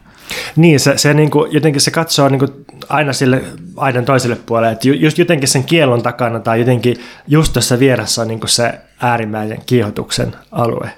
[0.56, 3.42] Niin, se, se niin kuin, jotenkin se katsoo niin kuin aina sille
[3.76, 6.96] aidan toiselle puolelle, että just jotenkin sen kielon takana tai jotenkin
[7.28, 10.90] just tuossa vieressä on niin kuin se äärimmäisen kiihotuksen alue.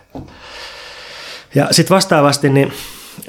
[1.55, 2.73] Ja sitten vastaavasti niin,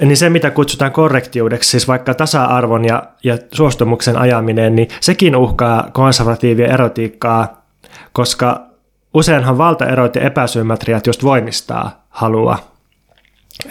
[0.00, 5.90] niin se, mitä kutsutaan korrektiudeksi, siis vaikka tasa-arvon ja, ja suostumuksen ajaminen, niin sekin uhkaa
[5.92, 7.66] konservatiivia erotiikkaa,
[8.12, 8.66] koska
[9.14, 12.73] useinhan valtaerot ja epäsymmetriat just voimistaa halua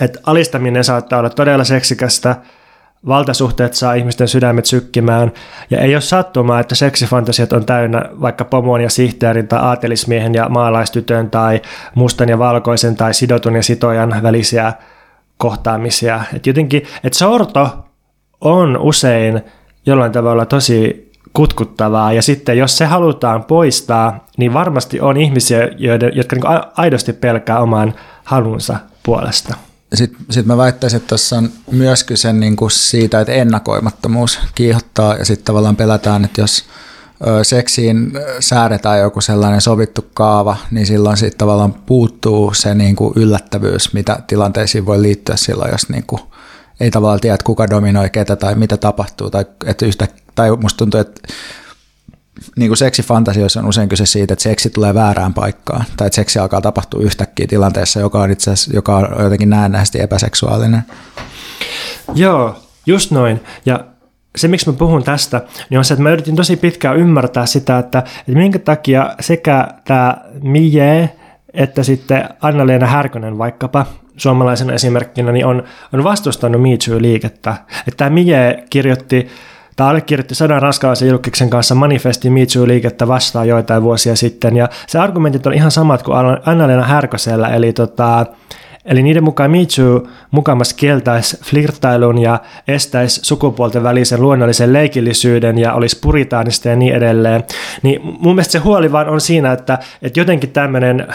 [0.02, 2.36] että alistaminen saattaa olla todella seksikästä,
[3.08, 5.32] valtasuhteet saa ihmisten sydämet sykkimään,
[5.70, 10.50] ja ei ole sattumaa, että seksifantasiat on täynnä vaikka pomon ja sihteerin tai aatelismiehen ja
[10.50, 11.62] maalaistytön tai
[11.96, 14.74] mustan ja valkoisen tai sidotun ja sitojan välisiä
[15.38, 16.22] kohtaamisia.
[16.34, 17.86] Et jotenkin, että sorto
[18.42, 19.42] on usein
[19.86, 26.12] jollain tavalla tosi kutkuttavaa, ja sitten jos se halutaan poistaa, niin varmasti on ihmisiä, joiden,
[26.16, 27.94] jotka niin aidosti pelkää oman
[28.24, 29.56] halunsa puolesta
[29.94, 35.16] sitten sit mä väittäisin, että tuossa on myös kyse niin kuin siitä, että ennakoimattomuus kiihottaa
[35.16, 36.66] ja sitten tavallaan pelätään, että jos
[37.44, 43.94] seksiin säädetään joku sellainen sovittu kaava, niin silloin siitä tavallaan puuttuu se niin kuin yllättävyys,
[43.94, 46.22] mitä tilanteisiin voi liittyä silloin, jos niin kuin
[46.80, 49.30] ei tavallaan tiedä, että kuka dominoi ketä tai mitä tapahtuu.
[49.30, 51.22] Tai, että yhtä, tai musta tuntuu, että
[52.56, 56.40] niin kuin seksifantasioissa on usein kyse siitä, että seksi tulee väärään paikkaan, tai että seksi
[56.40, 60.82] alkaa tapahtua yhtäkkiä tilanteessa, joka on itse asiassa, joka on jotenkin näennäisesti epäseksuaalinen.
[62.16, 62.56] Joo,
[62.86, 63.44] just noin.
[63.66, 63.86] Ja
[64.36, 67.78] se, miksi mä puhun tästä, niin on se, että mä yritin tosi pitkään ymmärtää sitä,
[67.78, 71.10] että, että minkä takia sekä tämä Mie
[71.54, 73.86] että sitten Anna-Leena Härkönen vaikkapa,
[74.18, 77.56] suomalaisen esimerkkinä, niin on, on vastustanut Me liikettä
[77.88, 79.28] Että tämä Mie kirjoitti
[79.76, 82.30] Tämä allekirjoitti sadan raskalaisen julkiksen kanssa manifesti
[82.66, 87.74] liikettä vastaan joitain vuosia sitten, ja se argumentit on ihan samat kuin Anna-Leena Härkösellä, eli
[87.74, 88.26] tota,
[88.86, 96.00] Eli niiden mukaan Michu mukamas kieltäisi flirtailun ja estäisi sukupuolten välisen luonnollisen leikillisyyden ja olisi
[96.00, 97.44] puritaanista ja niin edelleen.
[97.84, 101.08] Niin mun mielestä se huoli vaan on siinä, että, että jotenkin tämmöinen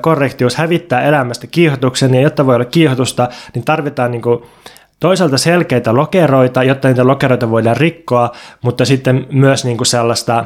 [0.00, 4.42] korrektius hävittää elämästä kiihotuksen ja jotta voi olla kiihotusta, niin tarvitaan niin kuin
[5.02, 10.44] toisaalta selkeitä lokeroita, jotta niitä lokeroita voidaan rikkoa, mutta sitten myös niin kuin sellaista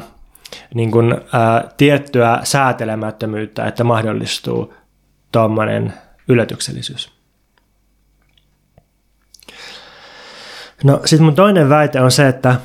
[0.73, 4.73] niin kuin, ää, tiettyä säätelemättömyyttä, että mahdollistuu
[5.31, 5.93] tuommoinen
[6.27, 7.11] yllätyksellisyys.
[10.83, 12.55] No sitten mun toinen väite on se, että,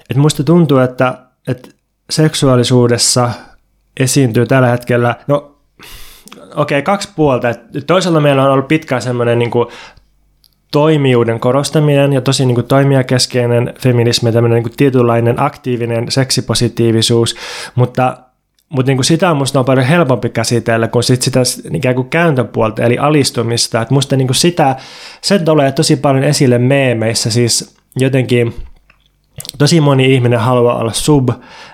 [0.00, 1.18] että musta tuntuu, että,
[1.48, 1.68] että
[2.10, 3.30] seksuaalisuudessa
[4.00, 5.56] esiintyy tällä hetkellä, no
[6.54, 7.48] okei, okay, kaksi puolta.
[7.86, 9.50] Toisaalta meillä on ollut pitkään semmoinen niin
[10.72, 17.36] toimijuuden korostaminen ja tosi niin kuin toimijakeskeinen feminismi, tämmöinen niin kuin tietynlainen aktiivinen seksipositiivisuus,
[17.74, 18.16] mutta
[18.68, 21.40] mutta niin sitä on musta on paljon helpompi käsitellä kuin sit sitä
[21.72, 23.82] ikään kuin kääntöpuolta, eli alistumista.
[23.82, 24.76] Et musta niin sitä,
[25.22, 28.54] se tulee tosi paljon esille meemeissä, siis jotenkin
[29.58, 31.28] tosi moni ihminen haluaa olla sub,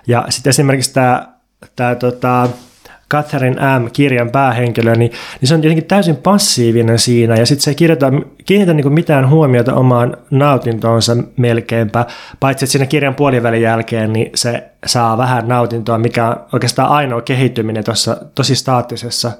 [0.06, 1.28] ja sitten esimerkiksi tämä,
[1.76, 2.48] tämä tota,
[3.12, 3.90] Catherine M.
[3.92, 8.12] kirjan päähenkilö, niin, niin se on jotenkin täysin passiivinen siinä ja sitten se ei kirjoita,
[8.46, 12.06] kiinnitä niin mitään huomiota omaan nautintoonsa melkeinpä,
[12.40, 17.22] paitsi että siinä kirjan puolivälin jälkeen niin se saa vähän nautintoa, mikä on oikeastaan ainoa
[17.22, 19.32] kehittyminen tuossa tosi staattisessa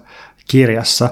[0.51, 1.11] kirjassa.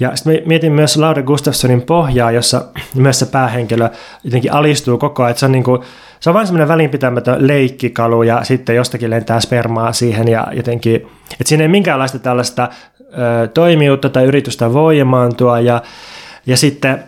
[0.00, 2.64] Ja sitten mietin myös Laura Gustafssonin pohjaa, jossa
[2.94, 3.88] myös se päähenkilö
[4.24, 5.82] jotenkin alistuu koko ajan, että se on niin kuin,
[6.22, 10.96] se on vain semmoinen välinpitämätön leikkikalu ja sitten jostakin lentää spermaa siihen ja jotenkin,
[11.32, 12.68] että siinä ei minkäänlaista tällaista
[13.00, 15.82] ö, toimijuutta tai yritystä voimaantua ja,
[16.46, 17.04] ja sitten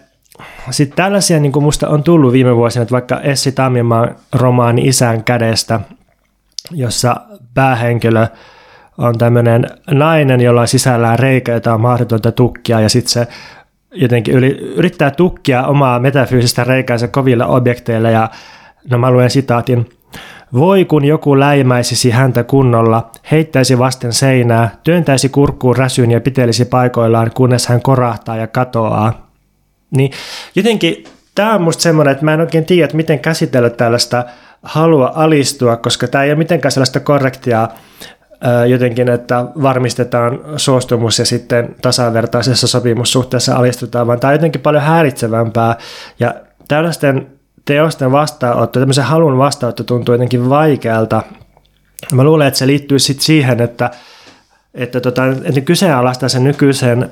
[0.71, 5.25] sitten tällaisia niin kuin musta on tullut viime vuosina, että vaikka Essi Tammimaan romaani Isän
[5.25, 5.81] kädestä,
[6.71, 7.17] jossa
[7.55, 8.27] päähenkilö
[8.99, 13.27] on tämmöinen nainen, jolla on sisällään reikä, jota on mahdotonta tukkia ja sitten se
[13.93, 18.31] jotenkin yrittää tukkia omaa metafyysistä reikäänsä kovilla objekteilla ja
[18.91, 19.89] no mä luen sitaatin.
[20.55, 27.31] Voi kun joku läimäisisi häntä kunnolla, heittäisi vasten seinää, työntäisi kurkkuun räsyn ja pitelisi paikoillaan,
[27.35, 29.31] kunnes hän korahtaa ja katoaa.
[29.97, 30.11] Niin
[30.55, 31.05] jotenkin
[31.35, 34.25] tämä on musta semmoinen, että mä en oikein tiedä, että miten käsitellä tällaista
[34.63, 37.69] halua alistua, koska tämä ei ole mitenkään sellaista korrektia
[38.69, 45.77] jotenkin, että varmistetaan suostumus ja sitten tasavertaisessa sopimussuhteessa alistutaan, vaan tämä on jotenkin paljon häiritsevämpää
[46.21, 46.35] ja
[46.69, 47.27] tällaisten
[47.65, 51.23] teosten vastaanotto, tämmöisen halun vastaanotto tuntuu jotenkin vaikealta.
[52.13, 53.91] Mä luulen, että se liittyy sitten siihen, että,
[54.75, 57.11] että, tota, että kyseenalaistaa sen nykyisen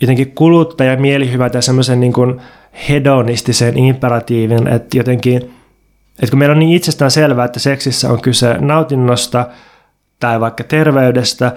[0.00, 2.40] jotenkin kuluttajan mielihyvät ja semmoisen niin kuin
[2.88, 5.36] hedonistisen imperatiivin, että jotenkin,
[6.22, 9.46] että kun meillä on niin itsestään selvää, että seksissä on kyse nautinnosta
[10.20, 11.52] tai vaikka terveydestä,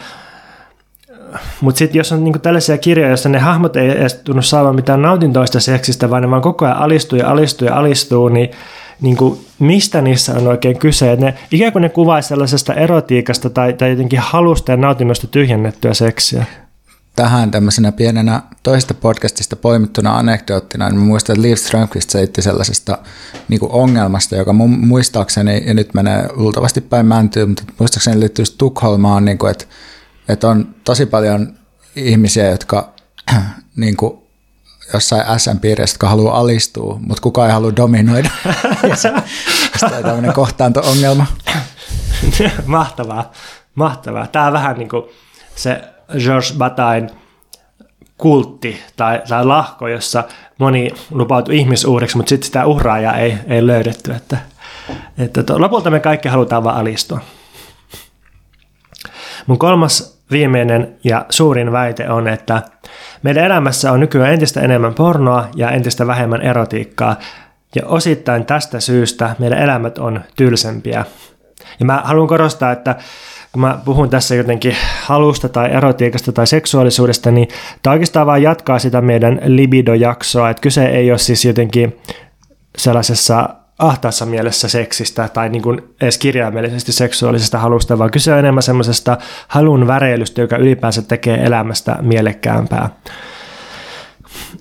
[1.61, 5.01] mutta sitten jos on niinku tällaisia kirjoja, joissa ne hahmot ei edes tunnu saamaan mitään
[5.01, 8.51] nautintoista seksistä, vaan ne vaan koko ajan alistuu ja alistuu ja alistuu, niin
[9.01, 11.11] niinku, mistä niissä on oikein kyse?
[11.11, 15.93] Et ne, ikään kuin ne kuvaisi sellaisesta erotiikasta tai, tai jotenkin halusta ja nautinnosta tyhjennettyä
[15.93, 16.45] seksiä
[17.19, 22.97] tähän tämmöisenä pienenä toisesta podcastista poimittuna anekdoottina, niin muistan, että Liv Strömqvist seitti sellaisesta
[23.47, 28.45] niin kuin ongelmasta, joka mun muistaakseni, ja nyt menee luultavasti päin mäntyy, mutta muistaakseni liittyy
[28.57, 29.65] Tukholmaan, niin kuin, että,
[30.29, 31.53] että on tosi paljon
[31.95, 32.89] ihmisiä, jotka
[33.75, 34.19] niin kuin,
[34.93, 38.29] jossain SM-piirissä, jotka haluaa alistua, mutta kukaan ei halua dominoida.
[38.89, 39.11] ja se,
[39.83, 41.25] on tämmöinen kohtaanto-ongelma.
[42.65, 43.31] mahtavaa,
[43.75, 44.27] mahtavaa.
[44.27, 45.03] Tämä on vähän niin kuin
[45.55, 45.81] se
[46.23, 47.09] George Batain
[48.17, 50.23] kultti tai, tai lahko, jossa
[50.57, 54.11] moni lupautui ihmisuuriksi, mutta sitten sitä uhraajaa ei, ei löydetty.
[54.11, 54.37] Että,
[55.17, 57.19] että to, lopulta me kaikki halutaan vain alistua.
[59.47, 62.61] Mun kolmas viimeinen ja suurin väite on, että
[63.23, 67.15] meidän elämässä on nykyään entistä enemmän pornoa ja entistä vähemmän erotiikkaa,
[67.75, 71.05] ja osittain tästä syystä meidän elämät on tylsempiä.
[71.79, 72.95] Ja mä haluan korostaa, että
[73.51, 77.47] kun mä puhun tässä jotenkin halusta tai erotiikasta tai seksuaalisuudesta, niin
[77.83, 81.99] tämä oikeastaan vaan jatkaa sitä meidän libidojaksoa, että kyse ei ole siis jotenkin
[82.77, 83.49] sellaisessa
[83.79, 89.17] ahtaassa mielessä seksistä tai niin kuin edes kirjaimellisesti seksuaalisesta halusta, vaan kyse on enemmän semmoisesta
[89.47, 92.89] halun väreilystä, joka ylipäänsä tekee elämästä mielekkäämpää.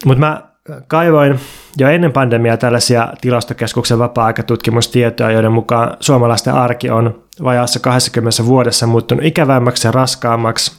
[0.05, 0.43] Mutta mä
[0.87, 1.41] kaivoin
[1.79, 9.25] jo ennen pandemiaa tällaisia tilastokeskuksen vapaa-aikatutkimustietoja, joiden mukaan suomalaisten arki on vajaassa 20 vuodessa muuttunut
[9.25, 10.73] ikävämmäksi ja raskaammaksi.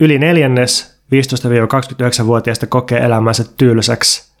[0.00, 4.31] Yli neljännes 15-29-vuotiaista kokee elämänsä tylsäksi.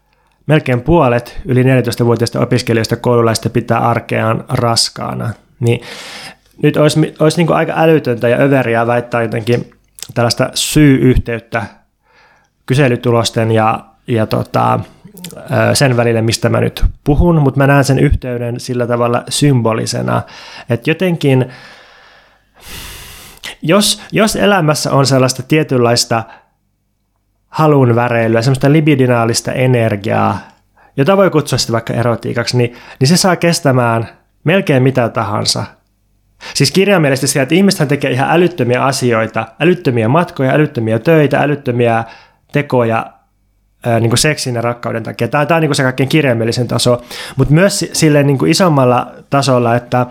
[0.46, 5.30] Melkein puolet yli 14-vuotiaista opiskelijoista koululaista pitää arkeaan raskaana.
[5.60, 5.80] Niin
[6.62, 9.70] nyt olisi, olisi niin aika älytöntä ja överiä väittää jotenkin
[10.14, 11.62] tällaista syy-yhteyttä
[12.66, 14.80] kyselytulosten ja, ja tota,
[15.74, 20.22] sen välille, mistä mä nyt puhun, mutta mä näen sen yhteyden sillä tavalla symbolisena,
[20.70, 21.52] että jotenkin
[23.62, 26.22] jos, jos elämässä on sellaista tietynlaista
[27.52, 30.38] halun väreilyä, semmoista libidinaalista energiaa,
[30.96, 34.08] jota voi kutsua sitten vaikka erotiikaksi, niin, niin se saa kestämään
[34.44, 35.64] melkein mitä tahansa.
[36.54, 42.04] Siis kirjaimellisesti se, että ihmiset tekee ihan älyttömiä asioita, älyttömiä matkoja, älyttömiä töitä, älyttömiä
[42.52, 43.06] tekoja
[43.86, 45.28] ää, niin kuin seksin ja rakkauden takia.
[45.28, 47.02] Tämä, tämä on niin kuin se kaikkein kirjaimellisen taso,
[47.36, 50.06] mutta myös silleen niin kuin isommalla tasolla, että,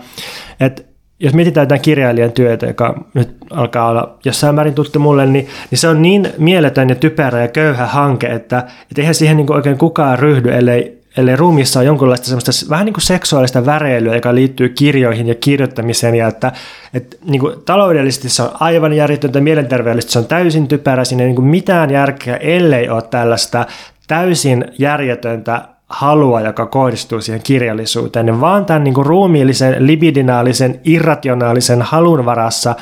[0.60, 0.82] että
[1.22, 5.78] jos mietitään jotain kirjailijan työtä, joka nyt alkaa olla jossain määrin tuttu mulle, niin, niin
[5.78, 9.78] se on niin mieletön ja typerä ja köyhä hanke, että, että eihän siihen niin oikein
[9.78, 14.68] kukaan ryhdy, ellei ellei ruumissa on jonkunlaista semmoista vähän niin kuin seksuaalista väreilyä, joka liittyy
[14.68, 16.52] kirjoihin ja kirjoittamiseen, ja että,
[16.94, 21.26] että niin kuin taloudellisesti se on aivan järjetöntä, mielenterveellisesti se on täysin typerä, siinä ei
[21.26, 23.66] niin kuin mitään järkeä, ellei ole tällaista
[24.06, 25.62] täysin järjetöntä
[25.92, 32.74] halua, joka kohdistuu siihen kirjallisuuteen, niin vaan tämän niin kuin ruumiillisen, libidinaalisen, irrationaalisen halun varassa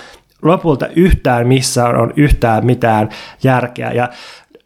[0.43, 3.09] lopulta yhtään missä on yhtään mitään
[3.43, 3.93] järkeä.
[3.93, 4.09] Ja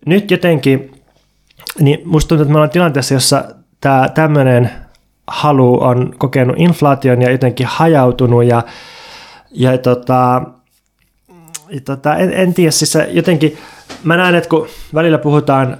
[0.07, 0.91] nyt jotenkin
[1.81, 3.45] niin musta tuntuu, että me ollaan tilanteessa, jossa
[3.81, 4.71] tämä tämmöinen
[5.27, 8.63] halu on kokenut inflaation ja jotenkin hajautunut ja,
[9.53, 10.43] ja tota,
[11.69, 13.59] ja tota, en, en tiedä, siis jotenkin
[14.05, 15.77] mä näen, että kun välillä puhutaan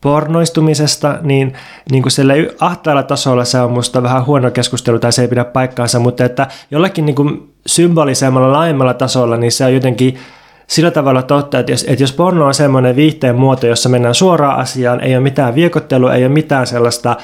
[0.00, 1.52] pornoistumisesta, niin,
[1.90, 5.44] niin kuin sille ahtaalla tasolla se on musta vähän huono keskustelu tai se ei pidä
[5.44, 10.18] paikkaansa, mutta että jollakin niin kuin symbolisemmalla laajemmalla tasolla, niin se on jotenkin
[10.66, 14.58] sillä tavalla totta, että jos, että jos porno on semmoinen viihteen muoto, jossa mennään suoraan
[14.58, 17.16] asiaan, ei ole mitään viekottelua, ei ole mitään sellaista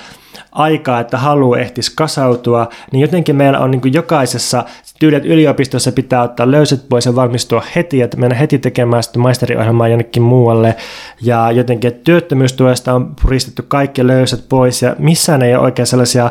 [0.53, 4.65] aikaa, että halu ehtisi kasautua, niin jotenkin meillä on niin jokaisessa
[4.99, 9.89] tyyliä, yliopistossa pitää ottaa löyset pois ja valmistua heti, että mennä heti tekemään sitten maisteriohjelmaa
[9.89, 10.77] jonnekin muualle,
[11.23, 16.31] ja jotenkin että työttömyystuesta on puristettu kaikki löysät pois, ja missään ei ole oikein sellaisia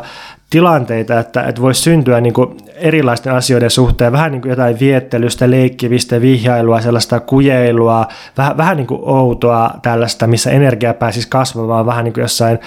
[0.52, 5.50] tilanteita, että, että voisi syntyä niin kuin erilaisten asioiden suhteen, vähän niin kuin jotain viettelystä,
[5.50, 8.06] leikkivistä, vihjailua, sellaista kujeilua,
[8.38, 12.58] vähän, vähän niin kuin outoa tällaista, missä energia pääsisi kasvamaan vähän niin kuin jossain,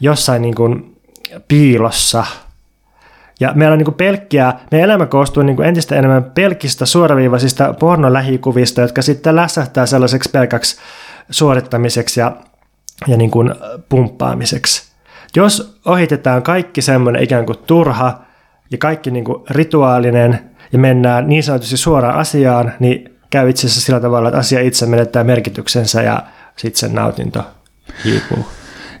[0.00, 0.96] jossain niin kuin
[1.48, 2.24] piilossa.
[3.40, 7.74] Ja meillä on niin kuin pelkkiä, meidän elämä koostuu niin kuin entistä enemmän pelkistä suoraviivaisista
[7.74, 10.76] pornolähikuvista, jotka sitten lässähtää sellaiseksi pelkäksi
[11.30, 12.36] suorittamiseksi ja,
[13.06, 13.54] ja niin kuin
[13.88, 14.93] pumppaamiseksi.
[15.36, 18.24] Jos ohitetaan kaikki semmoinen ikään kuin turha
[18.70, 23.86] ja kaikki niin kuin rituaalinen ja mennään niin sanotusti suoraan asiaan, niin käy itse asiassa
[23.86, 26.22] sillä tavalla, että asia itse menettää merkityksensä ja
[26.56, 27.44] sitten sen nautinto
[28.04, 28.46] hiipuu.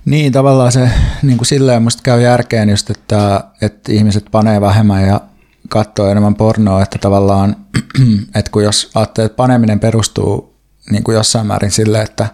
[0.04, 0.90] Niin, tavallaan se
[1.22, 5.20] niin kuin silleen musta käy järkeen just, että, että ihmiset panee vähemmän ja
[5.68, 7.56] katsoo enemmän pornoa, että tavallaan,
[8.38, 10.54] että kun jos ajattelee, että paneminen perustuu
[10.90, 12.26] niin kuin jossain määrin sille, että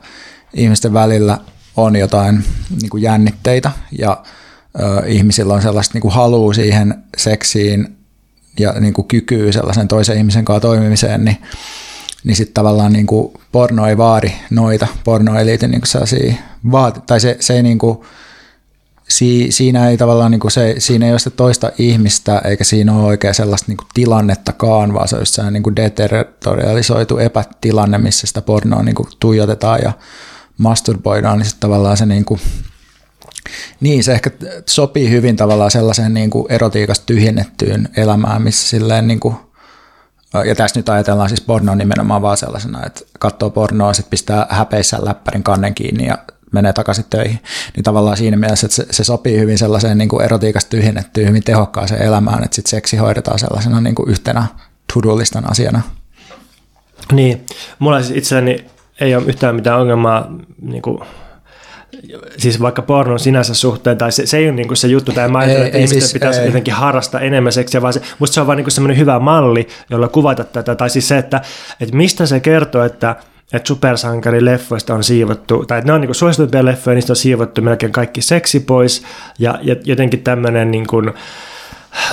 [0.55, 1.39] ihmisten välillä
[1.83, 2.45] on jotain
[2.81, 4.23] niin kuin jännitteitä ja
[4.81, 7.97] ö, ihmisillä on sellaista niin kuin halua siihen seksiin
[8.59, 11.37] ja niin kuin kykyä sellaisen toisen ihmisen kanssa toimimiseen, niin,
[12.25, 14.87] niin sitten tavallaan niin kuin porno ei vaadi noita.
[15.05, 16.39] Porno ei liity niin kuin
[16.71, 17.99] vaati, tai se, se ei niin kuin,
[19.09, 22.95] si, siinä ei tavallaan niin kuin se, siinä ei ole sitä toista ihmistä, eikä siinä
[22.95, 28.27] ole oikein sellaista niin kuin tilannettakaan, vaan se on just niin kuin deterritorialisoitu epätilanne, missä
[28.27, 29.93] sitä pornoa niin kuin tuijotetaan ja
[30.61, 32.41] masturboidaan, niin sitten tavallaan se niin kuin,
[33.81, 34.31] niin, se ehkä
[34.67, 39.37] sopii hyvin tavallaan sellaiseen niin kuin erotiikasta tyhjennettyyn elämään, missä silleen niin kuin,
[40.47, 45.05] ja tässä nyt ajatellaan siis pornoa nimenomaan vaan sellaisena, että katsoo pornoa, sitten pistää häpeissään
[45.05, 46.19] läppärin kannen kiinni ja
[46.53, 47.41] menee takaisin töihin.
[47.77, 51.45] Niin tavallaan siinä mielessä, että se, se sopii hyvin sellaiseen niin kuin erotiikasta tyhjennettyyn, hyvin
[51.45, 54.47] tehokkaaseen elämään, että sitten seksi hoidetaan sellaisena niin kuin yhtenä
[54.95, 55.83] to-do-listan asiana.
[57.13, 57.47] Niin,
[57.79, 58.67] mulla siis itselläni
[59.01, 60.33] ei ole yhtään mitään ongelmaa
[60.63, 60.99] niin kuin,
[62.37, 65.29] siis vaikka pornon sinänsä suhteen, tai se, se ei ole niin kuin se juttu, tai
[65.29, 66.47] mä ajattelen, että ihmisten siis, pitäisi ei.
[66.47, 70.09] jotenkin harrastaa enemmän seksiä, vaan se, musta se on vaan niin semmoinen hyvä malli, jolla
[70.09, 71.41] kuvata tätä, tai siis se, että,
[71.81, 73.17] että mistä se kertoo, että
[73.53, 77.93] että supersankarileffoista on siivottu, tai että ne on niin suosituimpia leffoja, niistä on siivottu melkein
[77.93, 79.03] kaikki seksi pois,
[79.39, 81.13] ja, ja jotenkin tämmöinen niin kuin,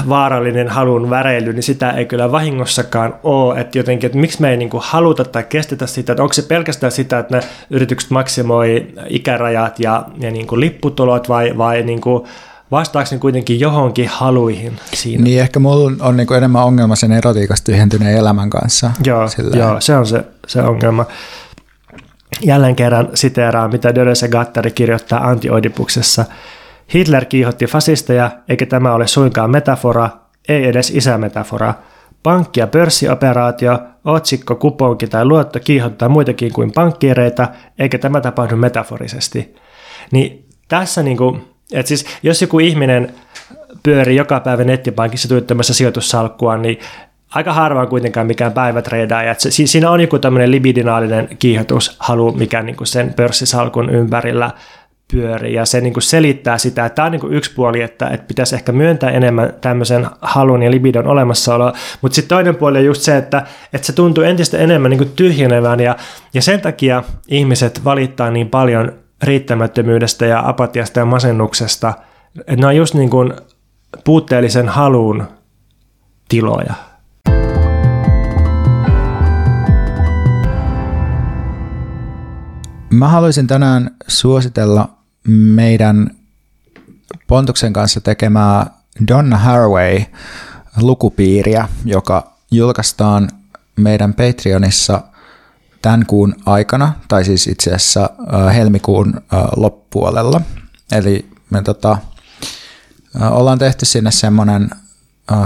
[0.09, 4.57] vaarallinen halun väreily, niin sitä ei kyllä vahingossakaan ole, että jotenkin, että miksi me ei
[4.57, 8.87] niin kuin haluta tai kestetä sitä, että onko se pelkästään sitä, että ne yritykset maksimoi
[9.09, 12.23] ikärajat ja, ja niin kuin lipputulot vai, vai niin kuin
[12.71, 15.23] vastaako ne kuitenkin johonkin haluihin siinä?
[15.23, 18.91] Niin ehkä mulla on niin kuin enemmän ongelma sen erotiikasta tyhjentyneen elämän kanssa.
[19.05, 21.05] Joo, joo se on se, se ongelma.
[22.41, 26.25] Jälleen kerran siteeraan, mitä Deleuze Gattari kirjoittaa Antioidipuksessa–
[26.93, 30.09] Hitler kiihotti fasisteja, eikä tämä ole suinkaan metafora,
[30.49, 31.73] ei edes isämetafora.
[32.23, 37.47] Pankki- ja pörssioperaatio, otsikko, kuponki tai luotto kiihottaa muitakin kuin pankkiireita,
[37.79, 39.55] eikä tämä tapahdu metaforisesti.
[40.11, 41.41] Niin tässä niin kuin,
[41.73, 43.13] että siis jos joku ihminen
[43.83, 46.79] pyörii joka päivä nettipankissa tuottamassa sijoitussalkkua, niin
[47.29, 49.35] aika harvaan kuitenkaan mikään päivätreidaaja.
[49.37, 54.51] Se, siinä on joku tämmöinen libidinaalinen kiihotushalu, mikä niin kuin sen pörssisalkun ympärillä
[55.11, 58.07] pyörii ja se niin kuin selittää sitä, että tämä on niin kuin yksi puoli, että,
[58.07, 62.85] että pitäisi ehkä myöntää enemmän tämmöisen halun ja libidon olemassaoloa, mutta sitten toinen puoli on
[62.85, 63.43] just se, että,
[63.73, 65.95] että se tuntuu entistä enemmän niin kuin tyhjenevän ja,
[66.33, 68.91] ja sen takia ihmiset valittaa niin paljon
[69.23, 71.93] riittämättömyydestä ja apatiasta ja masennuksesta,
[72.39, 73.33] että ne on just niin kuin
[74.03, 75.23] puutteellisen halun
[76.29, 76.73] tiloja.
[82.89, 84.96] Mä haluaisin tänään suositella
[85.27, 86.11] meidän
[87.27, 88.71] Pontuksen kanssa tekemää
[89.07, 90.01] Donna Haraway
[90.81, 93.29] lukupiiriä, joka julkaistaan
[93.75, 95.01] meidän Patreonissa
[95.81, 98.09] tämän kuun aikana, tai siis itse asiassa
[98.53, 99.21] helmikuun
[99.55, 100.41] loppupuolella.
[100.91, 101.97] Eli me tota,
[103.31, 104.69] ollaan tehty sinne semmoinen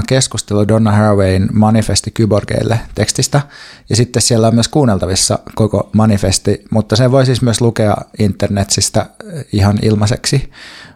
[0.08, 3.41] keskustelu Donna Harawayn manifesti kyborgeille tekstistä,
[3.90, 9.06] ja sitten siellä on myös kuunneltavissa koko manifesti, mutta sen voi siis myös lukea internetsistä
[9.53, 10.52] ihan ilmaiseksi,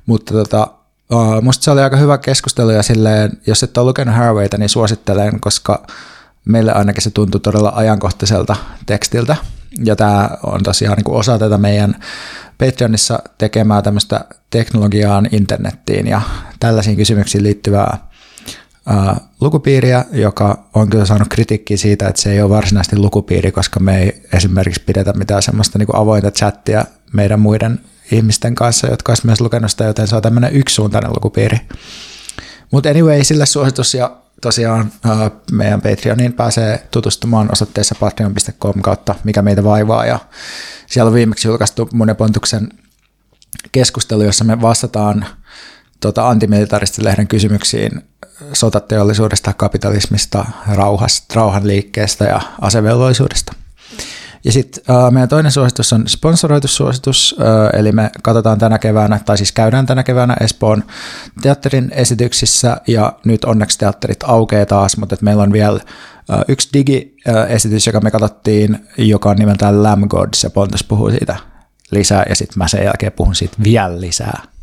[0.05, 0.67] mutta tota,
[1.41, 5.39] musta se oli aika hyvä keskustelu, ja silleen, jos et ole lukenut Harawayta, niin suosittelen,
[5.39, 5.87] koska
[6.45, 8.55] meille ainakin se tuntui todella ajankohtaiselta
[8.85, 9.35] tekstiltä,
[9.83, 11.95] ja tämä on tosiaan niin osa tätä meidän
[12.57, 16.21] Patreonissa tekemää tämmöistä teknologiaan, internettiin ja
[16.59, 17.97] tällaisiin kysymyksiin liittyvää
[19.41, 24.01] lukupiiriä, joka on kyllä saanut kritiikkiä siitä, että se ei ole varsinaisesti lukupiiri, koska me
[24.01, 27.79] ei esimerkiksi pidetä mitään semmoista niin kuin avointa chattia meidän muiden
[28.11, 31.57] ihmisten kanssa, jotka olisivat myös lukenut sitä, joten se on tämmöinen yksisuuntainen lukupiiri.
[32.71, 34.91] Mutta anyway, sille suositus ja tosiaan
[35.51, 40.19] meidän Patreoniin pääsee tutustumaan osoitteessa patreon.com kautta mikä meitä vaivaa ja
[40.87, 42.69] siellä on viimeksi julkaistu monen pontuksen
[43.71, 45.25] keskustelu, jossa me vastataan
[45.99, 48.01] tota, antimilitaristilehden kysymyksiin
[48.53, 53.53] sotateollisuudesta, kapitalismista, rauhasta, rauhanliikkeestä ja asevelvollisuudesta.
[54.45, 59.19] Ja sitten äh, meidän toinen suositus on sponsoroitu suositus, äh, eli me katsotaan tänä keväänä,
[59.25, 60.83] tai siis käydään tänä keväänä Espoon
[61.41, 65.79] teatterin esityksissä, ja nyt onneksi teatterit aukeaa taas, mutta meillä on vielä
[66.29, 71.35] äh, yksi digiesitys, joka me katsottiin, joka on nimeltään Lamb Gods, ja Pontus puhuu siitä
[71.91, 74.54] lisää, ja sitten mä sen jälkeen puhun siitä vielä lisää.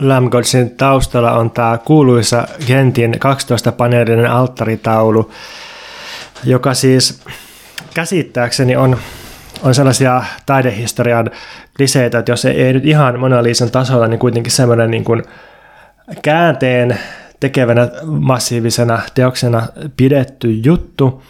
[0.00, 5.30] Lamgodsin taustalla on tämä kuuluisa Gentin 12-paneelinen alttaritaulu,
[6.44, 7.22] joka siis
[7.94, 8.96] käsittääkseni on,
[9.62, 11.30] on sellaisia taidehistorian
[11.76, 15.22] kliseitä, että jos ei, ei nyt ihan Mona Lisan tasolla, niin kuitenkin semmoinen niin kuin
[16.22, 16.98] käänteen
[17.40, 19.66] tekevänä massiivisena teoksena
[19.96, 21.22] pidetty juttu,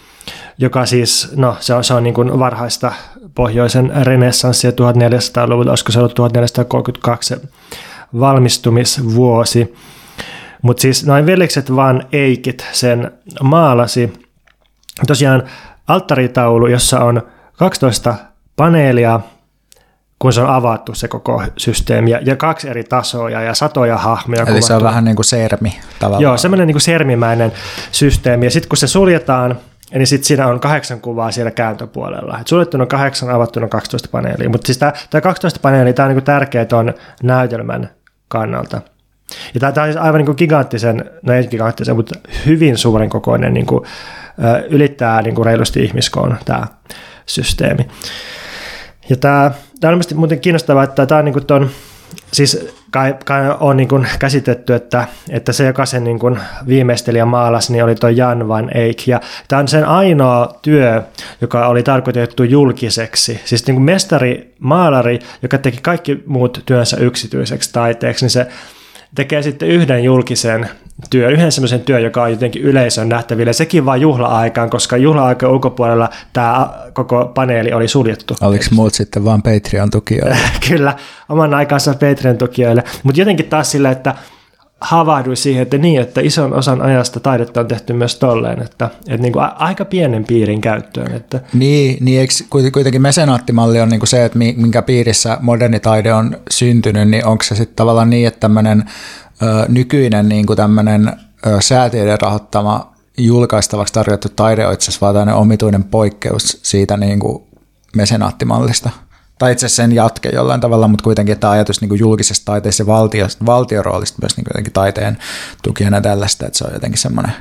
[0.59, 2.93] joka siis, no se on, se on niin kuin varhaista
[3.34, 7.36] pohjoisen renessanssia 1400-luvulla, olisiko se ollut 1432
[8.20, 9.74] valmistumisvuosi.
[10.62, 13.10] Mutta siis noin velikset vaan Eikit sen
[13.42, 14.12] maalasi.
[15.06, 15.42] Tosiaan
[15.88, 17.22] alttaritaulu, jossa on
[17.58, 18.14] 12
[18.56, 19.20] paneelia,
[20.18, 24.40] kun se on avattu se koko systeemi, ja, ja kaksi eri tasoa ja satoja hahmoja.
[24.40, 24.66] Eli kuvattu.
[24.66, 26.22] se on vähän niin kuin sermi tavallaan.
[26.22, 27.52] Joo, semmoinen niin kuin sermimäinen
[27.92, 29.58] systeemi, ja sitten kun se suljetaan,
[29.92, 32.38] Eli sitten siinä on kahdeksan kuvaa siellä kääntöpuolella.
[32.40, 34.48] Et suljettuna kahdeksan, avattuna 12 paneelia.
[34.48, 37.90] Mutta siis tämä 12 paneeli, tämä on niinku tärkeä tuon näytelmän
[38.28, 38.80] kannalta.
[39.54, 43.54] Ja tämä, on siis aivan niin kuin giganttisen, no ei giganttisen, mutta hyvin suuren kokoinen,
[43.54, 43.84] niin kuin,
[44.68, 46.66] ylittää niin kuin reilusti ihmiskoon tämä
[47.26, 47.88] systeemi.
[49.08, 49.50] Ja tämä,
[49.84, 51.70] on muuten kiinnostavaa, että tämä on niin kuin ton,
[52.32, 57.26] siis kai, kai on niin kuin käsitetty, että, että se, joka sen niin viimeisteli ja
[57.26, 59.06] maalasi, niin oli tuo Jan van Eyck.
[59.06, 61.02] Ja tämä on sen ainoa työ,
[61.40, 63.40] joka oli tarkoitettu julkiseksi.
[63.44, 68.46] Siis niin kuin mestari, maalari, joka teki kaikki muut työnsä yksityiseksi taiteeksi, niin se
[69.14, 70.68] tekee sitten yhden julkisen
[71.10, 73.52] työn, yhden semmoisen työn, joka on jotenkin yleisön nähtävillä.
[73.52, 78.36] Sekin vain juhla-aikaan, koska juhla-aikaan ulkopuolella tämä koko paneeli oli suljettu.
[78.40, 80.36] Oliko muut sitten vain Patreon-tukijoille?
[80.68, 80.96] Kyllä,
[81.28, 82.82] oman aikansa Patreon-tukijoille.
[83.02, 84.14] Mutta jotenkin taas sillä, että
[84.81, 89.23] havahduin siihen, että niin, että ison osan ajasta taidetta on tehty myös tolleen, että, että
[89.23, 91.12] niin kuin aika pienen piirin käyttöön.
[91.12, 91.40] Että.
[91.53, 92.35] Niin, niin eikö
[92.73, 97.44] kuitenkin mesenaattimalli on niin kuin se, että minkä piirissä moderni taide on syntynyt, niin onko
[97.44, 98.85] se sitten tavallaan niin, että tämmöinen
[99.69, 101.12] nykyinen niin kuin tämmöinen
[101.61, 107.43] säätiöiden rahoittama julkaistavaksi tarjottu taide on itse asiassa vaan omituinen poikkeus siitä niin kuin
[107.97, 108.90] mesenaattimallista?
[109.38, 112.86] Tai itse sen jatke jollain tavalla, mutta kuitenkin että ajatus niin kuin julkisesta taiteesta ja
[112.86, 115.18] valtio, valtioroolista myös niin jotenkin taiteen
[115.62, 117.32] tukijana tällaista, että se on jotenkin semmoinen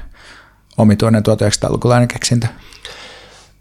[0.77, 2.47] omituinen 1900-lukulainen keksintö.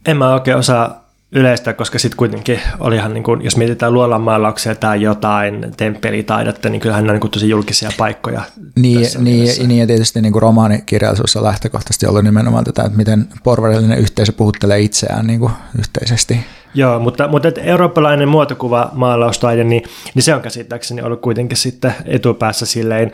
[0.06, 5.02] En mä oikein osaa yleistä, koska sitten kuitenkin olihan, niin kuin, jos mietitään luolanmaalauksia tai
[5.02, 8.42] jotain temppelitaidetta, niin kyllähän ne on niin kuin tosi julkisia paikkoja.
[8.76, 13.28] Niin, niin, niin ja tietysti niin kuin romaanikirjallisuus on lähtökohtaisesti ollut nimenomaan tätä, että miten
[13.44, 16.40] porvarillinen yhteisö puhuttelee itseään niin kuin yhteisesti.
[16.74, 19.82] Joo, mutta, mutta että eurooppalainen muotokuva maalaustaide, niin,
[20.14, 23.12] niin se on käsittääkseni ollut kuitenkin sitten etupäässä silleen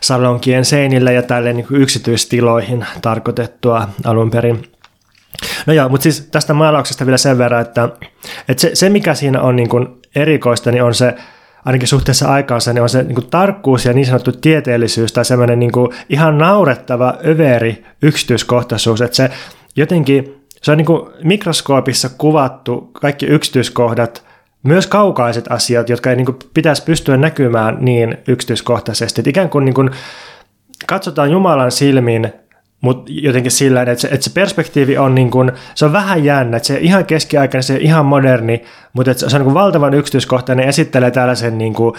[0.00, 4.62] salonkien seinillä ja tälleen niin yksityistiloihin tarkoitettua alun perin.
[5.66, 7.88] No joo, mutta siis tästä maalauksesta vielä sen verran, että,
[8.48, 11.14] että se, se mikä siinä on niin kuin erikoista, niin on se,
[11.64, 15.58] ainakin suhteessa aikaansa, niin on se niin kuin tarkkuus ja niin sanottu tieteellisyys tai semmoinen
[15.58, 19.30] niin kuin ihan naurettava överi yksityiskohtaisuus, että se
[19.76, 24.24] jotenkin se on niin kuin mikroskoopissa kuvattu kaikki yksityiskohdat,
[24.62, 29.20] myös kaukaiset asiat, jotka ei niin kuin pitäisi pystyä näkymään niin yksityiskohtaisesti.
[29.20, 29.90] Että ikään kuin, niin kuin
[30.86, 32.32] katsotaan Jumalan silmin,
[32.80, 36.56] mutta jotenkin sillä että se, että se perspektiivi on, niin kuin, se on vähän jännä,
[36.56, 41.10] että se ihan keskiaikainen, se ihan moderni, mutta että se on niin valtavan yksityiskohtainen, esittelee
[41.10, 41.94] tällaisen niin kuin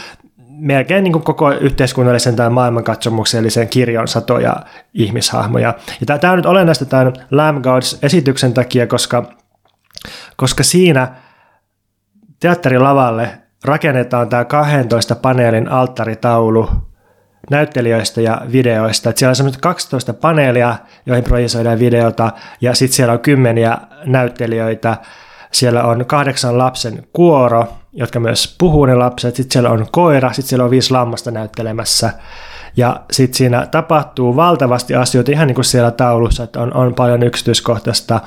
[0.47, 4.55] melkein niin koko yhteiskunnallisen tai maailmankatsomuksellisen kirjon satoja
[4.93, 5.73] ihmishahmoja.
[5.99, 9.33] Ja tämä on nyt olennaista tämän Lamb Gods-esityksen takia, koska,
[10.35, 11.07] koska siinä
[12.39, 13.29] teatterilavalle
[13.65, 16.69] rakennetaan tämä 12 paneelin alttaritaulu
[17.49, 19.09] näyttelijöistä ja videoista.
[19.09, 22.31] Että siellä on semmoiset 12 paneelia, joihin projisoidaan videota,
[22.61, 24.97] ja sitten siellä on kymmeniä näyttelijöitä,
[25.51, 29.35] siellä on kahdeksan lapsen kuoro, jotka myös puhuu ne lapset.
[29.35, 32.13] Sitten siellä on koira, sitten siellä on viisi lammasta näyttelemässä.
[32.77, 37.23] Ja sitten siinä tapahtuu valtavasti asioita, ihan niin kuin siellä taulussa, että on, on paljon
[37.23, 38.21] yksityiskohtaista.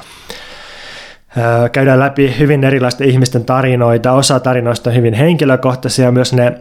[1.73, 4.13] Käydään läpi hyvin erilaisten ihmisten tarinoita.
[4.13, 6.55] Osa tarinoista on hyvin henkilökohtaisia, myös ne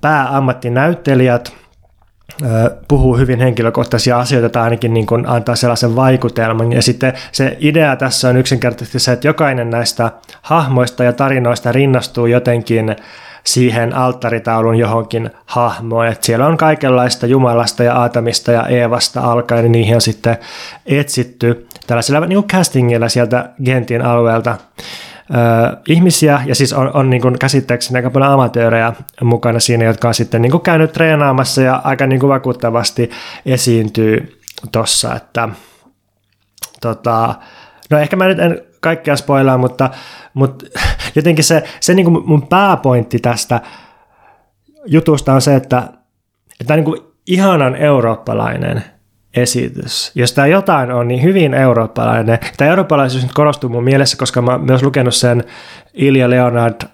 [0.00, 1.52] pääammattinäyttelijät–
[2.88, 6.72] puhuu hyvin henkilökohtaisia asioita tai ainakin niin kuin antaa sellaisen vaikutelman.
[6.72, 10.10] Ja sitten se idea tässä on yksinkertaisesti se, että jokainen näistä
[10.42, 12.96] hahmoista ja tarinoista rinnastuu jotenkin
[13.44, 16.06] siihen alttaritaulun johonkin hahmoon.
[16.06, 20.38] Et siellä on kaikenlaista Jumalasta ja Aatamista ja Eevasta alkaen, niin niihin on sitten
[20.86, 24.56] etsitty tällaisella niin castingilla sieltä Gentin alueelta
[25.88, 28.92] ihmisiä, ja siis on, on niin kuin käsittääkseni aika paljon amatöörejä
[29.22, 33.10] mukana siinä, jotka on sitten niin kuin käynyt treenaamassa ja aika niin kuin vakuuttavasti
[33.46, 34.40] esiintyy
[34.72, 35.48] tossa, että
[36.80, 37.34] tota,
[37.90, 39.90] no ehkä mä nyt en kaikkea spoilaa, mutta,
[40.34, 40.66] mutta
[41.16, 43.60] jotenkin se, se niin kuin mun pääpointti tästä
[44.86, 45.88] jutusta on se, että,
[46.60, 48.84] että niin kuin ihanan eurooppalainen
[49.36, 50.12] esitys.
[50.14, 52.38] Jos tämä jotain on, niin hyvin eurooppalainen.
[52.56, 55.44] Tämä eurooppalaisuus nyt korostuu mun mielessä, koska mä oon myös lukenut sen
[55.94, 56.88] Ilja Leonard äh,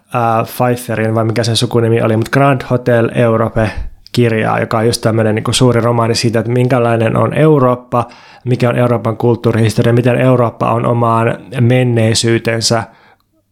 [0.47, 3.70] Pfeifferin, vai mikä sen sukunimi oli, mutta Grand Hotel Europe
[4.12, 8.09] kirjaa, joka on just tämmöinen niin suuri romaani siitä, että minkälainen on Eurooppa,
[8.44, 12.82] mikä on Euroopan kulttuurihistoria, miten Eurooppa on omaan menneisyytensä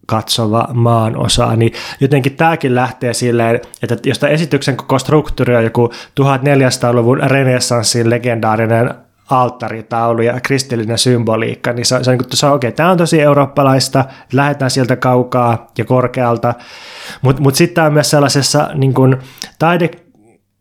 [0.06, 5.64] katsova maan osa, niin jotenkin tämäkin lähtee silleen, että jos tämä esityksen koko struktuuri on
[5.64, 8.94] joku 1400-luvun renessanssin legendaarinen
[9.30, 13.20] alttaritaulu ja kristillinen symboliikka, niin se se on, se on okei, okay, tämä on tosi
[13.20, 16.54] eurooppalaista, lähdetään sieltä kaukaa ja korkealta,
[17.22, 19.16] mutta mut sitten tämä on myös sellaisessa niin kuin,
[19.58, 19.90] taide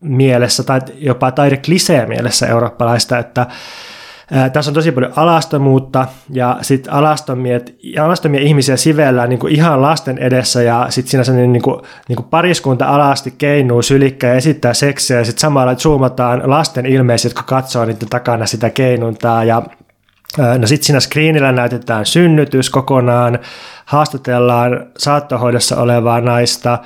[0.00, 3.46] mielessä tai jopa taideklisee mielessä eurooppalaista, että
[4.52, 7.60] tässä on tosi paljon alastomuutta ja sitten alastomia,
[8.02, 12.26] alastomia ihmisiä sivellään niin ihan lasten edessä ja sitten siinä sellainen niin kuin, niin kuin
[12.30, 17.84] pariskunta alasti keinuu sylikkä ja esittää seksiä ja sitten samalla zoomataan lasten ilmeisiä, jotka katsoo
[17.84, 19.62] niiden takana sitä keinuntaa ja
[20.58, 23.38] No sitten siinä screenillä näytetään synnytys kokonaan,
[23.84, 26.78] haastatellaan saattohoidossa olevaa naista,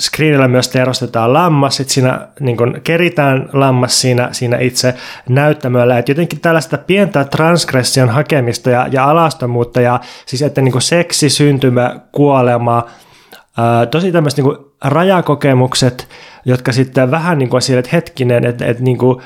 [0.00, 4.94] screenillä myös terostetaan lammas, sitten siinä niin kun keritään lammas siinä, siinä itse
[5.28, 11.30] näyttämöllä, että jotenkin tällaista pientä transgression hakemista ja, ja alastomuutta ja siis että niin seksi,
[11.30, 12.86] syntymä, kuolema,
[13.58, 16.08] ää, tosi tämmöiset niin rajakokemukset,
[16.44, 19.22] jotka sitten vähän niin kuin että hetkinen, että, että niin kuin,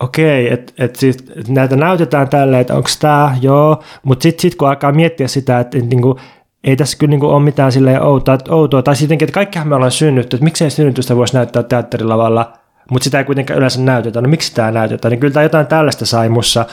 [0.00, 4.54] okei, että et siis, et näitä näytetään tälleen, että onko tämä, joo, mutta sitten sit
[4.54, 6.18] kun alkaa miettiä sitä, että, että niin kuin,
[6.64, 8.82] ei tässä kyllä niin kuin ole mitään silleen outoa, outoa.
[8.82, 12.52] Tai sitten, että kaikkihan me ollaan synnytty, että miksei synnytystä voisi näyttää teatterilavalla,
[12.90, 14.20] mutta sitä ei kuitenkaan yleensä näytetä.
[14.20, 15.10] No miksi tämä näytetään?
[15.10, 16.66] Niin kyllä tämä jotain tällaista sai mussa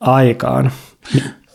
[0.00, 0.72] aikaan.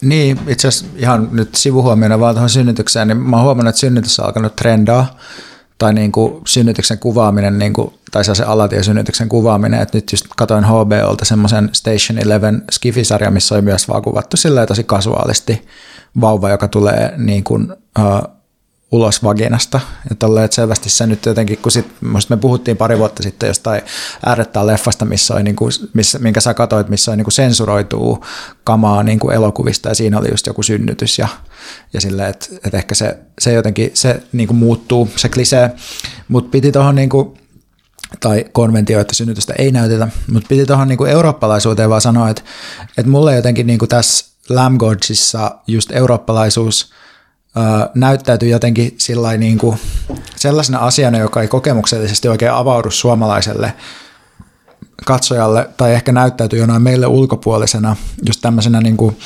[0.01, 4.19] Niin, itse asiassa ihan nyt sivuhuomiona vaan tuohon synnytykseen, niin mä oon huomannut, että synnytys
[4.19, 5.17] on alkanut trendaa,
[5.77, 8.33] tai niin kuin synnytyksen kuvaaminen, niin kuin, tai se
[8.81, 14.01] synnytyksen kuvaaminen, että nyt just katoin HBOlta semmoisen Station Eleven skifisarja, missä oli myös vaan
[14.01, 15.67] kuvattu silleen tosi kasuaalisti
[16.21, 18.35] vauva, joka tulee niin kuin, uh,
[18.91, 19.79] ulos vaginasta.
[20.09, 21.85] Ja tolleen, että selvästi se nyt jotenkin, kun sit,
[22.29, 23.81] me puhuttiin pari vuotta sitten jostain
[24.25, 28.25] äärettää leffasta, missä oli, niin kuin, missä, minkä sä katsoit, missä oli niin kuin sensuroituu
[28.63, 31.27] kamaa niin kuin elokuvista ja siinä oli just joku synnytys ja,
[31.93, 35.71] ja silleen, että, että ehkä se, se jotenkin se niin kuin muuttuu, se klisee,
[36.27, 37.37] mutta piti tuohon niin kuin,
[38.19, 42.41] tai konventio, että synnytystä ei näytetä, mutta piti tuohon niin eurooppalaisuuteen vaan sanoa, että,
[42.97, 46.91] että mulle jotenkin niin kuin tässä Lamb Godsissa just eurooppalaisuus
[47.95, 48.97] näyttäytyy jotenkin
[49.37, 49.79] niin kuin
[50.35, 53.73] sellaisena asiana, joka ei kokemuksellisesti oikein avaudu suomalaiselle
[55.05, 57.95] katsojalle, tai ehkä näyttäytyy jonain meille ulkopuolisena,
[58.27, 59.17] just tämmöisenä niin kuin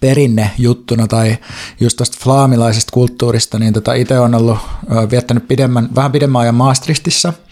[0.00, 1.38] perinnejuttuna tai
[1.80, 4.58] just tuosta flaamilaisesta kulttuurista, niin tota itse on ollut
[5.10, 7.32] viettänyt pidemmän, vähän pidemmän ajan Maastrichtissa–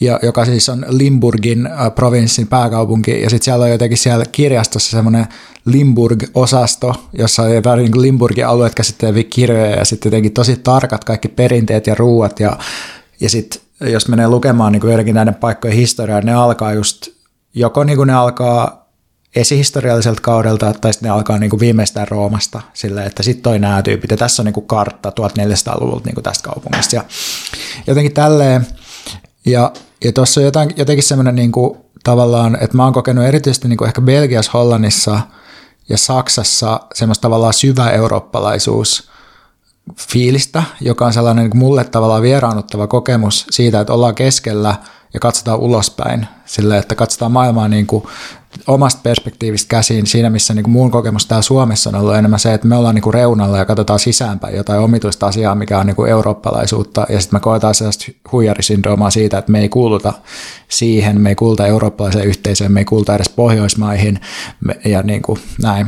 [0.00, 4.90] ja, joka siis on Limburgin äh, provinssin pääkaupunki, ja sitten siellä on jotenkin siellä kirjastossa
[4.90, 5.26] semmoinen
[5.64, 11.86] Limburg-osasto, jossa on niin Limburgin alueet käsitteleviä kirjoja, ja sitten jotenkin tosi tarkat kaikki perinteet
[11.86, 12.58] ja ruuat, ja,
[13.20, 17.08] ja sitten jos menee lukemaan niin joidenkin näiden paikkojen historiaa, ne alkaa just,
[17.54, 18.86] joko niin kuin ne alkaa
[19.36, 23.82] esihistorialliselta kaudelta, tai sitten ne alkaa niin kuin viimeistään Roomasta, sillä että sitten toi nämä
[23.82, 27.04] tyypit, ja tässä on niin kuin kartta 1400-luvulta niin kuin tästä kaupungista, ja
[27.86, 28.66] jotenkin tälleen,
[29.46, 29.72] ja,
[30.04, 33.76] ja tuossa on jotain, jotenkin semmoinen niin kuin, tavallaan, että mä oon kokenut erityisesti niin
[33.76, 35.20] kuin ehkä Belgiassa, Hollannissa
[35.88, 39.10] ja Saksassa semmoista tavallaan syvä eurooppalaisuus
[40.12, 44.74] fiilistä, joka on sellainen niin mulle tavallaan vieraannuttava kokemus siitä, että ollaan keskellä
[45.14, 48.04] ja katsotaan ulospäin, sillä että katsotaan maailmaa niin kuin
[48.66, 52.54] omasta perspektiivistä käsin siinä, missä niin kuin mun kokemus täällä Suomessa on ollut enemmän se,
[52.54, 55.96] että me ollaan niin kuin reunalla ja katsotaan sisäänpäin jotain omituista asiaa, mikä on niin
[55.96, 60.12] kuin eurooppalaisuutta, ja sitten me koetaan sellaista huijarisyndroomaa siitä, että me ei kuuluta
[60.68, 64.20] siihen, me ei kuuluta eurooppalaiseen yhteisöön, me ei kuuluta edes Pohjoismaihin,
[64.84, 65.86] ja niin kuin näin.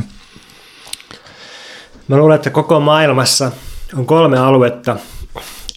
[2.07, 3.51] Mä luulen, että koko maailmassa
[3.97, 4.97] on kolme aluetta,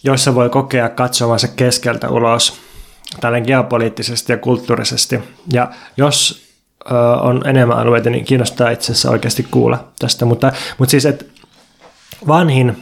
[0.03, 2.61] joissa voi kokea katsomansa keskeltä ulos,
[3.21, 5.19] tällainen geopoliittisesti ja kulttuurisesti.
[5.53, 6.43] Ja jos
[7.21, 10.25] on enemmän alueita, niin kiinnostaa itse asiassa oikeasti kuulla tästä.
[10.25, 11.25] Mutta, mutta siis, että
[12.27, 12.77] vanhin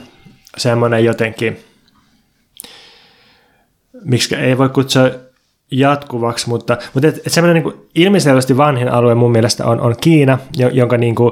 [0.57, 1.59] semmoinen jotenkin
[4.03, 5.09] miksi ei voi kutsua
[5.71, 10.37] jatkuvaksi, mutta, mutta et, et semmoinen niin ilmiselvästi vanhin alue mun mielestä on, on Kiina,
[10.71, 11.31] jonka niin kuin,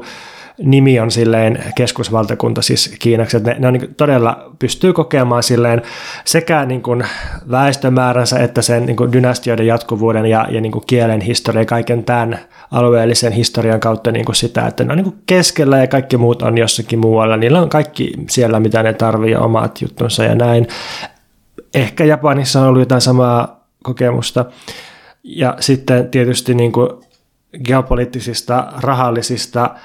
[0.64, 5.82] nimi on silleen keskusvaltakunta siis Kiinaksi, että ne, ne on niin todella pystyy kokemaan silleen
[6.26, 7.04] sekä niin kuin
[7.52, 12.40] väestömääränsä että sen niin kuin dynastioiden jatkuvuuden ja, ja niin kuin kielen historian kaiken tämän
[12.72, 16.42] alueellisen historian kautta niin kuin sitä, että ne on niin kuin keskellä ja kaikki muut
[16.42, 17.38] on jossakin muualla.
[17.38, 20.68] Niillä on kaikki siellä, mitä ne tarvii, omat juttunsa ja näin.
[21.74, 24.46] Ehkä Japanissa on ollut jotain samaa kokemusta.
[25.24, 26.90] Ja sitten tietysti niin kuin
[27.64, 29.76] geopoliittisista, rahallisista,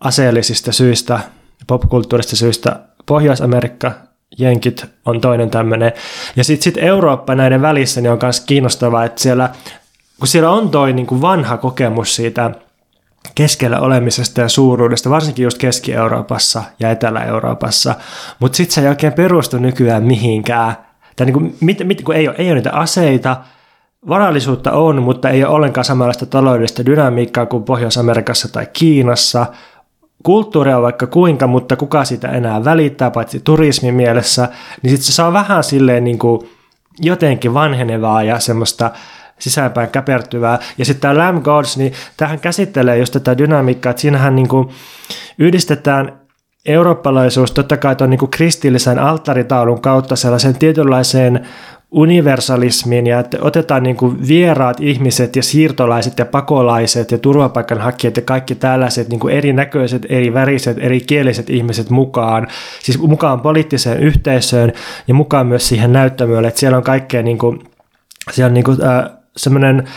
[0.00, 1.20] aseellisista syistä,
[1.66, 3.92] popkulttuurista syistä Pohjois-Amerikka,
[4.38, 5.92] Jenkit on toinen tämmöinen.
[6.36, 9.50] Ja sitten sit Eurooppa näiden välissä niin on myös kiinnostavaa, että siellä,
[10.18, 12.50] kun siellä on toi niin kuin vanha kokemus siitä
[13.34, 17.94] keskellä olemisesta ja suuruudesta, varsinkin just Keski-Euroopassa ja Etelä-Euroopassa,
[18.38, 20.76] mutta sitten se ei oikein perustu nykyään mihinkään.
[21.16, 23.36] Tai niin kuin, mit, mit, kun ei ole, ei ole niitä aseita,
[24.08, 29.46] varallisuutta on, mutta ei ole ollenkaan samanlaista taloudellista dynamiikkaa kuin Pohjois-Amerikassa tai Kiinassa–
[30.22, 34.48] kulttuuria on vaikka kuinka, mutta kuka sitä enää välittää, paitsi turismin mielessä,
[34.82, 36.50] niin sitten se saa vähän silleen niin kuin
[37.00, 38.90] jotenkin vanhenevaa ja semmoista
[39.38, 40.58] sisäänpäin käpertyvää.
[40.78, 44.68] Ja sitten tämä Lamb Gods, niin tähän käsittelee just tätä dynamiikkaa, että siinähän niin kuin
[45.38, 46.20] yhdistetään
[46.66, 51.48] eurooppalaisuus totta kai tuon niin kristillisen alttaritaulun kautta sellaiseen tietynlaiseen
[51.90, 58.22] universalismiin ja että otetaan niin kuin vieraat ihmiset ja siirtolaiset ja pakolaiset ja turvapaikanhakijat ja
[58.22, 62.46] kaikki tällaiset niin kuin erinäköiset, eri väriset, eri kieliset ihmiset mukaan,
[62.82, 64.72] siis mukaan poliittiseen yhteisöön
[65.08, 67.60] ja mukaan myös siihen näyttämölle, että siellä on kaikkea niin kuin,
[68.30, 69.88] siellä on niin kuin, äh, semmoinen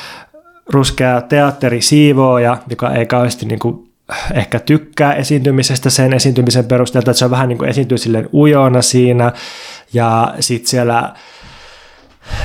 [0.73, 3.91] ruskea teatterisiivooja, joka ei kauheasti niin kuin
[4.34, 8.81] ehkä tykkää esiintymisestä sen esiintymisen perusteelta, että se on vähän niin kuin esiintyy silleen ujona
[8.81, 9.31] siinä.
[9.93, 11.13] Ja sitten siellä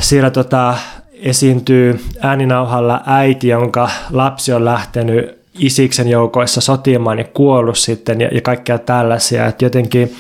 [0.01, 0.75] siellä tota,
[1.13, 8.41] esiintyy ääninauhalla äiti, jonka lapsi on lähtenyt Isiksen joukoissa sotimaan ja kuollut sitten ja, ja
[8.41, 9.47] kaikkea tällaisia.
[9.47, 10.17] Että jotenkin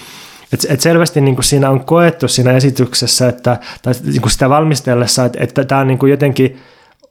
[0.52, 4.48] et, et selvästi niin kuin siinä on koettu siinä esityksessä, että, tai niin kuin sitä
[4.48, 6.56] valmistellessa, että, että tämä on niin kuin jotenkin–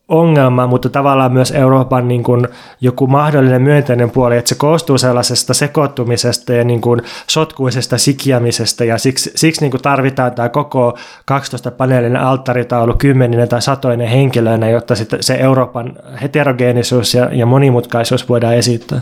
[0.07, 2.47] ongelma, mutta tavallaan myös Euroopan niin kuin
[2.81, 8.97] joku mahdollinen myönteinen puoli, että se koostuu sellaisesta sekoittumisesta ja niin kuin sotkuisesta sikiämisestä ja
[8.97, 14.93] siksi, siksi niin kuin tarvitaan tämä koko 12 paneelinen alttaritaulu kymmeninen tai satoinen henkilöinen, jotta
[15.19, 19.01] se Euroopan heterogeenisuus ja, ja monimutkaisuus voidaan esittää.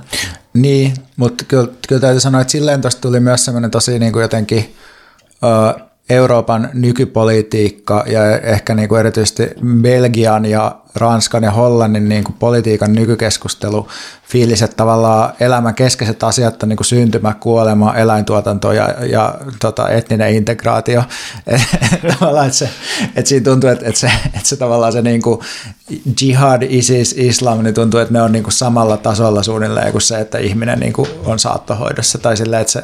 [0.53, 4.21] Niin, mutta kyllä, kyllä täytyy sanoa, että silleen tuosta tuli myös semmoinen tosi niin kuin
[4.21, 4.75] jotenkin...
[5.43, 9.49] Uh, Euroopan nykypolitiikka ja ehkä niin kuin erityisesti
[9.81, 13.87] Belgian ja Ranskan ja Hollannin niin kuin politiikan nykykeskustelu
[14.33, 20.35] fiilis, että tavallaan elämän keskeiset asiat niin kuin syntymä, kuolema, eläintuotanto ja, ja tota, etninen
[20.35, 21.03] integraatio.
[22.19, 22.69] tavallaan, että, se,
[23.15, 25.39] että siinä tuntuu, että, että, se, että se tavallaan se niin kuin
[26.21, 30.19] jihad, ISIS, islam, niin tuntuu, että ne on niin kuin samalla tasolla suunnilleen kuin se,
[30.19, 32.17] että ihminen niin kuin on saattohoidossa.
[32.17, 32.83] Tai sille, että se,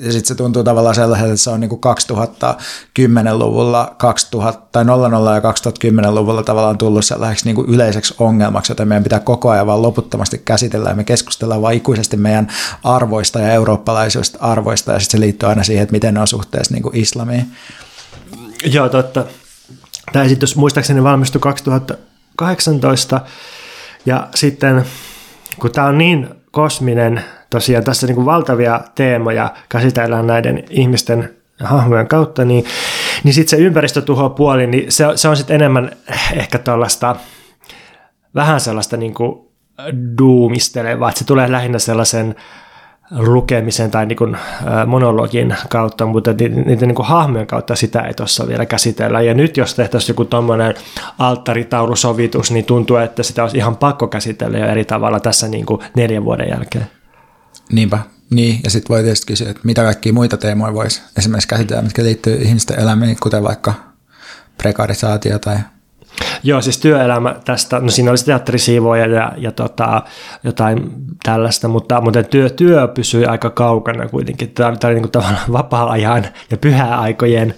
[0.00, 1.80] ja sitten se tuntuu tavallaan sellaiselta, että se on niin kuin
[2.98, 9.02] 2010-luvulla, 2000, tai 00 ja 2010-luvulla tavallaan tullut sellaiseksi niin kuin yleiseksi ongelmaksi, jota meidän
[9.02, 12.48] pitää koko ajan vaan loputtomasti käsitellä ja me keskustellaan vaan ikuisesti meidän
[12.84, 16.74] arvoista ja eurooppalaisista arvoista ja sitten se liittyy aina siihen, että miten ne on suhteessa
[16.74, 17.52] niin kuin islamiin.
[18.64, 19.24] Joo, totta.
[20.12, 23.20] Tämä esitys muistaakseni valmistui 2018
[24.06, 24.84] ja sitten
[25.60, 32.08] kun tämä on niin kosminen, tosiaan tässä niin kuin valtavia teemoja käsitellään näiden ihmisten hahmojen
[32.08, 32.64] kautta, niin,
[33.24, 35.90] niin sitten se ympäristötuhopuoli, niin se, se on sitten enemmän
[36.32, 37.16] ehkä tuollaista
[38.34, 39.48] vähän sellaista niin kuin
[40.18, 42.34] duumistelevaa, että se tulee lähinnä sellaisen
[43.10, 44.36] lukemisen tai niin kuin
[44.86, 49.20] monologin kautta, mutta niiden niin kuin hahmojen kautta sitä ei tuossa vielä käsitellä.
[49.20, 50.74] Ja nyt jos tehtäisiin joku tuommoinen
[51.18, 55.80] alttaritaulusovitus, niin tuntuu, että sitä olisi ihan pakko käsitellä jo eri tavalla tässä niin kuin
[55.96, 56.86] neljän vuoden jälkeen.
[57.72, 57.98] Niinpä.
[58.30, 62.02] Niin, ja sitten voi tietysti kysyä, että mitä kaikkia muita teemoja voisi esimerkiksi käsitellä, mitkä
[62.02, 63.74] liittyy ihmisten elämiin, kuten vaikka
[64.58, 65.56] prekarisaatio tai
[66.42, 70.02] Joo, siis työelämä tästä, no siinä olisi teatterisiivoja ja, ja tota,
[70.44, 70.92] jotain
[71.22, 74.50] tällaista, mutta, mutta työ, työ pysyy aika kaukana kuitenkin.
[74.50, 77.54] Tämä, tämä oli niin kuin tavallaan vapaa-ajan ja pyhäaikojen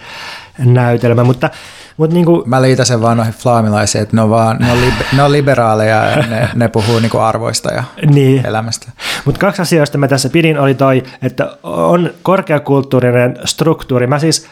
[0.58, 1.50] näytelmä, mutta
[1.96, 5.04] Mut niinku, Mä liitän sen vaan noihin flaamilaisiin, että ne on, vaan, ne on, libe,
[5.16, 8.46] ne on liberaaleja ja ne, ne puhuu niinku arvoista ja niin.
[8.46, 8.92] elämästä.
[9.24, 14.06] Mutta kaksi asiaa, joista mä tässä pidin, oli toi, että on korkeakulttuurinen struktuuri.
[14.06, 14.48] Mä siis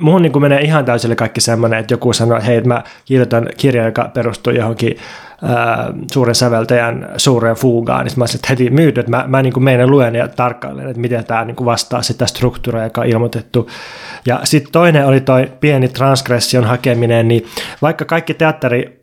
[0.00, 3.86] muhun niin menee ihan täysille kaikki semmoinen, että joku sanoo, että hei, mä kirjoitan kirjan,
[3.86, 4.96] joka perustuu johonkin
[5.42, 9.90] ää, suuren säveltäjän suureen fuugaan, niin mä olisin, heti myyty, että mä, mä niin meidän
[9.90, 13.70] luen ja tarkkailen, että miten tämä niin vastaa sitä struktuuria, joka on ilmoitettu.
[14.26, 17.46] Ja sitten toinen oli toi pieni transgression hakeminen, niin
[17.82, 19.00] vaikka kaikki teatteri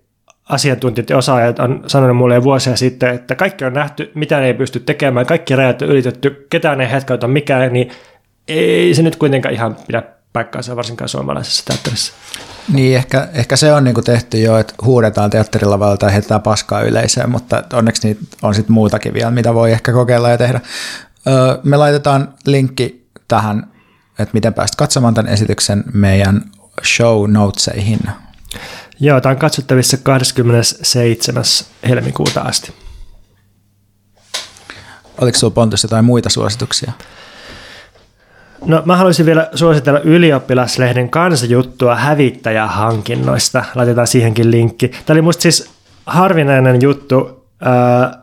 [0.49, 4.79] asiantuntijat ja osaajat on sanonut mulle vuosia sitten, että kaikki on nähty, mitä ei pysty
[4.79, 7.89] tekemään, kaikki rajat on ylitetty, ketään ei hetkauta mikään, niin
[8.47, 10.03] ei se nyt kuitenkaan ihan pidä
[10.33, 12.13] paikkaansa varsinkaan suomalaisessa teatterissa.
[12.73, 17.29] Niin, ehkä, ehkä se on niinku tehty jo, että huudetaan teatterilavalla tai heitetään paskaa yleisöön,
[17.29, 20.61] mutta onneksi niitä on sitten muutakin vielä, mitä voi ehkä kokeilla ja tehdä.
[21.27, 23.71] Öö, me laitetaan linkki tähän,
[24.19, 26.41] että miten päästä katsomaan tämän esityksen meidän
[26.95, 27.99] show notesihin.
[28.99, 31.43] Joo, tämä on katsottavissa 27.
[31.87, 32.73] helmikuuta asti.
[35.17, 36.91] Oliko sinulla Pontus jotain muita suosituksia?
[38.65, 43.65] No mä haluaisin vielä suositella ylioppilaslehden kansajuttua hävittäjähankinnoista.
[43.75, 44.88] Laitetaan siihenkin linkki.
[44.88, 45.71] Tämä oli musta siis
[46.05, 47.47] harvinainen juttu.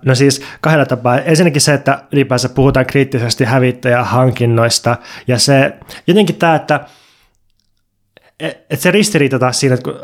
[0.04, 1.18] No siis kahdella tapaa.
[1.18, 4.96] Ensinnäkin se, että ylipäänsä puhutaan kriittisesti hävittäjähankinnoista.
[5.28, 5.72] Ja se
[6.06, 6.80] jotenkin tämä, että
[8.70, 10.00] et se ristiriita taas siinä, että kun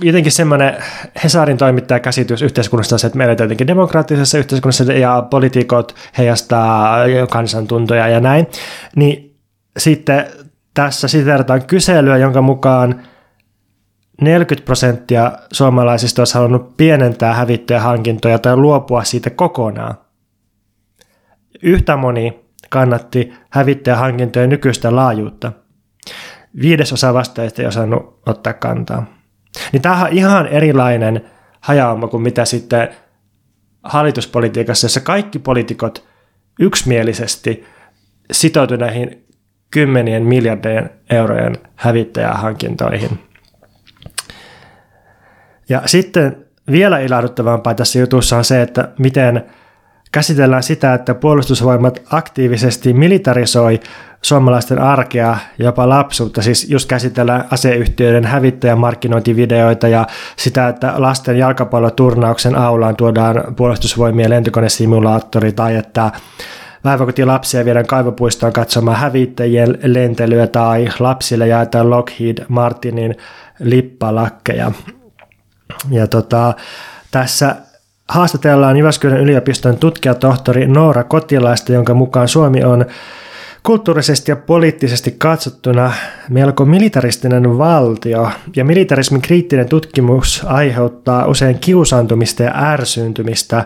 [0.00, 0.76] jotenkin semmoinen
[1.24, 6.98] Hesarin toimittaja käsitys yhteiskunnasta on se, että meillä on jotenkin demokraattisessa yhteiskunnassa ja poliitikot heijastaa
[7.30, 8.46] kansantuntoja ja näin,
[8.96, 9.27] niin
[9.78, 10.26] sitten
[10.74, 13.02] tässä sitertaan kyselyä, jonka mukaan
[14.20, 19.94] 40 prosenttia suomalaisista olisi halunnut pienentää hävittäjähankintoja tai luopua siitä kokonaan.
[21.62, 25.52] Yhtä moni kannatti hävittäjähankintojen nykyistä laajuutta.
[26.60, 29.06] Viidesosa vastaajista ei osannut ottaa kantaa.
[29.72, 31.24] Niin tämä on ihan erilainen
[31.60, 32.88] hajauma kuin mitä sitten
[33.84, 36.08] hallituspolitiikassa, jossa kaikki poliitikot
[36.60, 37.64] yksimielisesti
[38.32, 39.27] sitoutuivat näihin
[39.70, 43.18] kymmenien miljardien eurojen hävittäjähankintoihin.
[45.68, 46.36] Ja sitten
[46.70, 49.44] vielä ilahduttavampaa tässä jutussa on se, että miten
[50.12, 53.80] käsitellään sitä, että puolustusvoimat aktiivisesti militarisoi
[54.22, 56.42] suomalaisten arkea, jopa lapsuutta.
[56.42, 65.76] Siis just käsitellään aseyhtiöiden hävittäjämarkkinointivideoita ja sitä, että lasten jalkapalloturnauksen aulaan tuodaan puolustusvoimien lentokonesimulaattori tai
[65.76, 66.10] että
[67.24, 73.16] lapsia viedään kaivopuistoon katsomaan hävittäjien lentelyä tai lapsille jaetaan Lockheed Martinin
[73.58, 74.72] lippalakkeja.
[75.90, 76.54] Ja tota,
[77.10, 77.56] tässä
[78.08, 82.86] haastatellaan Jyväskylän yliopiston tutkijatohtori Noora Kotilaista, jonka mukaan Suomi on
[83.62, 85.92] kulttuurisesti ja poliittisesti katsottuna
[86.28, 93.64] melko militaristinen valtio, ja militarismin kriittinen tutkimus aiheuttaa usein kiusaantumista ja ärsyyntymistä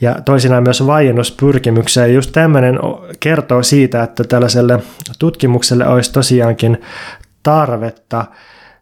[0.00, 2.06] ja toisinaan myös vaiennuspyrkimyksiä.
[2.06, 2.78] Ja just tämmöinen
[3.20, 4.78] kertoo siitä, että tällaiselle
[5.18, 6.82] tutkimukselle olisi tosiaankin
[7.42, 8.24] tarvetta.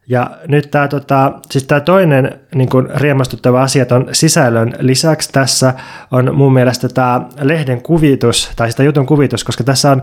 [0.08, 5.74] Ja nyt tämä, tota, siis tämä toinen niin kuin riemastuttava asia on sisällön lisäksi tässä
[6.10, 10.02] on mun mielestä tämä lehden kuvitus, tai sitä jutun kuvitus, koska tässä on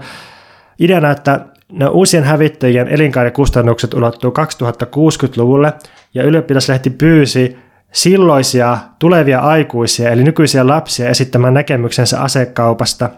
[0.80, 5.74] ideana, että no, uusien hävittäjien elinkaarikustannukset ulottuu 2060-luvulle,
[6.14, 7.58] ja ylioppilaslehti pyysi
[7.94, 13.10] silloisia tulevia aikuisia, eli nykyisiä lapsia esittämään näkemyksensä asekaupasta.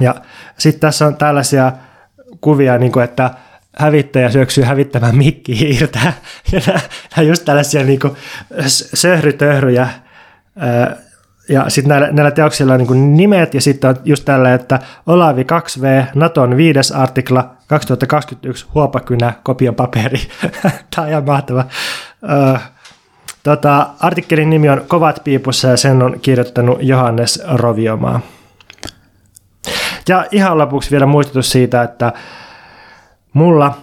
[0.00, 0.14] Ja
[0.58, 1.72] sitten tässä on tällaisia
[2.40, 3.30] kuvia, niin kuin, että
[3.78, 6.00] hävittäjä syöksyy hävittämään mikkihiirtä.
[6.52, 6.60] Ja
[7.16, 8.16] nämä just tällaisia niin kuin
[8.68, 9.88] söhrytöhryjä.
[11.48, 15.42] Ja sitten näillä, näillä teoksilla on niin nimet ja sitten on just tällä, että Olavi
[15.42, 20.20] 2V, Naton viides artikla 2021, huopakynä, kopion paperi.
[20.94, 21.64] Tämä on ihan mahtava.
[23.46, 28.20] Tota, artikkelin nimi on Kovat piipussa ja sen on kirjoittanut Johannes Roviomaa.
[30.08, 32.12] Ja ihan lopuksi vielä muistutus siitä, että
[33.32, 33.78] mulla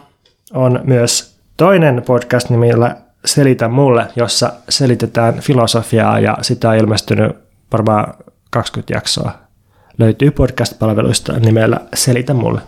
[0.54, 2.96] on myös toinen podcast nimillä
[3.26, 7.36] Selitä mulle, jossa selitetään filosofiaa ja sitä on ilmestynyt
[7.72, 8.14] varmaan
[8.50, 9.32] 20 jaksoa.
[9.98, 12.62] Löytyy podcast-palveluista nimellä Selitä mulle.